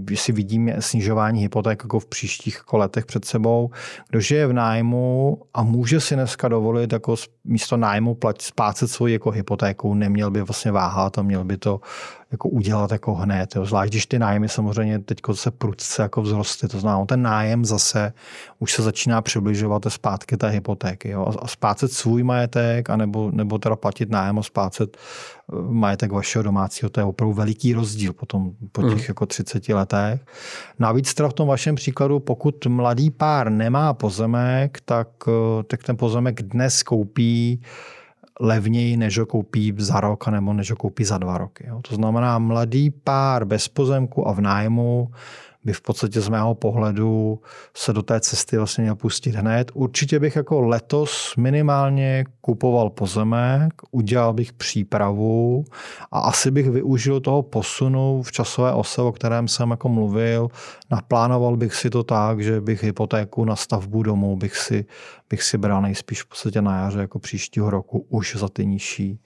jestli 0.09 0.33
vidíme 0.33 0.75
snižování 0.79 1.41
hypoték 1.41 1.83
jako 1.83 1.99
v 1.99 2.05
příštích 2.05 2.55
jako 2.55 2.77
letech 2.77 3.05
před 3.05 3.25
sebou, 3.25 3.69
kdo 4.09 4.19
žije 4.19 4.47
v 4.47 4.53
nájmu 4.53 5.37
a 5.53 5.63
může 5.63 5.99
si 5.99 6.15
dneska 6.15 6.47
dovolit 6.47 6.93
jako 6.93 7.15
místo 7.43 7.77
nájmu 7.77 8.15
platit, 8.15 8.41
splácet 8.41 8.91
svoji 8.91 9.13
jako 9.13 9.31
hypotéku, 9.31 9.93
neměl 9.93 10.31
by 10.31 10.41
vlastně 10.41 10.71
váhat 10.71 11.17
a 11.17 11.21
měl 11.21 11.43
by 11.43 11.57
to 11.57 11.81
jako 12.33 12.49
udělat 12.49 12.91
jako 12.91 13.15
hned. 13.15 13.55
Jo. 13.55 13.65
Zvlášť, 13.65 13.91
když 13.91 14.05
ty 14.05 14.19
nájmy 14.19 14.49
samozřejmě 14.49 14.99
teď 14.99 15.17
se 15.33 15.51
prudce 15.51 16.01
jako 16.01 16.21
vzrostly. 16.21 16.67
To 16.67 16.79
znamená, 16.79 17.05
ten 17.05 17.21
nájem 17.21 17.65
zase 17.65 18.13
už 18.59 18.73
se 18.73 18.81
začíná 18.81 19.21
přibližovat 19.21 19.81
zpátky 19.89 20.37
té 20.37 20.49
hypotéky. 20.49 21.09
Jo. 21.09 21.33
A 21.41 21.47
splácet 21.47 21.91
svůj 21.91 22.23
majetek, 22.23 22.89
anebo, 22.89 23.31
nebo 23.31 23.57
teda 23.57 23.75
platit 23.75 24.09
nájem 24.09 24.39
a 24.39 24.43
splácet 24.43 24.97
majetek 25.69 26.11
vašeho 26.11 26.43
domácího, 26.43 26.89
to 26.89 26.99
je 26.99 27.03
opravdu 27.03 27.33
veliký 27.33 27.73
rozdíl 27.73 28.13
potom, 28.13 28.51
po 28.71 28.81
těch 28.81 28.97
mm. 28.97 29.05
jako 29.07 29.25
30 29.25 29.69
letech. 29.69 30.25
Navíc 30.79 31.13
teda 31.13 31.29
v 31.29 31.33
tom 31.33 31.47
vašem 31.47 31.75
příkladu, 31.75 32.19
pokud 32.19 32.65
mladý 32.65 33.11
pár 33.11 33.49
nemá 33.49 33.93
pozemek, 33.93 34.81
tak, 34.85 35.07
eh, 35.27 35.63
tak 35.63 35.83
ten 35.83 35.97
pozemek 35.97 36.41
dnes 36.41 36.83
koupí 36.83 37.61
levněji, 38.39 38.97
než 38.97 39.17
ho 39.17 39.25
koupí 39.25 39.73
za 39.77 39.99
rok, 39.99 40.27
nebo 40.27 40.53
než 40.53 40.71
ho 40.71 40.77
koupí 40.77 41.03
za 41.03 41.17
dva 41.17 41.37
roky. 41.37 41.65
Jo. 41.67 41.81
To 41.89 41.95
znamená, 41.95 42.39
mladý 42.39 42.89
pár 42.89 43.45
bez 43.45 43.67
pozemku 43.67 44.27
a 44.27 44.33
v 44.33 44.41
nájmu 44.41 45.11
by 45.65 45.73
v 45.73 45.81
podstatě 45.81 46.21
z 46.21 46.29
mého 46.29 46.55
pohledu 46.55 47.39
se 47.73 47.93
do 47.93 48.01
té 48.01 48.19
cesty 48.19 48.57
vlastně 48.57 48.81
měl 48.81 48.95
pustit 48.95 49.35
hned. 49.35 49.71
Určitě 49.73 50.19
bych 50.19 50.35
jako 50.35 50.61
letos 50.61 51.33
minimálně 51.37 52.25
kupoval 52.41 52.89
pozemek, 52.89 53.73
udělal 53.91 54.33
bych 54.33 54.53
přípravu 54.53 55.65
a 56.11 56.19
asi 56.19 56.51
bych 56.51 56.69
využil 56.69 57.19
toho 57.19 57.41
posunu 57.41 58.21
v 58.21 58.31
časové 58.31 58.73
ose, 58.73 59.01
o 59.01 59.11
kterém 59.11 59.47
jsem 59.47 59.71
jako 59.71 59.89
mluvil. 59.89 60.47
Naplánoval 60.91 61.57
bych 61.57 61.75
si 61.75 61.89
to 61.89 62.03
tak, 62.03 62.43
že 62.43 62.61
bych 62.61 62.83
hypotéku 62.83 63.45
na 63.45 63.55
stavbu 63.55 64.03
domu 64.03 64.35
bych 64.35 64.57
si, 64.57 64.85
bych 65.29 65.43
si 65.43 65.57
bral 65.57 65.81
nejspíš 65.81 66.23
v 66.23 66.25
podstatě 66.25 66.61
na 66.61 66.79
jaře 66.79 66.99
jako 66.99 67.19
příštího 67.19 67.69
roku 67.69 68.05
už 68.09 68.35
za 68.35 68.49
ty 68.49 68.65
nižší, 68.65 69.19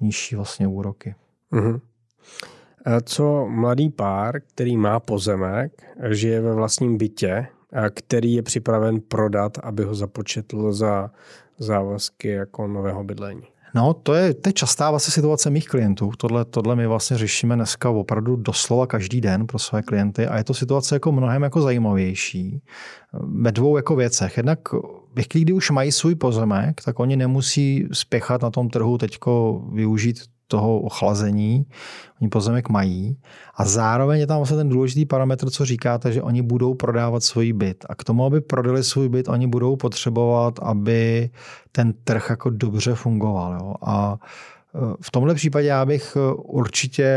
nižší 0.00 0.36
vlastně 0.36 0.66
úroky. 0.66 1.14
Mm-hmm. 1.52 1.80
Co 3.04 3.46
mladý 3.48 3.90
pár, 3.90 4.40
který 4.40 4.76
má 4.76 5.00
pozemek, 5.00 5.72
žije 6.10 6.40
ve 6.40 6.54
vlastním 6.54 6.98
bytě, 6.98 7.46
který 7.94 8.34
je 8.34 8.42
připraven 8.42 9.00
prodat, 9.00 9.58
aby 9.62 9.84
ho 9.84 9.94
započetl 9.94 10.72
za 10.72 11.10
závazky 11.58 12.28
jako 12.28 12.66
nového 12.66 13.04
bydlení? 13.04 13.42
No, 13.74 13.94
to 13.94 14.14
je, 14.14 14.34
to 14.34 14.48
je 14.48 14.52
častá 14.52 14.90
vlastně 14.90 15.12
situace 15.12 15.50
mých 15.50 15.68
klientů. 15.68 16.10
Tohle, 16.16 16.44
tohle 16.44 16.76
my 16.76 16.86
vlastně 16.86 17.18
řešíme 17.18 17.54
dneska 17.56 17.90
opravdu 17.90 18.36
doslova 18.36 18.86
každý 18.86 19.20
den 19.20 19.46
pro 19.46 19.58
své 19.58 19.82
klienty 19.82 20.26
a 20.26 20.38
je 20.38 20.44
to 20.44 20.54
situace 20.54 20.94
jako 20.94 21.12
mnohem 21.12 21.42
jako 21.42 21.60
zajímavější 21.60 22.62
ve 23.12 23.52
dvou 23.52 23.76
jako 23.76 23.96
věcech. 23.96 24.36
Jednak 24.36 24.58
ve 25.14 25.22
chvíli, 25.22 25.44
kdy 25.44 25.52
už 25.52 25.70
mají 25.70 25.92
svůj 25.92 26.14
pozemek, 26.14 26.80
tak 26.84 27.00
oni 27.00 27.16
nemusí 27.16 27.88
spěchat 27.92 28.42
na 28.42 28.50
tom 28.50 28.70
trhu 28.70 28.98
teďko 28.98 29.62
využít 29.72 30.20
toho 30.52 30.80
ochlazení, 30.80 31.64
oni 32.20 32.28
pozemek 32.28 32.68
mají 32.68 33.16
a 33.56 33.64
zároveň 33.64 34.20
je 34.20 34.26
tam 34.26 34.36
vlastně 34.36 34.56
ten 34.56 34.68
důležitý 34.68 35.06
parametr, 35.06 35.50
co 35.50 35.64
říkáte, 35.64 36.12
že 36.12 36.22
oni 36.22 36.42
budou 36.42 36.74
prodávat 36.74 37.22
svůj 37.22 37.52
byt 37.52 37.84
a 37.88 37.94
k 37.94 38.04
tomu, 38.04 38.24
aby 38.24 38.40
prodali 38.40 38.84
svůj 38.84 39.08
byt, 39.08 39.28
oni 39.28 39.46
budou 39.46 39.76
potřebovat, 39.76 40.58
aby 40.62 41.30
ten 41.72 41.94
trh 42.04 42.26
jako 42.30 42.50
dobře 42.50 42.94
fungoval. 42.94 43.52
Jo? 43.60 43.74
A 43.82 44.16
e, 44.16 44.78
v 45.00 45.10
tomhle 45.10 45.34
případě 45.34 45.68
já 45.68 45.86
bych 45.86 46.16
e, 46.16 46.34
určitě 46.34 47.08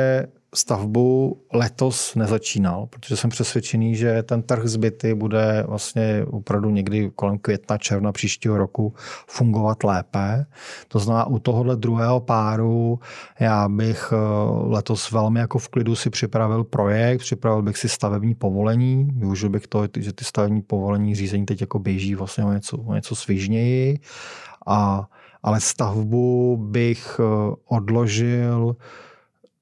stavbu 0.55 1.37
letos 1.53 2.15
nezačínal, 2.15 2.85
protože 2.85 3.17
jsem 3.17 3.29
přesvědčený, 3.29 3.95
že 3.95 4.23
ten 4.23 4.41
trh 4.41 4.65
zbyty 4.65 5.13
bude 5.13 5.63
vlastně 5.67 6.25
opravdu 6.27 6.69
někdy 6.69 7.11
kolem 7.15 7.37
května, 7.37 7.77
června 7.77 8.11
příštího 8.11 8.57
roku 8.57 8.93
fungovat 9.27 9.83
lépe. 9.83 10.45
To 10.87 10.99
znamená, 10.99 11.27
u 11.27 11.39
tohohle 11.39 11.75
druhého 11.75 12.19
páru 12.19 12.99
já 13.39 13.69
bych 13.69 14.13
eh, 14.13 14.15
letos 14.67 15.11
velmi 15.11 15.39
jako 15.39 15.59
v 15.59 15.69
klidu 15.69 15.95
si 15.95 16.09
připravil 16.09 16.63
projekt, 16.63 17.19
připravil 17.19 17.61
bych 17.61 17.77
si 17.77 17.89
stavební 17.89 18.35
povolení, 18.35 19.09
využil 19.13 19.49
bych 19.49 19.67
to, 19.67 19.87
že 19.97 20.13
ty 20.13 20.25
stavební 20.25 20.61
povolení 20.61 21.15
řízení 21.15 21.45
teď 21.45 21.61
jako 21.61 21.79
běží 21.79 22.15
vlastně 22.15 22.45
o 22.45 22.53
něco, 22.53 22.77
o 22.77 22.93
něco 22.93 23.15
svižněji 23.15 23.99
a 24.67 25.09
ale 25.45 25.61
stavbu 25.61 26.57
bych 26.57 27.19
eh, 27.19 27.55
odložil 27.65 28.75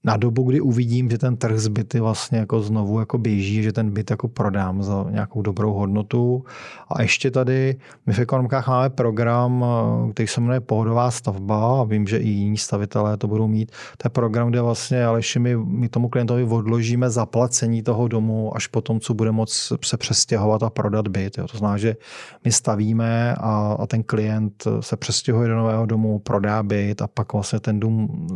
na 0.03 0.17
dobu, 0.17 0.43
kdy 0.43 0.61
uvidím, 0.61 1.09
že 1.09 1.17
ten 1.17 1.37
trh 1.37 1.59
z 1.59 1.67
byty 1.67 1.99
vlastně 1.99 2.37
jako 2.37 2.61
znovu 2.61 2.99
jako 2.99 3.17
běží, 3.17 3.63
že 3.63 3.71
ten 3.71 3.91
byt 3.91 4.11
jako 4.11 4.27
prodám 4.27 4.83
za 4.83 5.05
nějakou 5.09 5.41
dobrou 5.41 5.73
hodnotu. 5.73 6.43
A 6.89 7.01
ještě 7.01 7.31
tady, 7.31 7.75
my 8.05 8.13
v 8.13 8.19
ekonomikách 8.19 8.67
máme 8.67 8.89
program, 8.89 9.65
eh, 9.65 10.11
který 10.11 10.27
se 10.27 10.41
jmenuje 10.41 10.59
Pohodová 10.59 11.11
stavba 11.11 11.81
a 11.81 11.83
vím, 11.83 12.07
že 12.07 12.17
i 12.17 12.27
jiní 12.27 12.57
stavitelé 12.57 13.17
to 13.17 13.27
budou 13.27 13.47
mít. 13.47 13.71
To 13.97 14.05
je 14.05 14.09
program, 14.09 14.49
kde 14.49 14.61
vlastně 14.61 15.05
Aleši, 15.05 15.39
my, 15.39 15.57
my 15.57 15.89
tomu 15.89 16.09
klientovi 16.09 16.43
odložíme 16.43 17.09
zaplacení 17.09 17.83
toho 17.83 18.07
domu 18.07 18.55
až 18.55 18.67
po 18.67 18.81
tom, 18.81 18.99
co 18.99 19.13
bude 19.13 19.31
moc 19.31 19.73
se 19.83 19.97
přestěhovat 19.97 20.63
a 20.63 20.69
prodat 20.69 21.07
byt. 21.07 21.37
Jo. 21.37 21.47
To 21.47 21.57
znamená, 21.57 21.77
že 21.77 21.95
my 22.45 22.51
stavíme 22.51 23.35
a, 23.35 23.75
a 23.79 23.87
ten 23.87 24.03
klient 24.03 24.67
se 24.79 24.97
přestěhuje 24.97 25.47
do 25.47 25.55
nového 25.55 25.85
domu, 25.85 26.19
prodá 26.19 26.63
byt 26.63 27.01
a 27.01 27.07
pak 27.07 27.33
vlastně 27.33 27.59
ten 27.59 27.79
dům 27.79 28.27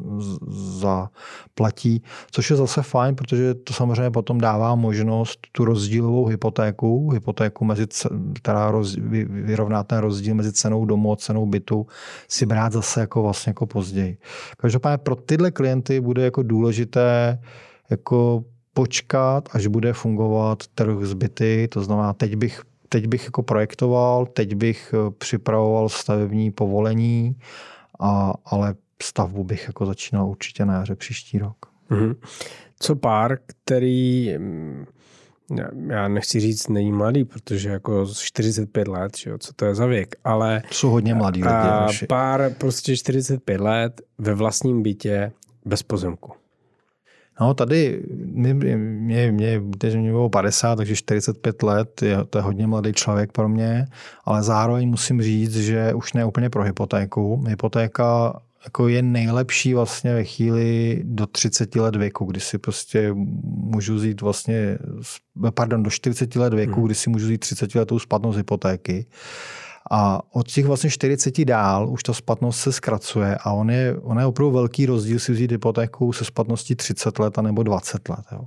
za 0.49 1.09
platí, 1.57 2.01
což 2.31 2.49
je 2.49 2.55
zase 2.55 2.81
fajn, 2.81 3.15
protože 3.15 3.53
to 3.53 3.73
samozřejmě 3.73 4.11
potom 4.11 4.37
dává 4.37 4.75
možnost 4.75 5.39
tu 5.51 5.65
rozdílovou 5.65 6.25
hypotéku, 6.25 7.09
hypotéku, 7.11 7.65
mezi, 7.65 7.85
která 8.33 8.71
roz, 8.71 8.95
vyrovná 9.29 9.83
ten 9.83 9.97
rozdíl 9.97 10.35
mezi 10.35 10.53
cenou 10.53 10.85
domu 10.85 11.11
a 11.11 11.15
cenou 11.15 11.45
bytu, 11.45 11.87
si 12.27 12.45
brát 12.45 12.73
zase 12.73 12.99
jako 12.99 13.21
vlastně 13.21 13.49
jako 13.49 13.65
později. 13.65 14.17
Každopádně 14.57 14.97
pro 14.97 15.15
tyhle 15.15 15.51
klienty 15.51 16.01
bude 16.01 16.23
jako 16.23 16.43
důležité 16.43 17.39
jako 17.89 18.43
počkat, 18.73 19.49
až 19.51 19.67
bude 19.67 19.93
fungovat 19.93 20.63
trh 20.75 20.97
z 21.01 21.13
byty, 21.13 21.67
to 21.71 21.83
znamená, 21.83 22.13
teď 22.13 22.35
bych 22.35 22.61
teď 22.89 23.07
bych 23.07 23.23
jako 23.25 23.43
projektoval, 23.43 24.25
teď 24.25 24.55
bych 24.55 24.93
eh, 24.93 25.11
připravoval 25.17 25.89
stavební 25.89 26.51
povolení, 26.51 27.35
a, 27.99 28.33
ale 28.45 28.75
stavbu 29.03 29.43
bych 29.43 29.67
jako 29.67 29.85
začínal 29.85 30.27
určitě 30.27 30.65
na 30.65 30.73
jaře 30.73 30.95
příští 30.95 31.39
rok. 31.39 31.57
Mm-hmm. 31.89 32.15
Co 32.79 32.95
pár, 32.95 33.37
který 33.45 34.37
mm, 34.37 34.85
já 35.87 36.07
nechci 36.07 36.39
říct, 36.39 36.67
není 36.67 36.91
mladý, 36.91 37.25
protože 37.25 37.69
jako 37.69 38.05
45 38.05 38.87
let, 38.87 39.17
že 39.17 39.29
jo, 39.29 39.37
co 39.37 39.53
to 39.53 39.65
je 39.65 39.75
za 39.75 39.85
věk, 39.85 40.15
ale... 40.23 40.61
Jsou 40.71 40.89
hodně 40.89 41.15
mladý 41.15 41.39
lidi. 41.39 41.49
A 41.49 41.87
pár 42.09 42.53
prostě 42.57 42.97
45 42.97 43.61
let 43.61 44.01
ve 44.17 44.33
vlastním 44.33 44.83
bytě 44.83 45.31
bez 45.65 45.83
pozemku. 45.83 46.31
No 47.41 47.53
tady 47.53 48.03
mě, 48.09 48.53
mě, 48.53 48.77
mě, 49.31 49.31
mě 49.31 50.11
bylo 50.11 50.29
50, 50.29 50.75
takže 50.75 50.95
45 50.95 51.63
let, 51.63 52.01
je, 52.01 52.17
to 52.29 52.37
je 52.37 52.41
hodně 52.41 52.67
mladý 52.67 52.93
člověk 52.93 53.31
pro 53.31 53.49
mě, 53.49 53.87
ale 54.25 54.43
zároveň 54.43 54.89
musím 54.89 55.21
říct, 55.21 55.55
že 55.55 55.93
už 55.93 56.13
ne 56.13 56.25
úplně 56.25 56.49
pro 56.49 56.63
hypotéku. 56.63 57.43
Hypotéka 57.47 58.39
jako 58.63 58.87
je 58.87 59.01
nejlepší 59.01 59.73
vlastně 59.73 60.13
ve 60.13 60.23
chvíli 60.23 61.01
do 61.03 61.27
30 61.27 61.75
let 61.75 61.95
věku, 61.95 62.25
kdy 62.25 62.39
si 62.39 62.57
prostě 62.57 63.09
můžu 63.43 63.95
vzít 63.95 64.21
vlastně, 64.21 64.77
pardon, 65.53 65.83
do 65.83 65.89
40 65.89 66.35
let 66.35 66.53
věku, 66.53 66.75
hmm. 66.75 66.85
kdy 66.85 66.95
si 66.95 67.09
můžu 67.09 67.25
vzít 67.25 67.37
30 67.37 67.75
letou 67.75 67.99
splatnost 67.99 68.37
hypotéky. 68.37 69.05
A 69.91 70.21
od 70.31 70.47
těch 70.47 70.65
vlastně 70.65 70.89
40 70.89 71.45
dál 71.45 71.89
už 71.89 72.03
ta 72.03 72.13
splatnost 72.13 72.59
se 72.59 72.71
zkracuje 72.71 73.37
a 73.43 73.51
on 73.51 73.71
je, 73.71 73.95
on 74.01 74.19
je 74.19 74.25
opravdu 74.25 74.51
velký 74.51 74.85
rozdíl 74.85 75.19
si 75.19 75.31
vzít 75.31 75.51
hypotéku 75.51 76.13
se 76.13 76.25
splatností 76.25 76.75
30 76.75 77.19
let 77.19 77.37
a 77.37 77.41
nebo 77.41 77.63
20 77.63 78.09
let. 78.09 78.25
Jo. 78.31 78.41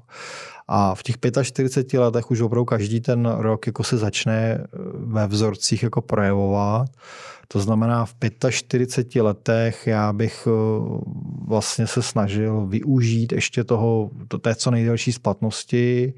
A 0.69 0.95
v 0.95 1.03
těch 1.03 1.17
45 1.43 2.01
letech 2.01 2.31
už 2.31 2.41
opravdu 2.41 2.65
každý 2.65 3.01
ten 3.01 3.27
rok 3.27 3.67
jako 3.67 3.85
se 3.85 3.97
začne 3.97 4.65
ve 4.95 5.27
vzorcích 5.27 5.83
jako 5.83 6.01
projevovat. 6.01 6.89
To 7.49 7.61
znamená, 7.61 8.05
v 8.05 8.15
45 8.51 9.23
letech 9.23 9.87
já 9.87 10.13
bych 10.13 10.47
eh, 10.47 10.51
vlastně 11.47 11.87
se 11.87 12.03
snažil 12.03 12.67
využít 12.67 13.33
ještě 13.33 13.65
toho, 13.65 14.11
to 14.29 14.39
té 14.39 14.55
co 14.55 14.71
nejdelší 14.71 15.13
splatnosti 15.13 16.15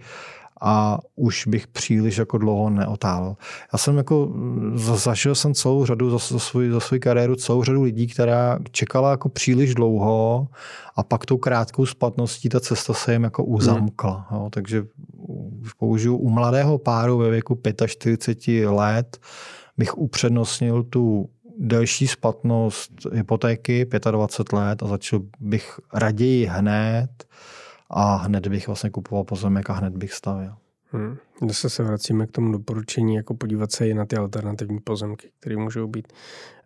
a 0.65 0.99
už 1.17 1.47
bych 1.47 1.67
příliš 1.67 2.17
jako 2.17 2.39
dlouho 2.39 2.71
neotálel. 2.71 3.37
Já 3.73 3.79
jsem 3.79 3.97
jako, 3.97 4.33
zažil 4.75 5.35
jsem 5.35 5.55
celou 5.55 5.85
řadu 5.87 6.11
za, 6.11 6.19
za, 6.19 6.39
svůj, 6.39 6.71
za 6.71 6.81
svou 6.81 6.99
kariéru 6.99 7.37
celou 7.37 7.65
řadu 7.65 7.83
lidí, 7.83 8.07
která 8.07 8.59
čekala 8.71 9.11
jako 9.11 9.29
příliš 9.29 9.75
dlouho 9.75 10.49
a 10.97 11.03
pak 11.03 11.27
tou 11.27 11.37
krátkou 11.37 11.87
splatností 11.87 12.49
ta 12.49 12.61
cesta 12.61 12.95
se 12.95 13.13
jim 13.13 13.25
jako 13.25 13.45
uzamkla. 13.45 14.27
Hmm. 14.29 14.41
Jo, 14.41 14.51
takže 14.51 14.85
použiju 15.79 16.17
u 16.17 16.31
mladého 16.31 16.79
páru 16.79 17.19
ve 17.19 17.31
věku 17.31 17.61
45 17.87 18.69
let 18.69 19.19
bych 19.79 19.99
upřednostnil 19.99 20.83
tu 20.83 21.29
delší 21.59 22.07
splatnost 22.07 22.91
hypotéky 23.13 23.87
25 24.11 24.59
let 24.59 24.83
a 24.83 24.87
začal 24.87 25.21
bych 25.41 25.81
raději 25.95 26.47
hned 26.47 27.11
a 27.93 28.17
hned 28.17 28.47
bych 28.47 28.67
vlastně 28.67 28.91
kupoval 28.91 29.25
pozemek 29.25 29.71
a 29.71 29.73
hned 29.73 29.97
bych 29.97 30.13
stavil. 30.13 30.55
Hmm. 30.93 31.17
Zase 31.49 31.71
se 31.71 31.83
vracíme 31.83 32.27
k 32.27 32.31
tomu 32.31 32.53
doporučení, 32.53 33.15
jako 33.15 33.35
podívat 33.35 33.73
se 33.73 33.89
i 33.89 33.95
na 33.95 34.05
ty 34.05 34.17
alternativní 34.17 34.79
pozemky, 34.81 35.31
které 35.41 35.57
můžou 35.57 35.87
být 35.87 36.13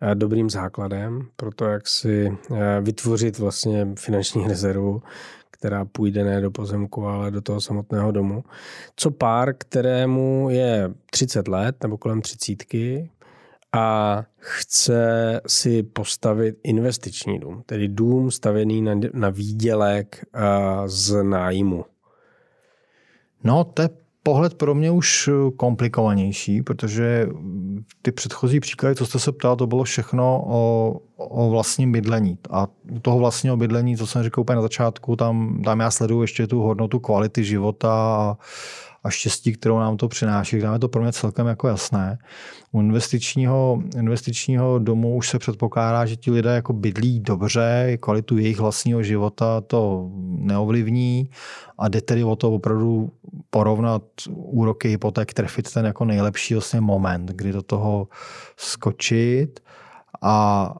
eh, 0.01 0.15
dobrým 0.15 0.49
základem 0.49 1.27
pro 1.35 1.51
to, 1.51 1.65
jak 1.65 1.87
si 1.87 2.37
eh, 2.55 2.81
vytvořit 2.81 3.39
vlastně 3.39 3.87
finanční 3.99 4.43
rezervu, 4.47 5.01
která 5.51 5.85
půjde 5.85 6.23
ne 6.23 6.41
do 6.41 6.51
pozemku, 6.51 7.05
ale 7.05 7.31
do 7.31 7.41
toho 7.41 7.61
samotného 7.61 8.11
domu. 8.11 8.43
Co 8.95 9.11
pár, 9.11 9.53
kterému 9.53 10.47
je 10.51 10.93
30 11.11 11.47
let 11.47 11.75
nebo 11.83 11.97
kolem 11.97 12.21
třicítky 12.21 13.09
a 13.73 14.23
chce 14.37 15.41
si 15.47 15.83
postavit 15.83 16.55
investiční 16.63 17.39
dům, 17.39 17.63
tedy 17.65 17.87
dům 17.87 18.31
stavěný 18.31 18.81
na, 18.81 18.95
na 19.13 19.29
výdělek 19.29 20.25
z 20.85 21.23
nájmu. 21.23 21.85
No, 23.43 23.63
to 23.63 23.81
je 23.81 23.89
pohled 24.23 24.53
pro 24.53 24.75
mě 24.75 24.91
už 24.91 25.29
komplikovanější, 25.57 26.61
protože 26.61 27.27
ty 28.01 28.11
předchozí 28.11 28.59
příklady, 28.59 28.95
co 28.95 29.05
jste 29.05 29.19
se 29.19 29.31
ptal, 29.31 29.55
to 29.55 29.67
bylo 29.67 29.83
všechno 29.83 30.43
o, 30.47 30.93
o 31.17 31.49
vlastním 31.49 31.91
bydlení. 31.91 32.37
A 32.49 32.67
u 32.91 32.99
toho 32.99 33.17
vlastního 33.17 33.57
bydlení, 33.57 33.97
co 33.97 34.07
jsem 34.07 34.23
říkal 34.23 34.41
úplně 34.41 34.55
na 34.55 34.61
začátku, 34.61 35.15
tam, 35.15 35.61
tam 35.65 35.79
já 35.79 35.91
sleduju 35.91 36.21
ještě 36.21 36.47
tu 36.47 36.61
hodnotu 36.61 36.99
kvality 36.99 37.43
života 37.43 37.91
a, 37.91 38.37
a 39.07 39.09
štěstí, 39.09 39.53
kterou 39.53 39.79
nám 39.79 39.97
to 39.97 40.07
přináší. 40.07 40.55
Je 40.55 40.79
to 40.79 40.87
pro 40.87 41.01
mě 41.01 41.11
celkem 41.11 41.47
jako 41.47 41.67
jasné. 41.67 42.17
U 42.71 42.79
investičního, 42.81 43.81
investičního 43.97 44.79
domu 44.79 45.15
už 45.15 45.29
se 45.29 45.39
předpokládá, 45.39 46.05
že 46.05 46.15
ti 46.15 46.31
lidé 46.31 46.49
jako 46.49 46.73
bydlí 46.73 47.19
dobře, 47.19 47.97
kvalitu 47.99 48.37
jejich 48.37 48.59
vlastního 48.59 49.03
života 49.03 49.61
to 49.61 50.09
neovlivní 50.27 51.29
a 51.79 51.87
jde 51.87 52.01
tedy 52.01 52.23
o 52.23 52.35
to 52.35 52.51
opravdu 52.51 53.11
porovnat 53.49 54.03
úroky 54.29 54.89
hypoték, 54.89 55.33
trefit 55.33 55.73
ten 55.73 55.85
jako 55.85 56.05
nejlepší 56.05 56.53
vlastně 56.53 56.81
moment, 56.81 57.31
kdy 57.31 57.51
do 57.51 57.61
toho 57.61 58.07
skočit 58.57 59.59
a 60.21 60.75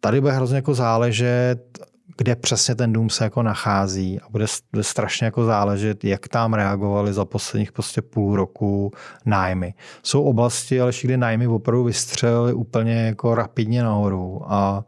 tady 0.00 0.20
bude 0.20 0.32
hrozně 0.32 0.56
jako 0.56 0.74
záležet, 0.74 1.78
kde 2.16 2.36
přesně 2.36 2.74
ten 2.74 2.92
dům 2.92 3.10
se 3.10 3.24
jako 3.24 3.42
nachází 3.42 4.20
a 4.20 4.28
bude, 4.30 4.46
strašně 4.80 5.24
jako 5.24 5.44
záležet, 5.44 6.04
jak 6.04 6.28
tam 6.28 6.54
reagovali 6.54 7.12
za 7.12 7.24
posledních 7.24 7.72
prostě 7.72 8.02
půl 8.02 8.36
roku 8.36 8.90
nájmy. 9.26 9.74
Jsou 10.02 10.22
oblasti, 10.22 10.80
ale 10.80 10.92
kde 11.02 11.16
nájmy 11.16 11.46
opravdu 11.46 11.84
vystřelily 11.84 12.52
úplně 12.52 12.94
jako 12.94 13.34
rapidně 13.34 13.82
nahoru 13.82 14.42
a 14.46 14.84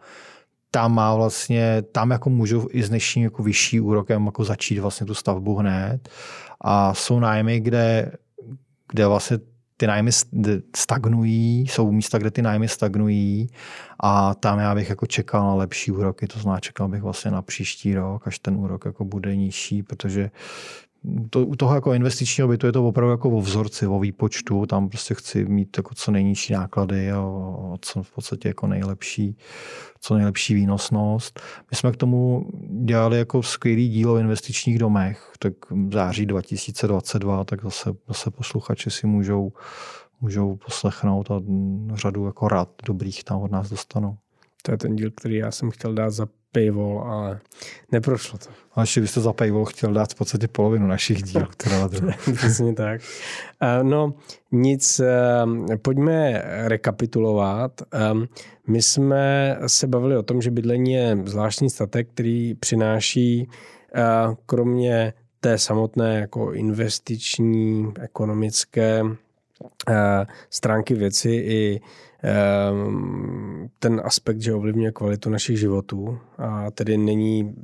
tam 0.71 0.95
má 0.95 1.15
vlastně, 1.15 1.83
tam 1.93 2.11
jako 2.11 2.31
můžu 2.31 2.69
i 2.71 2.83
s 2.83 2.89
dnešním 2.89 3.25
jako 3.25 3.43
vyšší 3.43 3.81
úrokem 3.81 4.27
jako 4.27 4.45
začít 4.45 4.79
vlastně 4.79 5.07
tu 5.07 5.15
stavbu 5.15 5.57
hned. 5.57 6.09
A 6.61 6.95
jsou 6.95 7.21
nájmy, 7.21 7.61
kde, 7.61 8.13
kde 8.93 9.07
vlastně 9.07 9.39
ty 9.77 9.87
nájmy 9.87 10.11
stagnují, 10.77 11.61
jsou 11.61 11.93
místa, 11.93 12.19
kde 12.19 12.31
ty 12.31 12.43
nájmy 12.43 12.69
stagnují 12.69 13.51
a 14.01 14.35
tam 14.35 14.59
já 14.59 14.75
bych 14.75 14.89
jako 14.89 15.07
čekal 15.07 15.45
na 15.47 15.55
lepší 15.55 15.91
úroky, 15.93 16.27
to 16.27 16.39
znamená 16.39 16.61
čekal 16.61 16.89
bych 16.89 17.03
vlastně 17.03 17.31
na 17.31 17.43
příští 17.43 17.95
rok, 17.95 18.27
až 18.27 18.39
ten 18.39 18.57
úrok 18.57 18.85
jako 18.85 19.05
bude 19.05 19.37
nižší, 19.37 19.83
protože 19.83 20.31
to, 21.31 21.47
u 21.47 21.57
toho 21.57 21.75
jako 21.75 21.93
investičního 21.93 22.49
bytu 22.49 22.67
je 22.67 22.73
to 22.73 22.89
opravdu 22.89 23.11
jako 23.11 23.31
o 23.31 23.41
vzorci, 23.41 23.87
o 23.87 24.01
výpočtu, 24.01 24.67
tam 24.67 24.89
prostě 24.89 25.15
chci 25.15 25.45
mít 25.45 25.77
jako 25.77 25.95
co 25.95 26.11
nejnižší 26.11 26.53
náklady 26.53 27.13
a 27.13 27.25
co 27.81 28.03
v 28.03 28.13
podstatě 28.13 28.49
jako 28.49 28.67
nejlepší, 28.67 29.37
co 30.01 30.15
nejlepší 30.15 30.55
výnosnost. 30.55 31.41
My 31.71 31.77
jsme 31.77 31.93
k 31.93 31.97
tomu 31.97 32.47
dělali 32.85 33.19
jako 33.19 33.43
skvělý 33.43 33.89
díl 33.89 34.11
o 34.11 34.19
investičních 34.19 34.79
domech, 34.79 35.33
tak 35.39 35.53
v 35.71 35.93
září 35.93 36.27
2022, 36.27 37.45
tak 37.45 37.63
zase, 37.63 37.91
zase 38.09 38.31
posluchači 38.31 38.91
si 38.91 39.07
můžou, 39.07 39.53
můžou 40.21 40.57
poslechnout 40.57 41.31
a 41.31 41.41
řadu 41.95 42.27
jako 42.27 42.49
rad 42.49 42.69
dobrých 42.87 43.25
tam 43.25 43.43
od 43.43 43.51
nás 43.51 43.71
dostanou. 43.71 44.17
To 44.63 44.73
je 44.73 44.79
ten 44.79 44.97
díl, 44.97 45.11
který 45.11 45.35
já 45.35 45.51
jsem 45.51 45.71
chtěl 45.71 45.95
dát 45.95 46.11
za 46.11 46.27
paywall, 46.55 47.01
ale 47.01 47.41
neprošlo 47.93 48.39
to. 48.39 48.51
A 48.75 48.81
ještě 48.81 49.01
byste 49.01 49.21
za 49.21 49.33
paywall 49.33 49.65
chtěl 49.65 49.93
dát 49.93 50.13
v 50.13 50.15
podstatě 50.15 50.49
polovinu 50.49 50.87
našich 50.87 51.23
dílů. 51.23 51.47
Přesně 52.37 52.75
tak. 52.75 53.01
No 53.83 54.15
nic, 54.53 55.01
pojďme 55.83 56.43
rekapitulovat. 56.45 57.83
My 58.67 58.83
jsme 58.83 59.57
se 59.67 59.87
bavili 59.87 60.17
o 60.17 60.23
tom, 60.23 60.43
že 60.43 60.51
bydlení 60.51 60.93
je 60.93 61.19
zvláštní 61.25 61.71
statek, 61.71 62.09
který 62.09 62.55
přináší 62.55 63.49
kromě 64.47 65.13
té 65.41 65.59
samotné 65.59 66.21
jako 66.21 66.53
investiční, 66.53 67.93
ekonomické 68.01 69.03
stránky 70.51 70.95
věci 70.95 71.31
i 71.31 71.81
Ehm, 71.81 72.14
ten 73.79 74.01
aspekt, 74.05 74.41
že 74.41 74.55
ovlivňuje 74.55 74.93
kvalitu 74.93 75.31
našich 75.31 75.59
životů 75.59 76.19
a 76.39 76.71
tedy 76.71 76.99
není 76.99 77.55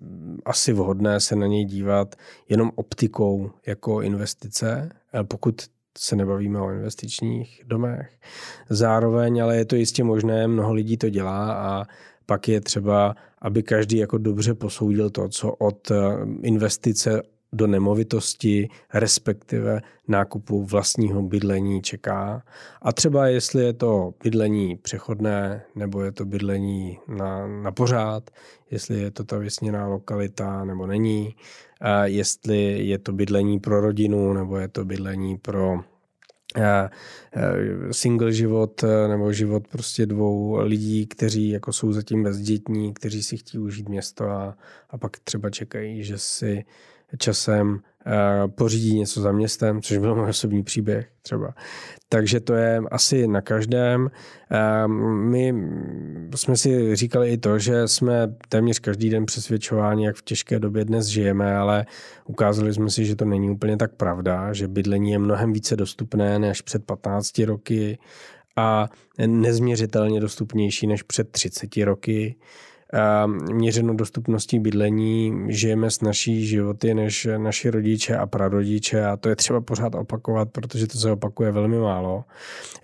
asi 0.45 0.73
vhodné 0.73 1.21
se 1.21 1.37
na 1.37 1.47
něj 1.47 1.65
dívat 1.65 2.15
jenom 2.49 2.71
optikou 2.75 3.51
jako 3.67 4.03
investice, 4.03 4.91
eh, 5.15 5.25
pokud 5.25 5.63
se 5.99 6.17
nebavíme 6.17 6.61
o 6.61 6.71
investičních 6.71 7.63
domech. 7.67 8.11
Zároveň, 8.71 9.43
ale 9.43 9.57
je 9.57 9.65
to 9.65 9.77
jistě 9.77 10.05
možné, 10.05 10.47
mnoho 10.49 10.73
lidí 10.73 10.97
to 10.97 11.09
dělá 11.09 11.53
a 11.53 11.85
pak 12.27 12.49
je 12.49 12.61
třeba, 12.61 13.15
aby 13.43 13.63
každý 13.63 13.97
jako 13.97 14.19
dobře 14.19 14.55
posoudil 14.55 15.11
to, 15.11 15.29
co 15.29 15.53
od 15.53 15.91
eh, 15.91 15.95
investice 16.43 17.23
do 17.53 17.67
nemovitosti, 17.67 18.69
respektive 18.95 19.81
nákupu 20.09 20.65
vlastního 20.65 21.23
bydlení 21.23 21.83
čeká. 21.83 22.43
A 22.83 22.93
třeba 22.93 23.27
jestli 23.27 23.65
je 23.65 23.73
to 23.73 24.15
bydlení 24.25 24.77
přechodné, 24.77 25.63
nebo 25.75 26.03
je 26.03 26.13
to 26.13 26.25
bydlení 26.25 26.99
na, 27.09 27.47
na 27.47 27.73
pořád, 27.73 28.31
jestli 28.71 29.01
je 29.01 29.11
to 29.11 29.25
ta 29.25 29.39
vysněná 29.39 29.87
lokalita, 29.87 30.65
nebo 30.65 30.87
není, 30.87 31.35
a 31.81 32.07
jestli 32.07 32.87
je 32.87 32.99
to 32.99 33.13
bydlení 33.13 33.61
pro 33.61 33.81
rodinu, 33.81 34.33
nebo 34.33 34.57
je 34.57 34.69
to 34.69 34.85
bydlení 34.85 35.39
pro 35.39 35.81
single 37.91 38.33
život 38.33 38.85
nebo 39.09 39.33
život 39.33 39.69
prostě 39.69 40.07
dvou 40.07 40.57
lidí, 40.61 41.07
kteří 41.07 41.49
jako 41.49 41.73
jsou 41.73 41.93
zatím 41.93 42.23
bezdětní, 42.23 42.95
kteří 42.95 43.23
si 43.23 43.37
chtějí 43.37 43.63
užít 43.63 43.89
město 43.89 44.31
a, 44.31 44.57
a 44.91 44.99
pak 44.99 45.19
třeba 45.19 45.51
čekají, 45.51 46.05
že 46.05 46.19
si 46.19 46.65
časem 47.19 47.81
eh, 48.07 48.49
pořídí 48.49 48.99
něco 48.99 49.21
za 49.21 49.33
městem, 49.33 49.83
což 49.83 49.99
byl 49.99 50.15
můj 50.15 50.29
osobní 50.29 50.63
příběh 50.63 51.09
třeba. 51.23 51.55
Takže 52.09 52.41
to 52.41 52.55
je 52.55 52.83
asi 52.91 53.29
na 53.29 53.41
každém. 53.41 54.11
Eh, 54.51 54.89
my 55.13 55.55
jsme 56.35 56.57
si 56.57 56.97
říkali 56.97 57.31
i 57.31 57.39
to, 57.39 57.59
že 57.59 57.89
jsme 57.89 58.35
téměř 58.49 58.79
každý 58.79 59.11
den 59.11 59.27
přesvědčováni, 59.27 60.07
jak 60.07 60.17
v 60.17 60.23
těžké 60.23 60.59
době 60.59 60.85
dnes 60.85 61.07
žijeme, 61.07 61.57
ale 61.57 61.87
ukázali 62.27 62.75
jsme 62.75 62.91
si, 62.91 63.05
že 63.05 63.17
to 63.17 63.25
není 63.25 63.51
úplně 63.51 63.77
tak 63.77 63.95
pravda, 63.95 64.53
že 64.53 64.69
bydlení 64.69 65.11
je 65.11 65.19
mnohem 65.19 65.53
více 65.53 65.77
dostupné 65.77 66.39
než 66.39 66.63
před 66.63 66.85
15 66.85 67.39
roky 67.39 67.99
a 68.57 68.89
nezměřitelně 69.27 70.21
dostupnější 70.21 70.87
než 70.87 71.03
před 71.03 71.31
30 71.31 71.77
roky 71.77 72.37
měřeno 73.53 73.95
dostupností 73.95 74.59
bydlení, 74.59 75.47
žijeme 75.49 75.91
s 75.91 76.01
naší 76.01 76.47
životy 76.47 76.95
než 76.95 77.29
naši 77.37 77.71
rodiče 77.71 78.17
a 78.17 78.27
prarodiče 78.27 79.05
a 79.05 79.17
to 79.17 79.29
je 79.29 79.37
třeba 79.37 79.61
pořád 79.61 79.95
opakovat, 79.95 80.51
protože 80.53 80.87
to 80.87 80.99
se 80.99 81.11
opakuje 81.11 81.53
velmi 81.53 81.79
málo. 81.79 82.25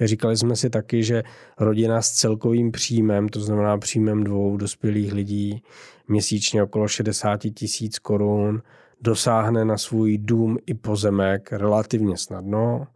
Říkali 0.01 0.37
jsme 0.37 0.57
si 0.57 0.71
taky, 0.71 1.03
že 1.03 1.23
rodina 1.59 2.03
s 2.03 2.11
celkovým 2.11 2.73
příjmem, 2.73 3.29
to 3.29 3.41
znamená 3.41 3.79
příjmem 3.79 4.25
dvou 4.25 4.57
dospělých 4.57 5.13
lidí, 5.13 5.63
měsíčně 6.09 6.63
okolo 6.63 6.89
60 6.89 7.41
tisíc 7.55 7.99
korun, 7.99 8.63
dosáhne 9.01 9.65
na 9.65 9.79
svůj 9.79 10.19
dům 10.19 10.59
i 10.67 10.75
pozemek 10.75 11.53
relativně 11.53 12.17
snadno, 12.17 12.87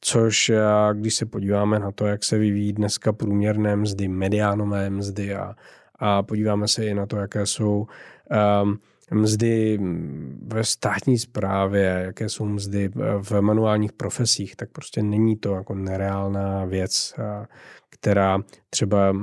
což 0.00 0.52
když 0.92 1.14
se 1.14 1.26
podíváme 1.26 1.78
na 1.78 1.92
to, 1.92 2.06
jak 2.06 2.24
se 2.24 2.38
vyvíjí 2.38 2.72
dneska 2.72 3.12
průměrné 3.12 3.76
mzdy, 3.76 4.08
mediánové 4.08 4.90
mzdy 4.90 5.34
a 5.34 5.54
a 6.04 6.22
podíváme 6.22 6.68
se 6.68 6.86
i 6.86 6.94
na 6.94 7.06
to, 7.06 7.16
jaké 7.16 7.46
jsou 7.46 7.86
um, 8.62 8.78
mzdy 9.10 9.78
ve 10.46 10.64
státní 10.64 11.18
správě, 11.18 12.02
jaké 12.06 12.28
jsou 12.28 12.44
mzdy 12.44 12.90
v 13.22 13.40
manuálních 13.40 13.92
profesích, 13.92 14.56
tak 14.56 14.70
prostě 14.70 15.02
není 15.02 15.36
to 15.36 15.54
jako 15.54 15.74
nereálná 15.74 16.64
věc, 16.64 17.14
která 17.90 18.38
třeba 18.70 19.16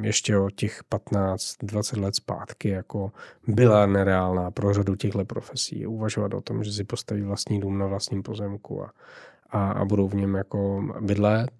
ještě 0.00 0.38
o 0.38 0.50
těch 0.50 0.82
15-20 0.90 2.00
let 2.00 2.14
zpátky 2.16 2.68
jako 2.68 3.12
byla 3.46 3.86
nereálná 3.86 4.50
pro 4.50 4.74
řadu 4.74 4.96
těchto 4.96 5.24
profesí. 5.24 5.86
Uvažovat 5.86 6.34
o 6.34 6.40
tom, 6.40 6.64
že 6.64 6.72
si 6.72 6.84
postaví 6.84 7.22
vlastní 7.22 7.60
dům 7.60 7.78
na 7.78 7.86
vlastním 7.86 8.22
pozemku 8.22 8.84
a, 8.84 8.92
a, 9.50 9.72
a 9.72 9.84
budou 9.84 10.08
v 10.08 10.14
něm 10.14 10.34
jako 10.34 10.84
bydlet. 11.00 11.50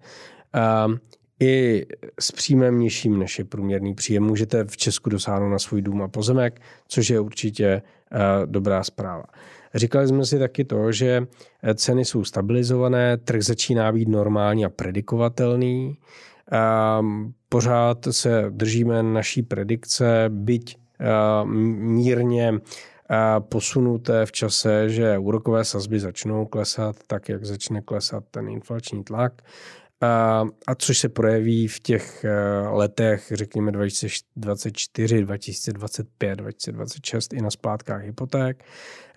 Um, 0.85 0.99
i 1.39 1.85
s 2.19 2.31
příjmem 2.31 2.79
nižším 2.79 3.19
než 3.19 3.39
je 3.39 3.45
průměrný 3.45 3.95
příjem 3.95 4.23
můžete 4.23 4.65
v 4.65 4.77
Česku 4.77 5.09
dosáhnout 5.09 5.49
na 5.49 5.59
svůj 5.59 5.81
dům 5.81 6.01
a 6.01 6.07
pozemek, 6.07 6.61
což 6.87 7.09
je 7.09 7.19
určitě 7.19 7.81
uh, 8.11 8.19
dobrá 8.45 8.83
zpráva. 8.83 9.23
Říkali 9.75 10.07
jsme 10.07 10.25
si 10.25 10.39
taky 10.39 10.63
to, 10.63 10.91
že 10.91 11.27
eh, 11.63 11.75
ceny 11.75 12.05
jsou 12.05 12.23
stabilizované, 12.23 13.17
trh 13.17 13.41
začíná 13.41 13.91
být 13.91 14.07
normální 14.07 14.65
a 14.65 14.69
predikovatelný. 14.69 15.97
Um, 16.99 17.33
pořád 17.49 17.97
se 18.11 18.45
držíme 18.49 19.03
naší 19.03 19.41
predikce, 19.41 20.25
byť 20.29 20.77
uh, 20.77 21.49
mírně 21.49 22.53
posunuté 23.39 24.25
v 24.25 24.31
čase, 24.31 24.89
že 24.89 25.17
úrokové 25.17 25.65
sazby 25.65 25.99
začnou 25.99 26.45
klesat 26.45 26.95
tak, 27.07 27.29
jak 27.29 27.45
začne 27.45 27.81
klesat 27.81 28.23
ten 28.31 28.49
inflační 28.49 29.03
tlak. 29.03 29.41
A, 30.03 30.43
a 30.67 30.75
což 30.75 30.97
se 30.97 31.09
projeví 31.09 31.67
v 31.67 31.79
těch 31.79 32.25
eh, 32.25 32.67
letech, 32.67 33.31
řekněme 33.31 33.71
2024, 33.71 35.21
2025, 35.21 36.35
2026 36.35 37.33
i 37.33 37.41
na 37.41 37.51
splátkách 37.51 38.03
hypoték. 38.03 38.63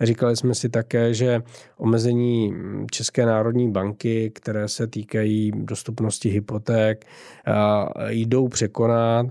Říkali 0.01 0.37
jsme 0.37 0.55
si 0.55 0.69
také, 0.69 1.15
že 1.15 1.43
omezení 1.77 2.55
České 2.91 3.27
národní 3.27 3.71
banky, 3.71 4.31
které 4.31 4.69
se 4.69 4.87
týkají 4.87 5.53
dostupnosti 5.55 6.29
hypoték, 6.29 7.05
jdou 8.09 8.49
překonat 8.49 9.27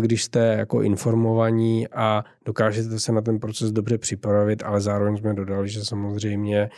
když 0.00 0.24
jste 0.24 0.38
jako 0.58 0.82
informovaní 0.82 1.88
a 1.88 2.24
dokážete 2.44 3.00
se 3.00 3.12
na 3.12 3.20
ten 3.20 3.38
proces 3.38 3.72
dobře 3.72 3.98
připravit, 3.98 4.62
ale 4.62 4.80
zároveň 4.80 5.16
jsme 5.16 5.34
dodali, 5.34 5.68
že 5.68 5.84
samozřejmě 5.84 6.70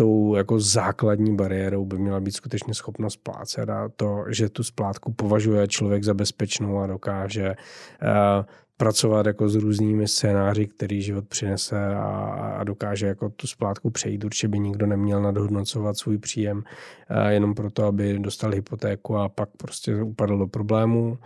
tou 0.00 0.34
jako 0.36 0.60
základní 0.60 1.36
bariérou 1.36 1.84
by 1.84 1.98
měla 1.98 2.20
být 2.20 2.30
skutečně 2.30 2.74
schopnost 2.74 3.12
splácet 3.12 3.70
a 3.70 3.88
to, 3.96 4.24
že 4.28 4.48
tu 4.48 4.64
splátku 4.64 5.12
považuje 5.12 5.68
člověk 5.68 6.04
za 6.04 6.14
bezpečnou 6.14 6.78
a 6.78 6.86
dokáže 6.86 7.48
uh, 7.48 8.44
pracovat 8.76 9.26
jako 9.26 9.48
s 9.48 9.54
různými 9.54 10.08
scénáři, 10.08 10.66
který 10.66 11.02
život 11.02 11.28
přinese 11.28 11.86
a, 11.86 12.00
a 12.58 12.64
dokáže 12.64 13.06
jako 13.06 13.28
tu 13.28 13.46
splátku 13.46 13.90
přejít. 13.90 14.24
Určitě 14.24 14.48
by 14.48 14.58
nikdo 14.58 14.86
neměl 14.86 15.22
nadhodnocovat 15.22 15.96
svůj 15.96 16.18
příjem 16.18 16.58
uh, 16.58 17.28
jenom 17.28 17.54
proto, 17.54 17.84
aby 17.84 18.18
dostal 18.18 18.50
hypotéku 18.50 19.16
a 19.16 19.28
pak 19.28 19.48
prostě 19.56 20.02
upadl 20.02 20.38
do 20.38 20.46
problémů. 20.46 21.18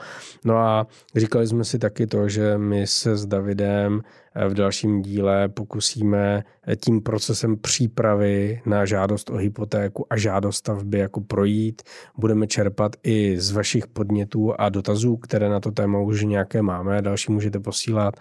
No 0.44 0.56
a 0.56 0.86
říkali 1.16 1.46
jsme 1.46 1.64
si 1.64 1.78
taky 1.78 2.06
to, 2.06 2.28
že 2.28 2.58
my 2.58 2.86
se 2.86 3.16
s 3.16 3.26
Davidem 3.26 4.02
v 4.48 4.54
dalším 4.54 5.02
díle 5.02 5.48
pokusíme 5.48 6.44
tím 6.84 7.00
procesem 7.00 7.56
přípravy 7.56 8.62
na 8.66 8.84
žádost 8.84 9.30
o 9.30 9.36
hypotéku 9.36 10.06
a 10.10 10.16
žádost 10.16 10.56
stavby 10.56 10.98
jako 10.98 11.20
projít. 11.20 11.82
Budeme 12.18 12.46
čerpat 12.46 12.96
i 13.02 13.40
z 13.40 13.50
vašich 13.50 13.86
podnětů 13.86 14.60
a 14.60 14.68
dotazů, 14.68 15.16
které 15.16 15.48
na 15.48 15.60
to 15.60 15.70
téma 15.70 15.98
už 15.98 16.24
nějaké 16.24 16.62
máme. 16.62 17.02
Další 17.02 17.32
můžete 17.32 17.60
posílat 17.60 18.14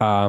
a 0.00 0.28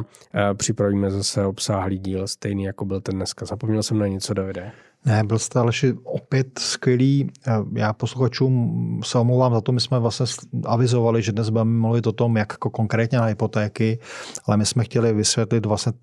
připravíme 0.53 1.11
zase 1.11 1.45
obsáhlý 1.45 1.99
díl, 1.99 2.27
stejný 2.27 2.63
jako 2.63 2.85
byl 2.85 3.01
ten 3.01 3.15
dneska. 3.15 3.45
Zapomněl 3.45 3.83
jsem 3.83 3.99
na 3.99 4.07
něco, 4.07 4.33
Davide? 4.33 4.71
Ne, 5.05 5.23
byl 5.23 5.39
jste 5.39 5.59
ale 5.59 5.71
opět 6.03 6.59
skvělý. 6.59 7.31
Já 7.75 7.93
posluchačům 7.93 9.01
se 9.05 9.17
omlouvám 9.17 9.53
za 9.53 9.61
to, 9.61 9.71
my 9.71 9.79
jsme 9.79 9.99
vlastně 9.99 10.25
avizovali, 10.65 11.21
že 11.21 11.31
dnes 11.31 11.49
budeme 11.49 11.71
mluvit 11.71 12.07
o 12.07 12.11
tom, 12.11 12.37
jak 12.37 12.53
jako 12.53 12.69
konkrétně 12.69 13.17
na 13.17 13.25
hypotéky, 13.25 13.99
ale 14.45 14.57
my 14.57 14.65
jsme 14.65 14.83
chtěli 14.83 15.13
vysvětlit 15.13 15.65
vlastně 15.65 15.93